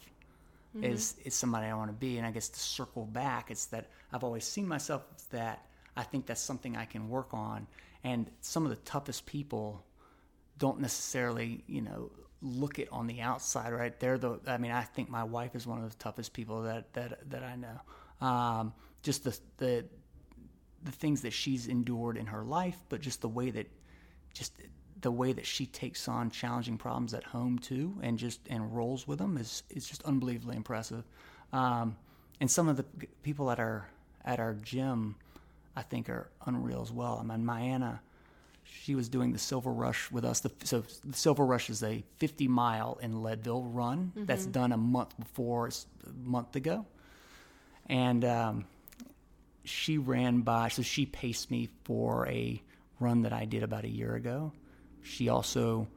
is 0.81 1.15
is 1.25 1.33
somebody 1.33 1.67
I 1.67 1.73
want 1.73 1.89
to 1.89 1.95
be. 1.95 2.17
And 2.17 2.25
I 2.25 2.31
guess 2.31 2.49
to 2.49 2.59
circle 2.59 3.05
back, 3.05 3.51
it's 3.51 3.65
that 3.67 3.89
I've 4.11 4.23
always 4.23 4.45
seen 4.45 4.67
myself 4.67 5.03
that. 5.31 5.65
I 5.97 6.03
think 6.03 6.25
that's 6.25 6.41
something 6.41 6.77
I 6.77 6.85
can 6.85 7.09
work 7.09 7.33
on. 7.33 7.67
And 8.03 8.31
some 8.39 8.63
of 8.63 8.69
the 8.69 8.77
toughest 8.77 9.25
people 9.25 9.83
don't 10.57 10.79
necessarily, 10.79 11.63
you 11.67 11.81
know, 11.81 12.11
look 12.41 12.79
it 12.79 12.87
on 12.91 13.07
the 13.07 13.21
outside, 13.21 13.73
right? 13.73 13.97
They're 13.99 14.17
the. 14.17 14.39
I 14.47 14.57
mean, 14.57 14.71
I 14.71 14.83
think 14.83 15.09
my 15.09 15.23
wife 15.23 15.55
is 15.55 15.67
one 15.67 15.83
of 15.83 15.89
the 15.89 15.97
toughest 15.97 16.33
people 16.33 16.63
that 16.63 16.93
that 16.93 17.29
that 17.29 17.43
I 17.43 17.55
know. 17.55 18.25
Um, 18.25 18.73
just 19.03 19.23
the 19.23 19.37
the 19.57 19.85
the 20.83 20.91
things 20.91 21.21
that 21.21 21.33
she's 21.33 21.67
endured 21.67 22.17
in 22.17 22.27
her 22.27 22.43
life, 22.43 22.77
but 22.89 23.01
just 23.01 23.21
the 23.21 23.29
way 23.29 23.51
that 23.51 23.67
just 24.33 24.53
the 25.01 25.11
way 25.11 25.33
that 25.33 25.45
she 25.45 25.65
takes 25.65 26.07
on 26.07 26.29
challenging 26.29 26.77
problems 26.77 27.13
at 27.13 27.23
home 27.23 27.59
too, 27.59 27.95
and 28.01 28.17
just 28.17 28.39
and 28.49 28.75
rolls 28.75 29.07
with 29.07 29.19
them 29.19 29.37
is 29.37 29.63
is 29.69 29.87
just 29.87 30.03
unbelievably 30.03 30.55
impressive. 30.55 31.03
Um, 31.51 31.97
and 32.39 32.49
some 32.49 32.67
of 32.67 32.77
the 32.77 32.85
people 33.23 33.51
at 33.51 33.59
our 33.59 33.87
at 34.23 34.39
our 34.39 34.53
gym, 34.53 35.15
I 35.75 35.81
think, 35.81 36.09
are 36.09 36.29
unreal 36.45 36.81
as 36.81 36.91
well. 36.91 37.19
I 37.19 37.23
mean, 37.23 37.45
Mayanna, 37.45 37.99
she 38.63 38.95
was 38.95 39.09
doing 39.09 39.33
the 39.33 39.39
Silver 39.39 39.71
Rush 39.71 40.11
with 40.11 40.23
us. 40.23 40.41
The, 40.41 40.51
so 40.63 40.83
the 41.03 41.17
Silver 41.17 41.45
Rush 41.45 41.69
is 41.69 41.83
a 41.83 42.03
50 42.17 42.47
mile 42.47 42.99
in 43.01 43.23
Leadville 43.23 43.63
run 43.63 44.11
mm-hmm. 44.15 44.25
that's 44.25 44.45
done 44.45 44.71
a 44.71 44.77
month 44.77 45.17
before, 45.17 45.67
a 45.67 46.09
month 46.23 46.55
ago, 46.55 46.85
and 47.87 48.23
um, 48.23 48.65
she 49.63 49.97
ran 49.97 50.41
by. 50.41 50.69
So 50.69 50.81
she 50.83 51.05
paced 51.05 51.49
me 51.49 51.69
for 51.83 52.27
a 52.27 52.61
run 52.99 53.23
that 53.23 53.33
I 53.33 53.45
did 53.45 53.63
about 53.63 53.83
a 53.83 53.89
year 53.89 54.15
ago. 54.15 54.53
She 55.03 55.29
also 55.29 55.87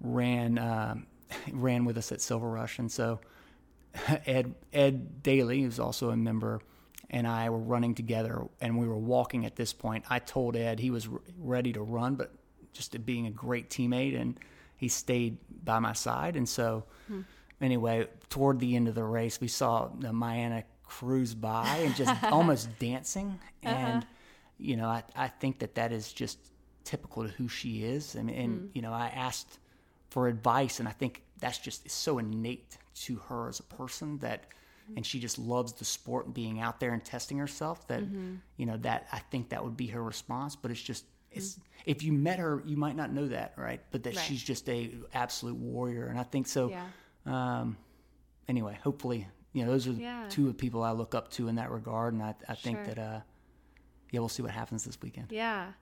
ran 0.00 0.58
um, 0.58 1.06
ran 1.52 1.84
with 1.84 1.98
us 1.98 2.12
at 2.12 2.20
Silver 2.20 2.48
Rush, 2.48 2.78
and 2.78 2.90
so 2.90 3.20
Ed 4.26 4.54
Ed 4.72 5.22
Daly, 5.22 5.62
who's 5.62 5.78
also 5.78 6.10
a 6.10 6.16
member, 6.16 6.60
and 7.10 7.26
I 7.26 7.50
were 7.50 7.58
running 7.58 7.94
together, 7.94 8.42
and 8.60 8.78
we 8.78 8.86
were 8.86 8.98
walking 8.98 9.46
at 9.46 9.56
this 9.56 9.72
point. 9.72 10.04
I 10.10 10.18
told 10.18 10.56
Ed 10.56 10.80
he 10.80 10.90
was 10.90 11.08
ready 11.38 11.72
to 11.72 11.82
run, 11.82 12.16
but 12.16 12.32
just 12.72 13.04
being 13.06 13.26
a 13.26 13.30
great 13.30 13.70
teammate, 13.70 14.18
and 14.20 14.38
he 14.76 14.88
stayed 14.88 15.38
by 15.64 15.78
my 15.78 15.94
side. 15.94 16.36
And 16.36 16.48
so, 16.48 16.84
hmm. 17.06 17.22
anyway, 17.60 18.08
toward 18.28 18.60
the 18.60 18.76
end 18.76 18.88
of 18.88 18.94
the 18.94 19.04
race, 19.04 19.40
we 19.40 19.48
saw 19.48 19.88
the 19.88 20.08
Mayanna 20.08 20.64
cruise 20.82 21.34
by 21.34 21.78
and 21.78 21.94
just 21.96 22.22
almost 22.24 22.78
dancing, 22.78 23.38
uh-huh. 23.64 23.74
and 23.74 24.06
you 24.58 24.76
know, 24.76 24.88
I 24.88 25.02
I 25.14 25.28
think 25.28 25.60
that 25.60 25.74
that 25.76 25.92
is 25.92 26.12
just 26.12 26.38
typical 26.86 27.24
to 27.24 27.28
who 27.28 27.48
she 27.48 27.82
is. 27.82 28.16
I 28.16 28.22
mean, 28.22 28.36
and 28.36 28.60
mm. 28.60 28.68
you 28.72 28.80
know, 28.80 28.92
I 28.92 29.08
asked 29.08 29.58
for 30.08 30.28
advice, 30.28 30.80
and 30.80 30.88
I 30.88 30.92
think 30.92 31.22
that's 31.38 31.58
just 31.58 31.90
so 31.90 32.18
innate 32.18 32.78
to 33.02 33.16
her 33.28 33.48
as 33.48 33.60
a 33.60 33.64
person 33.64 34.18
that, 34.18 34.44
mm. 34.90 34.96
and 34.96 35.04
she 35.04 35.20
just 35.20 35.38
loves 35.38 35.74
the 35.74 35.84
sport 35.84 36.26
and 36.26 36.34
being 36.34 36.60
out 36.60 36.80
there 36.80 36.94
and 36.94 37.04
testing 37.04 37.38
herself. 37.38 37.86
That 37.88 38.00
mm-hmm. 38.00 38.36
you 38.56 38.66
know, 38.66 38.78
that 38.78 39.08
I 39.12 39.18
think 39.18 39.50
that 39.50 39.62
would 39.62 39.76
be 39.76 39.88
her 39.88 40.02
response. 40.02 40.56
But 40.56 40.70
it's 40.70 40.80
just 40.80 41.04
it's 41.30 41.54
mm. 41.54 41.62
if 41.84 42.02
you 42.02 42.12
met 42.12 42.38
her, 42.38 42.62
you 42.64 42.76
might 42.76 42.96
not 42.96 43.12
know 43.12 43.28
that, 43.28 43.54
right? 43.56 43.80
But 43.90 44.04
that 44.04 44.16
right. 44.16 44.24
she's 44.24 44.42
just 44.42 44.68
a 44.68 44.92
absolute 45.12 45.56
warrior, 45.56 46.06
and 46.06 46.18
I 46.18 46.22
think 46.22 46.46
so. 46.46 46.70
Yeah. 46.70 46.86
Um, 47.26 47.76
anyway, 48.48 48.78
hopefully, 48.82 49.26
you 49.52 49.64
know, 49.64 49.70
those 49.72 49.88
are 49.88 49.92
yeah. 49.92 50.26
two 50.28 50.42
of 50.42 50.48
the 50.48 50.54
people 50.54 50.82
I 50.82 50.92
look 50.92 51.14
up 51.14 51.30
to 51.32 51.48
in 51.48 51.56
that 51.56 51.70
regard, 51.70 52.14
and 52.14 52.22
I, 52.22 52.34
I 52.48 52.54
think 52.54 52.78
sure. 52.78 52.86
that, 52.86 52.98
uh, 52.98 53.20
yeah, 54.12 54.20
we'll 54.20 54.28
see 54.28 54.42
what 54.42 54.52
happens 54.52 54.84
this 54.84 55.00
weekend. 55.02 55.32
Yeah. 55.32 55.72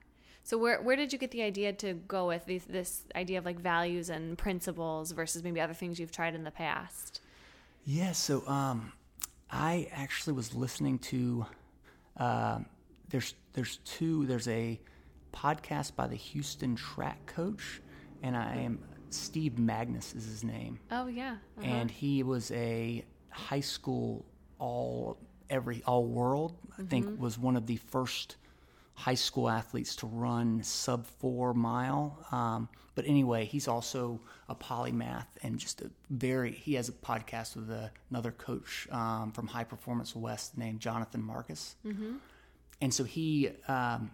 So 0.45 0.59
where 0.59 0.79
where 0.79 0.95
did 0.95 1.11
you 1.11 1.17
get 1.17 1.31
the 1.31 1.41
idea 1.41 1.73
to 1.73 1.93
go 1.93 2.27
with 2.27 2.45
this, 2.45 2.65
this 2.65 3.01
idea 3.15 3.39
of 3.39 3.45
like 3.45 3.59
values 3.59 4.11
and 4.11 4.37
principles 4.37 5.11
versus 5.11 5.43
maybe 5.43 5.59
other 5.59 5.73
things 5.73 5.99
you've 5.99 6.11
tried 6.11 6.35
in 6.35 6.43
the 6.43 6.51
past? 6.51 7.21
Yeah, 7.83 8.11
so 8.11 8.47
um, 8.47 8.93
I 9.49 9.87
actually 9.91 10.33
was 10.33 10.53
listening 10.53 10.99
to 10.99 11.47
uh, 12.17 12.59
there's 13.09 13.33
there's 13.53 13.77
two 13.77 14.27
there's 14.27 14.47
a 14.47 14.79
podcast 15.33 15.95
by 15.95 16.05
the 16.05 16.15
Houston 16.15 16.75
track 16.75 17.25
coach, 17.25 17.81
and 18.21 18.37
I 18.37 18.55
am 18.57 18.83
Steve 19.09 19.53
Magness 19.53 20.15
is 20.15 20.25
his 20.25 20.43
name. 20.43 20.79
Oh 20.91 21.07
yeah, 21.07 21.37
uh-huh. 21.57 21.67
and 21.67 21.89
he 21.89 22.21
was 22.21 22.51
a 22.51 23.03
high 23.31 23.61
school 23.61 24.23
all 24.59 25.17
every 25.49 25.81
all 25.87 26.05
world. 26.05 26.53
I 26.71 26.81
mm-hmm. 26.81 26.87
think 26.87 27.19
was 27.19 27.39
one 27.39 27.55
of 27.57 27.65
the 27.65 27.77
first 27.77 28.37
high 28.95 29.15
school 29.15 29.49
athletes 29.49 29.95
to 29.97 30.07
run 30.07 30.63
sub 30.63 31.05
four 31.05 31.53
mile. 31.53 32.25
Um, 32.31 32.69
but 32.95 33.05
anyway, 33.05 33.45
he's 33.45 33.67
also 33.67 34.21
a 34.47 34.55
polymath 34.55 35.27
and 35.43 35.59
just 35.59 35.81
a 35.81 35.91
very. 36.09 36.51
He 36.51 36.73
has 36.75 36.89
a 36.89 36.93
podcast 36.93 37.55
with 37.55 37.69
a, 37.69 37.91
another 38.09 38.31
coach 38.31 38.87
um, 38.89 39.31
from 39.33 39.47
High 39.47 39.65
Performance 39.65 40.15
West 40.15 40.57
named 40.57 40.79
Jonathan 40.79 41.21
Marcus, 41.21 41.75
mm-hmm. 41.85 42.15
and 42.79 42.93
so 42.93 43.03
he 43.03 43.49
um, 43.67 44.11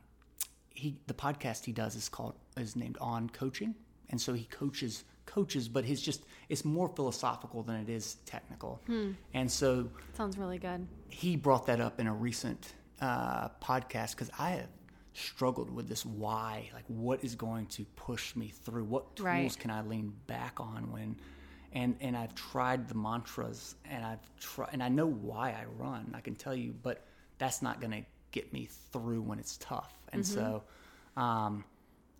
he 0.69 0.97
the 1.05 1.13
podcast 1.13 1.63
he 1.63 1.71
does 1.71 1.95
is 1.95 2.09
called 2.09 2.33
is 2.57 2.75
named 2.75 2.97
On 2.99 3.29
Coaching, 3.29 3.75
and 4.09 4.19
so 4.19 4.33
he 4.33 4.45
coaches 4.45 5.03
coaches, 5.27 5.67
but 5.67 5.85
his 5.85 6.01
just 6.01 6.25
it's 6.49 6.65
more 6.65 6.89
philosophical 6.89 7.61
than 7.61 7.75
it 7.75 7.87
is 7.87 8.15
technical, 8.25 8.81
hmm. 8.87 9.11
and 9.35 9.49
so 9.49 9.87
sounds 10.13 10.39
really 10.39 10.57
good. 10.57 10.87
He 11.09 11.35
brought 11.35 11.67
that 11.67 11.79
up 11.79 11.99
in 11.99 12.07
a 12.07 12.13
recent 12.13 12.73
uh, 13.01 13.49
podcast 13.61 14.11
because 14.11 14.29
I 14.39 14.51
have 14.51 14.69
struggled 15.13 15.69
with 15.69 15.89
this 15.89 16.05
why 16.05 16.69
like 16.73 16.85
what 16.87 17.23
is 17.23 17.35
going 17.35 17.65
to 17.65 17.83
push 17.95 18.35
me 18.35 18.47
through 18.47 18.85
what 18.85 19.13
tools 19.15 19.25
right. 19.25 19.57
can 19.59 19.69
i 19.69 19.81
lean 19.81 20.13
back 20.25 20.57
on 20.61 20.89
when 20.89 21.13
and 21.73 21.97
and 21.99 22.15
i've 22.15 22.33
tried 22.33 22.87
the 22.87 22.95
mantras 22.95 23.75
and 23.89 24.05
i've 24.05 24.25
tried 24.39 24.69
and 24.71 24.81
i 24.81 24.87
know 24.87 25.07
why 25.07 25.49
i 25.49 25.65
run 25.77 26.09
i 26.15 26.21
can 26.21 26.33
tell 26.33 26.55
you 26.55 26.73
but 26.81 27.03
that's 27.39 27.61
not 27.61 27.81
going 27.81 27.91
to 27.91 28.01
get 28.31 28.53
me 28.53 28.69
through 28.93 29.21
when 29.21 29.37
it's 29.37 29.57
tough 29.57 29.93
and 30.13 30.23
mm-hmm. 30.23 30.33
so 30.33 30.63
um, 31.17 31.65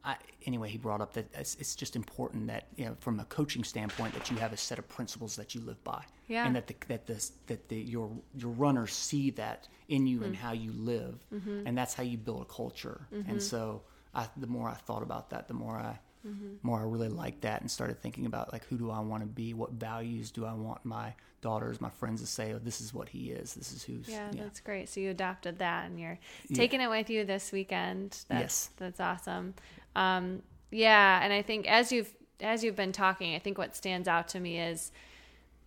I, 0.04 0.16
anyway, 0.45 0.70
he 0.70 0.78
brought 0.78 1.02
up 1.02 1.14
that 1.14 1.28
it's, 1.34 1.56
it's, 1.60 1.76
just 1.76 1.95
important 1.95 2.47
that 2.47 2.68
you 2.76 2.86
know, 2.86 2.95
from 2.99 3.20
a 3.20 3.26
coaching 3.26 3.64
standpoint, 3.64 4.14
that 4.16 4.32
you 4.32 4.38
have 4.38 4.52
a 4.52 4.58
set 4.58 4.80
of 4.80 4.88
principles 4.89 5.36
that 5.36 5.54
you 5.54 5.62
live 5.62 5.84
by, 5.84 6.04
yeah. 6.28 6.45
and 6.45 6.56
that 6.56 6.68
the, 6.68 6.76
that 6.88 7.06
the, 7.06 7.30
that 7.47 7.70
the, 7.70 7.78
your 7.78 8.10
your 8.36 8.52
runners 8.52 8.93
see 8.93 9.30
that 9.32 9.68
in 9.89 10.08
you 10.08 10.18
mm-hmm. 10.18 10.26
and 10.26 10.36
how 10.36 10.54
you 10.54 10.72
live, 10.74 11.20
mm-hmm. 11.34 11.68
and 11.68 11.78
that's 11.78 11.93
how 11.93 12.04
you 12.04 12.18
build 12.18 12.41
a 12.41 12.45
culture. 12.45 13.02
Mm-hmm. 13.14 13.30
And 13.30 13.43
so, 13.43 13.84
I, 14.16 14.28
the 14.38 14.47
more 14.47 14.68
I 14.68 14.76
thought 14.76 15.04
about 15.04 15.30
that, 15.30 15.47
the 15.47 15.54
more 15.54 15.76
I 15.76 15.99
mm-hmm. 16.28 16.56
more 16.64 16.80
I 16.80 16.84
really 16.84 17.10
liked 17.10 17.41
that, 17.41 17.62
and 17.62 17.70
started 17.70 18.02
thinking 18.02 18.26
about 18.26 18.52
like 18.52 18.66
who 18.66 18.78
do 18.78 18.89
I 18.89 18.99
want 19.02 19.22
to 19.22 19.28
be, 19.28 19.54
what 19.54 19.72
values 19.72 20.32
do 20.32 20.45
I 20.45 20.54
want 20.54 20.84
my 20.84 21.14
daughters, 21.41 21.82
my 21.82 21.89
friends 21.89 22.22
to 22.22 22.28
say, 22.28 22.54
"Oh, 22.54 22.60
this 22.60 22.82
is 22.82 22.93
what 22.93 23.10
he 23.10 23.32
is. 23.32 23.54
This 23.54 23.74
is 23.74 23.84
who's." 23.84 24.08
Yeah, 24.08 24.30
yeah. 24.32 24.43
that's 24.43 24.60
great. 24.60 24.89
So 24.89 24.99
you 24.99 25.10
adopted 25.10 25.60
that, 25.60 25.88
and 25.88 25.99
you're 25.99 26.20
taking 26.54 26.80
yeah. 26.80 26.88
it 26.88 26.89
with 26.89 27.10
you 27.10 27.26
this 27.26 27.52
weekend. 27.52 28.12
That's, 28.30 28.41
yes, 28.41 28.70
that's 28.78 28.99
awesome. 28.99 29.56
Um, 29.95 30.41
yeah, 30.71 31.21
and 31.23 31.33
I 31.33 31.41
think 31.41 31.67
as 31.67 31.91
you've 31.91 32.13
as 32.39 32.63
you've 32.63 32.75
been 32.75 32.91
talking, 32.91 33.35
I 33.35 33.39
think 33.39 33.57
what 33.57 33.75
stands 33.75 34.07
out 34.07 34.27
to 34.29 34.39
me 34.39 34.59
is, 34.59 34.91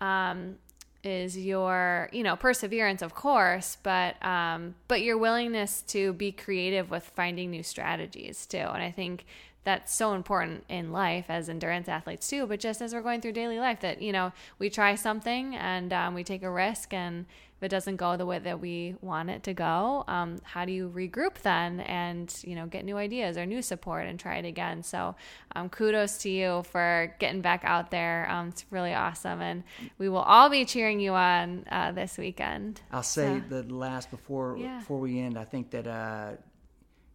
um, 0.00 0.56
is 1.04 1.36
your 1.36 2.08
you 2.12 2.22
know 2.22 2.36
perseverance, 2.36 3.02
of 3.02 3.14
course, 3.14 3.76
but 3.82 4.22
um, 4.24 4.74
but 4.88 5.02
your 5.02 5.18
willingness 5.18 5.82
to 5.88 6.12
be 6.14 6.32
creative 6.32 6.90
with 6.90 7.04
finding 7.14 7.50
new 7.50 7.62
strategies 7.62 8.46
too. 8.46 8.58
And 8.58 8.82
I 8.82 8.90
think 8.90 9.26
that's 9.64 9.94
so 9.94 10.12
important 10.12 10.64
in 10.68 10.92
life 10.92 11.24
as 11.28 11.48
endurance 11.48 11.88
athletes 11.88 12.28
too 12.28 12.46
but 12.46 12.60
just 12.60 12.82
as 12.82 12.92
we're 12.92 13.00
going 13.00 13.20
through 13.20 13.32
daily 13.32 13.58
life 13.58 13.80
that 13.80 14.00
you 14.00 14.12
know 14.12 14.30
we 14.58 14.68
try 14.68 14.94
something 14.94 15.56
and 15.56 15.90
um, 15.92 16.14
we 16.14 16.22
take 16.22 16.42
a 16.42 16.50
risk 16.50 16.92
and 16.92 17.24
it 17.64 17.68
doesn't 17.68 17.96
go 17.96 18.16
the 18.16 18.26
way 18.26 18.38
that 18.38 18.60
we 18.60 18.94
want 19.00 19.30
it 19.30 19.42
to 19.44 19.54
go, 19.54 20.04
um, 20.06 20.38
how 20.42 20.64
do 20.64 20.72
you 20.72 20.90
regroup 20.94 21.38
then 21.42 21.80
and 21.80 22.34
you 22.44 22.54
know 22.54 22.66
get 22.66 22.84
new 22.84 22.96
ideas 22.96 23.36
or 23.36 23.46
new 23.46 23.62
support 23.62 24.06
and 24.06 24.20
try 24.20 24.36
it 24.36 24.44
again? 24.44 24.82
So 24.82 25.16
um, 25.56 25.68
kudos 25.68 26.18
to 26.18 26.28
you 26.28 26.62
for 26.70 27.14
getting 27.18 27.40
back 27.40 27.62
out 27.64 27.90
there. 27.90 28.28
Um, 28.30 28.48
it's 28.48 28.64
really 28.70 28.94
awesome, 28.94 29.40
and 29.40 29.64
we 29.98 30.08
will 30.08 30.18
all 30.18 30.50
be 30.50 30.64
cheering 30.64 31.00
you 31.00 31.12
on 31.12 31.64
uh, 31.70 31.92
this 31.92 32.18
weekend. 32.18 32.80
I'll 32.92 33.02
say 33.02 33.42
so, 33.48 33.62
the 33.62 33.74
last 33.74 34.10
before 34.10 34.56
yeah. 34.58 34.78
before 34.78 35.00
we 35.00 35.18
end. 35.18 35.38
I 35.38 35.44
think 35.44 35.70
that 35.70 35.86
uh, 35.86 36.32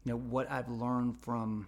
you 0.03 0.11
know 0.11 0.17
what 0.17 0.49
I've 0.51 0.69
learned 0.69 1.17
from 1.19 1.67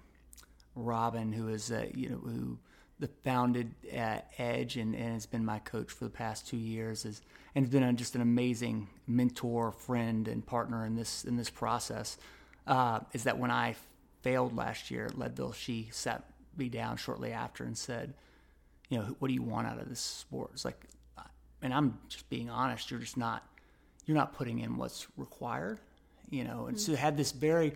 Robin, 0.75 1.31
who 1.31 1.47
is 1.49 1.71
uh, 1.71 1.85
you 1.93 2.09
know 2.09 2.17
who 2.17 2.57
the 3.01 3.09
founded 3.23 3.73
uh, 3.91 4.19
Edge 4.37 4.77
and, 4.77 4.95
and 4.95 5.13
has 5.13 5.25
been 5.25 5.43
my 5.43 5.57
coach 5.59 5.91
for 5.91 6.03
the 6.03 6.09
past 6.09 6.47
two 6.47 6.55
years 6.55 7.03
is 7.03 7.21
and 7.55 7.65
has 7.65 7.71
been 7.71 7.83
a, 7.83 7.91
just 7.91 8.15
an 8.15 8.21
amazing 8.21 8.87
mentor, 9.07 9.71
friend, 9.71 10.27
and 10.27 10.45
partner 10.45 10.85
in 10.85 10.95
this 10.95 11.25
in 11.25 11.35
this 11.35 11.49
process. 11.49 12.17
Uh, 12.67 12.99
is 13.11 13.23
that 13.23 13.39
when 13.39 13.49
I 13.49 13.75
failed 14.21 14.55
last 14.55 14.91
year 14.91 15.05
at 15.07 15.17
Leadville, 15.17 15.51
she 15.51 15.89
sat 15.91 16.23
me 16.55 16.69
down 16.69 16.95
shortly 16.95 17.31
after 17.31 17.63
and 17.63 17.75
said, 17.75 18.13
"You 18.89 18.99
know, 18.99 19.15
what 19.17 19.29
do 19.29 19.33
you 19.33 19.41
want 19.41 19.67
out 19.67 19.79
of 19.79 19.89
this 19.89 19.99
sport?" 19.99 20.51
It's 20.53 20.63
like, 20.63 20.79
and 21.63 21.73
I'm 21.73 21.97
just 22.07 22.29
being 22.29 22.51
honest. 22.51 22.91
You're 22.91 22.99
just 22.99 23.17
not 23.17 23.43
you're 24.05 24.17
not 24.17 24.33
putting 24.33 24.59
in 24.59 24.77
what's 24.77 25.07
required, 25.17 25.79
you 26.29 26.43
know. 26.43 26.67
And 26.67 26.77
mm-hmm. 26.77 26.93
so 26.93 26.95
had 26.95 27.17
this 27.17 27.31
very 27.31 27.73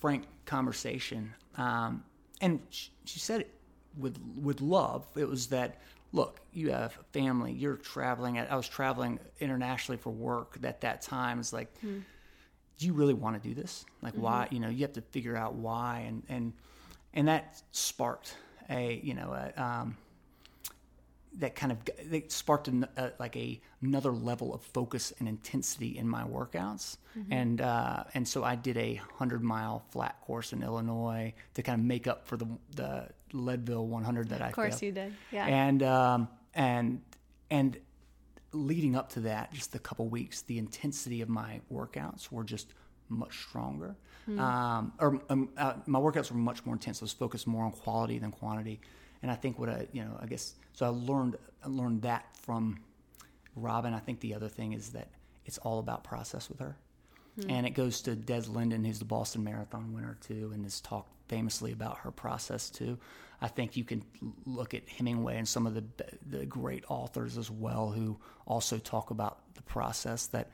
frank 0.00 0.24
conversation, 0.46 1.34
um, 1.58 2.02
and 2.40 2.60
she, 2.70 2.88
she 3.04 3.18
said 3.18 3.42
it 3.42 3.50
with 3.98 4.18
with 4.36 4.60
love. 4.60 5.04
It 5.16 5.28
was 5.28 5.48
that 5.48 5.80
look, 6.12 6.40
you 6.52 6.70
have 6.70 6.96
family, 7.12 7.52
you're 7.52 7.76
traveling. 7.76 8.38
I 8.38 8.54
was 8.54 8.68
traveling 8.68 9.18
internationally 9.40 9.98
for 9.98 10.10
work 10.10 10.56
at 10.62 10.80
that 10.82 11.02
time. 11.02 11.40
It's 11.40 11.52
like, 11.52 11.68
mm. 11.84 12.02
do 12.78 12.86
you 12.86 12.92
really 12.92 13.14
want 13.14 13.42
to 13.42 13.48
do 13.48 13.54
this? 13.54 13.84
Like, 14.00 14.12
mm-hmm. 14.12 14.22
why? 14.22 14.48
You 14.50 14.60
know, 14.60 14.68
you 14.68 14.82
have 14.82 14.92
to 14.92 15.02
figure 15.02 15.36
out 15.36 15.54
why, 15.54 16.04
and 16.06 16.22
and 16.28 16.52
and 17.12 17.28
that 17.28 17.60
sparked 17.72 18.36
a 18.70 19.00
you 19.02 19.14
know 19.14 19.32
a, 19.32 19.62
um, 19.62 19.96
that 21.38 21.56
kind 21.56 21.72
of 21.72 21.78
they 22.08 22.24
sparked 22.28 22.68
an, 22.68 22.86
uh, 22.96 23.10
like 23.18 23.36
a 23.36 23.60
another 23.82 24.12
level 24.12 24.54
of 24.54 24.62
focus 24.62 25.12
and 25.18 25.28
intensity 25.28 25.98
in 25.98 26.08
my 26.08 26.22
workouts 26.22 26.96
mm-hmm. 27.18 27.32
and 27.32 27.60
uh, 27.60 28.04
and 28.14 28.26
so 28.26 28.44
I 28.44 28.54
did 28.54 28.76
a 28.76 29.00
hundred 29.18 29.42
mile 29.42 29.84
flat 29.90 30.20
course 30.22 30.52
in 30.52 30.62
Illinois 30.62 31.34
to 31.54 31.62
kind 31.62 31.80
of 31.80 31.86
make 31.86 32.06
up 32.06 32.26
for 32.26 32.36
the 32.36 32.46
the 32.74 33.08
Leadville 33.34 33.86
100 33.86 34.30
that 34.30 34.42
I 34.42 34.48
of 34.48 34.52
course 34.54 34.80
failed. 34.80 34.82
you 34.82 34.92
did 34.92 35.14
yeah 35.30 35.46
and 35.46 35.82
um, 35.82 36.28
and 36.54 37.02
and 37.50 37.76
leading 38.52 38.94
up 38.96 39.10
to 39.10 39.20
that 39.20 39.52
just 39.52 39.74
a 39.74 39.78
couple 39.78 40.08
weeks 40.08 40.42
the 40.42 40.58
intensity 40.58 41.20
of 41.20 41.28
my 41.28 41.60
workouts 41.72 42.30
were 42.30 42.44
just 42.44 42.72
much 43.08 43.38
stronger 43.48 43.96
mm-hmm. 44.28 44.40
um, 44.40 44.92
or 44.98 45.20
um, 45.28 45.50
uh, 45.56 45.74
my 45.86 45.98
workouts 45.98 46.30
were 46.30 46.36
much 46.38 46.64
more 46.64 46.74
intense 46.74 47.02
I 47.02 47.04
was 47.04 47.12
focused 47.12 47.46
more 47.46 47.64
on 47.64 47.72
quality 47.72 48.18
than 48.18 48.30
quantity 48.30 48.80
and 49.22 49.30
I 49.30 49.34
think 49.34 49.58
what 49.58 49.68
I 49.68 49.88
you 49.92 50.02
know 50.02 50.16
I 50.20 50.26
guess 50.26 50.54
so 50.72 50.86
I 50.86 50.88
learned 50.88 51.36
I 51.64 51.68
learned 51.68 52.02
that 52.02 52.26
from 52.42 52.78
Robin. 53.56 53.94
I 53.94 53.98
think 53.98 54.20
the 54.20 54.34
other 54.34 54.48
thing 54.48 54.72
is 54.72 54.90
that 54.90 55.08
it's 55.46 55.58
all 55.58 55.78
about 55.78 56.04
process 56.04 56.48
with 56.48 56.60
her, 56.60 56.76
hmm. 57.40 57.50
and 57.50 57.66
it 57.66 57.70
goes 57.70 58.02
to 58.02 58.14
Des 58.14 58.42
Linden, 58.48 58.84
who's 58.84 58.98
the 58.98 59.04
Boston 59.04 59.44
Marathon 59.44 59.92
winner 59.94 60.18
too, 60.20 60.50
and 60.54 60.64
has 60.64 60.80
talked 60.80 61.10
famously 61.28 61.72
about 61.72 61.98
her 61.98 62.10
process 62.10 62.70
too. 62.70 62.98
I 63.44 63.48
think 63.48 63.76
you 63.76 63.84
can 63.84 64.04
look 64.46 64.74
at 64.74 64.88
Hemingway 64.88 65.36
and 65.36 65.46
some 65.46 65.66
of 65.66 65.74
the 65.74 65.84
the 66.26 66.46
great 66.46 66.84
authors 66.88 67.36
as 67.38 67.50
well 67.50 67.90
who 67.90 68.18
also 68.46 68.78
talk 68.78 69.10
about 69.10 69.54
the 69.54 69.62
process 69.62 70.26
that 70.28 70.50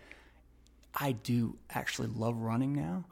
I 0.94 1.12
do 1.12 1.56
actually 1.70 2.08
love 2.08 2.36
running 2.36 2.72
now 2.72 3.04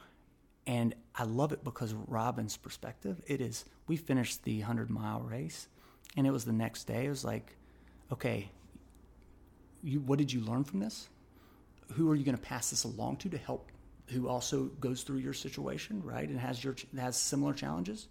and 0.69 0.95
I 1.15 1.25
love 1.25 1.53
it 1.53 1.65
because 1.65 1.95
Robin's 1.95 2.59
perspective, 2.59 3.23
it 3.27 3.41
is, 3.41 3.65
we 3.87 3.97
finished 3.97 4.45
the 4.45 4.59
100 4.59 4.91
mile 4.91 5.21
race 5.21 5.67
and 6.15 6.27
it 6.27 6.31
was 6.31 6.45
the 6.45 6.53
next 6.53 6.85
day. 6.85 7.07
It 7.07 7.09
was 7.09 7.25
like, 7.25 7.57
okay, 8.13 8.51
you, 9.83 10.01
what 10.01 10.19
did 10.19 10.31
you 10.31 10.43
learn 10.43 10.65
from 10.65 10.81
this? 10.81 11.09
Who 11.95 12.11
are 12.11 12.15
you 12.15 12.23
going 12.23 12.37
to 12.37 12.43
pass 12.43 12.69
this 12.69 12.85
along 12.85 13.17
to 13.19 13.31
to 13.31 13.39
help 13.39 13.71
who 14.09 14.29
also 14.29 14.65
goes 14.79 15.03
through 15.03 15.19
your 15.19 15.33
situation, 15.33 16.03
right? 16.05 16.29
And 16.29 16.39
has 16.39 16.63
your, 16.63 16.77
has 16.99 17.17
similar 17.17 17.55
challenges. 17.55 18.09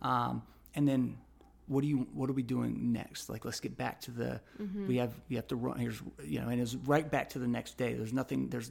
Um, 0.00 0.42
and 0.78 0.88
then 0.88 1.18
what 1.66 1.82
do 1.82 1.86
you 1.86 2.06
what 2.14 2.30
are 2.30 2.32
we 2.32 2.42
doing 2.42 2.92
next 2.94 3.28
like 3.28 3.44
let's 3.44 3.60
get 3.60 3.76
back 3.76 4.00
to 4.00 4.10
the 4.10 4.40
mm-hmm. 4.58 4.88
we 4.88 4.96
have 4.96 5.12
we 5.28 5.36
have 5.36 5.46
to 5.46 5.56
run 5.56 5.78
here's 5.78 6.00
you 6.24 6.40
know 6.40 6.48
and 6.48 6.58
it's 6.58 6.74
right 6.74 7.10
back 7.10 7.28
to 7.28 7.38
the 7.38 7.46
next 7.46 7.76
day 7.76 7.92
there's 7.92 8.14
nothing 8.14 8.48
there's 8.48 8.70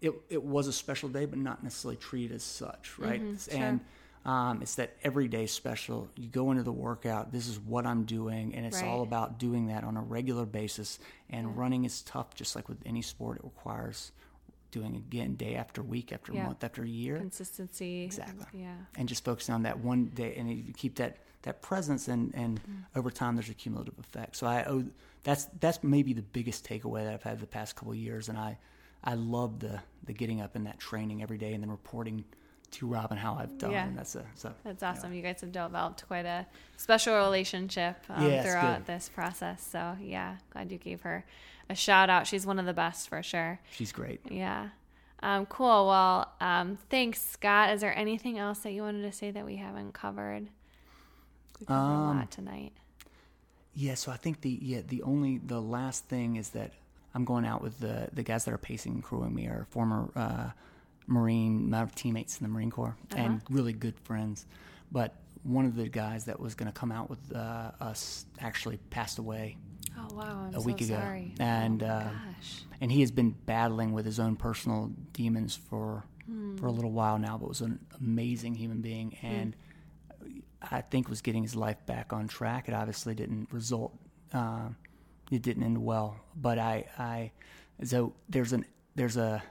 it, 0.00 0.14
it 0.28 0.42
was 0.42 0.66
a 0.66 0.72
special 0.72 1.08
day, 1.08 1.26
but 1.26 1.38
not 1.38 1.62
necessarily 1.62 1.96
treated 1.96 2.34
as 2.34 2.42
such, 2.42 2.98
right? 2.98 3.22
Mm-hmm, 3.22 3.50
sure. 3.50 3.62
And 3.62 3.80
um, 4.24 4.62
it's 4.62 4.74
that 4.76 4.96
everyday 5.02 5.46
special. 5.46 6.08
You 6.16 6.28
go 6.28 6.50
into 6.50 6.62
the 6.62 6.72
workout, 6.72 7.32
this 7.32 7.48
is 7.48 7.58
what 7.58 7.86
I'm 7.86 8.04
doing, 8.04 8.54
and 8.54 8.66
it's 8.66 8.80
right. 8.80 8.88
all 8.88 9.02
about 9.02 9.38
doing 9.38 9.66
that 9.68 9.84
on 9.84 9.96
a 9.96 10.02
regular 10.02 10.46
basis. 10.46 10.98
And 11.28 11.48
yeah. 11.48 11.52
running 11.54 11.84
is 11.84 12.02
tough, 12.02 12.34
just 12.34 12.56
like 12.56 12.68
with 12.68 12.78
any 12.86 13.02
sport, 13.02 13.38
it 13.38 13.44
requires 13.44 14.12
doing 14.70 14.96
again 14.96 15.34
day 15.34 15.54
after 15.54 15.82
week 15.82 16.12
after 16.12 16.32
yeah. 16.32 16.44
month 16.44 16.62
after 16.64 16.84
year. 16.84 17.18
Consistency. 17.18 18.02
Exactly. 18.02 18.60
Yeah. 18.60 18.74
And 18.96 19.08
just 19.08 19.24
focusing 19.24 19.54
on 19.54 19.62
that 19.64 19.78
one 19.78 20.06
day, 20.06 20.34
and 20.36 20.50
you 20.50 20.72
keep 20.76 20.96
that 20.96 21.18
that 21.42 21.62
presence, 21.62 22.08
and 22.08 22.34
and 22.34 22.60
mm. 22.62 22.84
over 22.96 23.10
time, 23.10 23.36
there's 23.36 23.48
a 23.48 23.54
cumulative 23.54 23.98
effect. 23.98 24.36
So 24.36 24.46
I 24.46 24.64
owe 24.64 24.84
that's 25.22 25.46
that's 25.60 25.82
maybe 25.82 26.12
the 26.12 26.22
biggest 26.22 26.66
takeaway 26.68 27.04
that 27.04 27.14
I've 27.14 27.22
had 27.22 27.40
the 27.40 27.46
past 27.46 27.76
couple 27.76 27.92
of 27.92 27.98
years, 27.98 28.28
and 28.28 28.38
I 28.38 28.58
I 29.02 29.14
love 29.14 29.60
the 29.60 29.80
the 30.04 30.12
getting 30.12 30.40
up 30.40 30.56
in 30.56 30.64
that 30.64 30.78
training 30.78 31.22
every 31.22 31.38
day 31.38 31.52
and 31.52 31.62
then 31.62 31.70
reporting 31.70 32.24
to 32.72 32.86
Robin 32.86 33.18
how 33.18 33.34
I've 33.34 33.58
done. 33.58 33.72
Yeah. 33.72 33.88
That's 33.94 34.14
a, 34.14 34.24
so, 34.34 34.52
that's 34.64 34.82
awesome. 34.82 35.12
You, 35.12 35.22
guys 35.22 35.40
have 35.40 35.52
developed 35.52 36.06
quite 36.06 36.24
a 36.24 36.46
special 36.76 37.16
relationship 37.16 37.96
um, 38.08 38.30
yeah, 38.30 38.42
throughout 38.42 38.86
this 38.86 39.08
process. 39.08 39.66
So 39.70 39.96
yeah, 40.00 40.36
glad 40.52 40.70
you 40.70 40.78
gave 40.78 41.00
her 41.02 41.24
a 41.70 41.74
shout 41.74 42.10
out. 42.10 42.26
She's 42.26 42.46
one 42.46 42.58
of 42.58 42.66
the 42.66 42.72
best 42.72 43.08
for 43.08 43.22
sure. 43.22 43.60
She's 43.70 43.92
great. 43.92 44.20
Yeah. 44.30 44.70
Um, 45.22 45.46
cool. 45.46 45.86
Well, 45.86 46.32
um, 46.40 46.78
thanks, 46.88 47.22
Scott. 47.22 47.70
Is 47.70 47.80
there 47.80 47.96
anything 47.96 48.38
else 48.38 48.60
that 48.60 48.72
you 48.72 48.82
wanted 48.82 49.02
to 49.02 49.12
say 49.12 49.30
that 49.30 49.44
we 49.44 49.56
haven't 49.56 49.92
covered? 49.92 50.48
We 51.58 51.66
covered 51.66 51.80
a 51.80 52.00
lot 52.04 52.16
um, 52.16 52.28
tonight. 52.30 52.72
Yeah. 53.74 53.94
So 53.94 54.10
I 54.10 54.16
think 54.16 54.40
the 54.40 54.58
yeah 54.60 54.80
the 54.86 55.02
only 55.02 55.38
the 55.38 55.60
last 55.60 56.06
thing 56.06 56.36
is 56.36 56.50
that 56.50 56.72
I'm 57.14 57.24
going 57.24 57.44
out 57.44 57.62
with 57.62 57.78
the 57.80 58.08
the 58.12 58.22
guys 58.22 58.44
that 58.46 58.54
are 58.54 58.58
pacing 58.58 58.92
and 58.92 59.02
crewing 59.02 59.34
me 59.34 59.46
are 59.46 59.66
former 59.70 60.10
uh, 60.16 60.50
Marine 61.06 61.70
my 61.70 61.84
teammates 61.94 62.40
in 62.40 62.44
the 62.44 62.52
Marine 62.52 62.70
Corps 62.70 62.96
uh-huh. 63.12 63.22
and 63.22 63.42
really 63.50 63.72
good 63.72 63.98
friends. 64.00 64.46
But 64.90 65.14
one 65.42 65.64
of 65.64 65.76
the 65.76 65.88
guys 65.88 66.24
that 66.26 66.40
was 66.40 66.54
going 66.54 66.70
to 66.70 66.78
come 66.78 66.92
out 66.92 67.08
with 67.08 67.34
uh, 67.34 67.72
us 67.80 68.26
actually 68.40 68.78
passed 68.90 69.18
away. 69.18 69.56
Oh 69.98 70.14
wow! 70.14 70.48
I'm 70.48 70.54
a 70.54 70.60
week 70.60 70.78
so 70.80 70.86
ago, 70.86 70.94
sorry. 71.00 71.34
and 71.38 71.82
oh, 71.82 71.86
uh, 71.86 72.10
and 72.80 72.90
he 72.90 73.00
has 73.00 73.10
been 73.10 73.30
battling 73.30 73.92
with 73.92 74.04
his 74.04 74.18
own 74.18 74.36
personal 74.36 74.90
demons 75.12 75.56
for 75.56 76.04
hmm. 76.26 76.56
for 76.56 76.66
a 76.66 76.72
little 76.72 76.92
while 76.92 77.18
now. 77.18 77.38
But 77.38 77.48
was 77.48 77.60
an 77.60 77.78
amazing 77.98 78.54
human 78.54 78.80
being, 78.80 79.12
hmm. 79.12 79.26
and 79.26 79.56
hmm. 80.22 80.38
I 80.62 80.80
think 80.80 81.08
was 81.08 81.20
getting 81.20 81.42
his 81.42 81.56
life 81.56 81.84
back 81.86 82.12
on 82.12 82.28
track. 82.28 82.68
It 82.68 82.74
obviously 82.74 83.14
didn't 83.14 83.48
result. 83.52 83.96
Uh, 84.32 84.68
it 85.30 85.42
didn't 85.42 85.62
end 85.62 85.78
well. 85.78 86.16
But 86.36 86.58
I, 86.58 86.86
I, 86.98 87.32
so 87.84 88.14
there's 88.28 88.52
an 88.52 88.64
there's 88.94 89.16
a 89.16 89.42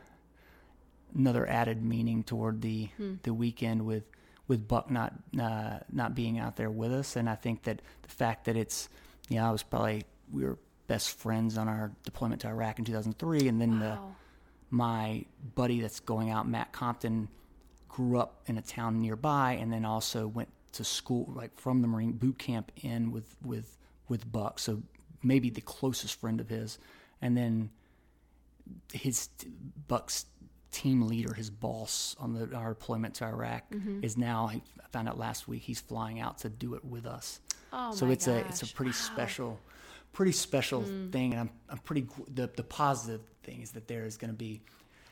another 1.16 1.48
added 1.48 1.84
meaning 1.84 2.24
toward 2.24 2.62
the 2.62 2.86
hmm. 2.98 3.16
the 3.24 3.34
weekend 3.34 3.86
with 3.86 4.04
with 4.48 4.68
Buck 4.68 4.90
not 4.92 5.14
uh, 5.40 5.80
not 5.92 6.16
being 6.16 6.40
out 6.40 6.56
there 6.56 6.70
with 6.72 6.92
us, 6.92 7.16
and 7.16 7.30
I 7.30 7.36
think 7.36 7.64
that 7.64 7.82
the 8.02 8.10
fact 8.10 8.46
that 8.46 8.58
it's 8.58 8.90
you 9.30 9.38
know 9.38 9.48
I 9.48 9.52
was 9.52 9.64
probably 9.64 10.04
we 10.32 10.44
were 10.44 10.58
best 10.88 11.18
friends 11.18 11.58
on 11.58 11.68
our 11.68 11.92
deployment 12.04 12.42
to 12.42 12.48
Iraq 12.48 12.80
in 12.80 12.86
2003, 12.86 13.48
and 13.48 13.62
then 13.62 13.80
wow. 13.80 13.86
the 13.86 13.98
my 14.72 15.26
buddy 15.56 15.82
that's 15.82 16.00
going 16.00 16.30
out, 16.30 16.48
Matt 16.48 16.72
Compton, 16.72 17.28
grew 17.88 18.20
up 18.20 18.42
in 18.46 18.58
a 18.58 18.62
town 18.62 19.02
nearby, 19.02 19.54
and 19.54 19.74
then 19.74 19.86
also 19.86 20.28
went 20.28 20.50
to 20.74 20.84
school 20.84 21.32
like 21.36 21.58
from 21.60 21.82
the 21.82 21.88
Marine 21.88 22.14
boot 22.14 22.38
camp 22.38 22.72
in 22.84 23.12
with 23.12 23.36
with 23.44 23.78
with 24.08 24.32
Buck. 24.32 24.60
So 24.60 24.84
maybe 25.24 25.50
the 25.50 25.62
closest 25.62 26.20
friend 26.20 26.40
of 26.40 26.50
his, 26.50 26.78
and 27.22 27.36
then 27.36 27.72
his 28.94 29.30
Buck's 29.88 30.26
team 30.72 31.08
leader, 31.08 31.34
his 31.34 31.50
boss 31.50 32.16
on 32.20 32.34
the 32.34 32.56
our 32.56 32.70
deployment 32.70 33.16
to 33.16 33.26
Iraq, 33.26 33.70
mm-hmm. 33.72 34.04
is 34.04 34.18
now. 34.18 34.50
I 34.50 34.62
found 34.92 35.08
out 35.08 35.18
last 35.18 35.48
week 35.48 35.64
he's 35.64 35.80
flying 35.80 36.20
out 36.20 36.40
to 36.40 36.50
do 36.50 36.76
it 36.76 36.86
with 36.86 37.06
us. 37.06 37.40
Oh 37.72 37.94
so 37.94 38.10
it's 38.10 38.28
gosh. 38.28 38.44
a 38.44 38.48
it's 38.48 38.62
a 38.64 38.68
pretty 38.68 38.92
wow. 38.92 38.96
special, 38.98 39.60
pretty 40.14 40.32
special 40.32 40.82
mm. 40.82 41.12
thing, 41.12 41.32
and 41.32 41.41
I'm 41.41 41.49
I'm 41.70 41.78
pretty 41.80 42.07
the 42.34 42.49
the 42.55 42.64
positive 42.64 43.22
thing 43.43 43.62
is 43.62 43.72
that 43.72 43.88
there 43.88 44.05
is 44.05 44.18
going 44.18 44.32
to 44.32 44.38
be. 44.38 44.62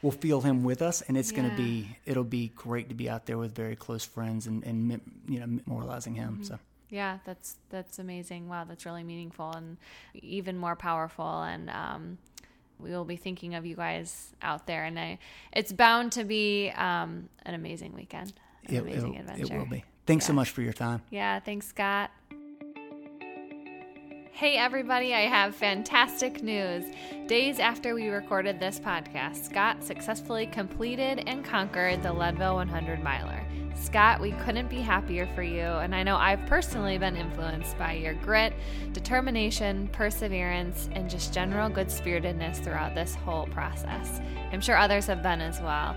We'll 0.04 0.12
feel 0.12 0.42
him 0.42 0.64
with 0.64 0.84
us, 0.84 1.02
and 1.02 1.18
it's 1.18 1.32
yeah. 1.32 1.38
going 1.38 1.50
to 1.50 1.56
be. 1.56 1.98
It'll 2.06 2.24
be 2.24 2.50
great 2.56 2.90
to 2.90 2.96
be 2.96 3.10
out 3.10 3.26
there 3.26 3.38
with 3.38 3.56
very 3.56 3.76
close 3.76 4.06
friends 4.06 4.46
and, 4.46 4.64
and 4.64 5.02
you 5.28 5.40
know 5.40 5.48
memorializing 5.48 6.16
him. 6.16 6.34
Mm-hmm. 6.34 6.44
So 6.44 6.60
yeah, 6.90 7.18
that's 7.26 7.56
that's 7.70 8.00
amazing. 8.00 8.48
Wow, 8.48 8.66
that's 8.66 8.86
really 8.86 9.04
meaningful 9.04 9.52
and 9.52 9.78
even 10.14 10.58
more 10.58 10.76
powerful. 10.76 11.42
And 11.42 11.70
um, 11.70 12.18
we 12.80 12.92
will 12.92 13.06
be 13.06 13.18
thinking 13.18 13.56
of 13.56 13.66
you 13.66 13.76
guys 13.76 14.34
out 14.42 14.68
there. 14.68 14.86
And 14.86 15.00
I, 15.00 15.20
it's 15.52 15.72
bound 15.72 16.14
to 16.14 16.24
be 16.24 16.70
um, 16.76 17.30
an 17.46 17.56
amazing 17.56 17.94
weekend, 17.94 18.34
an 18.68 18.76
it, 18.76 18.80
amazing 18.80 19.18
adventure. 19.18 19.56
It 19.56 19.58
will 19.58 19.66
be. 19.66 19.84
Thanks 20.06 20.26
yeah. 20.26 20.28
so 20.28 20.34
much 20.34 20.52
for 20.52 20.62
your 20.62 20.74
time. 20.74 21.02
Yeah, 21.10 21.40
thanks, 21.40 21.68
Scott. 21.68 22.12
Hey, 24.38 24.56
everybody, 24.56 25.16
I 25.16 25.22
have 25.22 25.56
fantastic 25.56 26.44
news. 26.44 26.86
Days 27.26 27.58
after 27.58 27.96
we 27.96 28.10
recorded 28.10 28.60
this 28.60 28.80
podcast, 28.80 29.44
Scott 29.46 29.84
successfully 29.84 30.46
completed 30.46 31.24
and 31.26 31.44
conquered 31.44 32.04
the 32.04 32.14
Leadville 32.14 32.54
100 32.58 33.02
miler. 33.02 33.44
Scott, 33.80 34.20
we 34.20 34.32
couldn't 34.32 34.70
be 34.70 34.82
happier 34.82 35.30
for 35.36 35.44
you, 35.44 35.62
and 35.62 35.96
I 35.96 36.04
know 36.04 36.18
I've 36.18 36.46
personally 36.48 36.98
been 36.98 37.16
influenced 37.16 37.78
by 37.78 37.94
your 37.94 38.16
grit, 38.16 38.54
determination, 38.92 39.88
perseverance, 39.90 40.90
and 40.94 41.10
just 41.10 41.34
general 41.34 41.70
good 41.70 41.92
spiritedness 41.92 42.60
throughout 42.60 42.96
this 42.96 43.16
whole 43.16 43.46
process. 43.48 44.20
I'm 44.52 44.62
sure 44.62 44.78
others 44.78 45.06
have 45.06 45.22
been 45.22 45.42
as 45.42 45.62
well. 45.62 45.96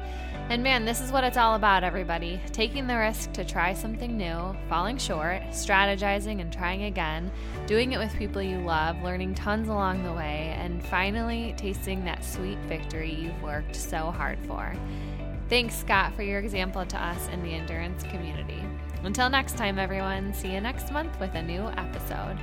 And 0.51 0.63
man, 0.63 0.85
this 0.85 1.01
is 1.01 1.13
what 1.13 1.25
it's 1.25 1.37
all 1.37 1.55
about, 1.55 1.85
everybody 1.85 2.41
taking 2.53 2.87
the 2.87 2.97
risk 2.97 3.33
to 3.33 3.45
try 3.45 3.73
something 3.73 4.17
new, 4.17 4.55
falling 4.69 4.99
short, 4.99 5.43
strategizing 5.51 6.41
and 6.41 6.53
trying 6.53 6.85
again, 6.85 7.31
doing 7.67 7.93
it 7.93 7.99
with 7.99 8.13
people 8.17 8.43
you 8.43 8.59
love, 8.59 9.01
learning 9.03 9.35
tons 9.35 9.69
along 9.69 10.03
the 10.03 10.13
way, 10.13 10.55
and 10.59 10.85
finally 10.85 11.55
tasting 11.57 12.05
that 12.05 12.25
sweet 12.25 12.59
victory 12.69 13.13
you've 13.13 13.43
worked 13.43 13.77
so 13.77 14.11
hard 14.11 14.39
for. 14.47 14.75
Thanks, 15.51 15.75
Scott, 15.75 16.15
for 16.15 16.23
your 16.23 16.39
example 16.39 16.87
to 16.87 16.97
us 16.97 17.29
in 17.33 17.43
the 17.43 17.53
endurance 17.53 18.05
community. 18.05 18.63
Until 19.03 19.29
next 19.29 19.57
time, 19.57 19.81
everyone, 19.81 20.33
see 20.33 20.53
you 20.53 20.61
next 20.61 20.93
month 20.93 21.19
with 21.19 21.35
a 21.35 21.43
new 21.43 21.63
episode. 21.77 22.39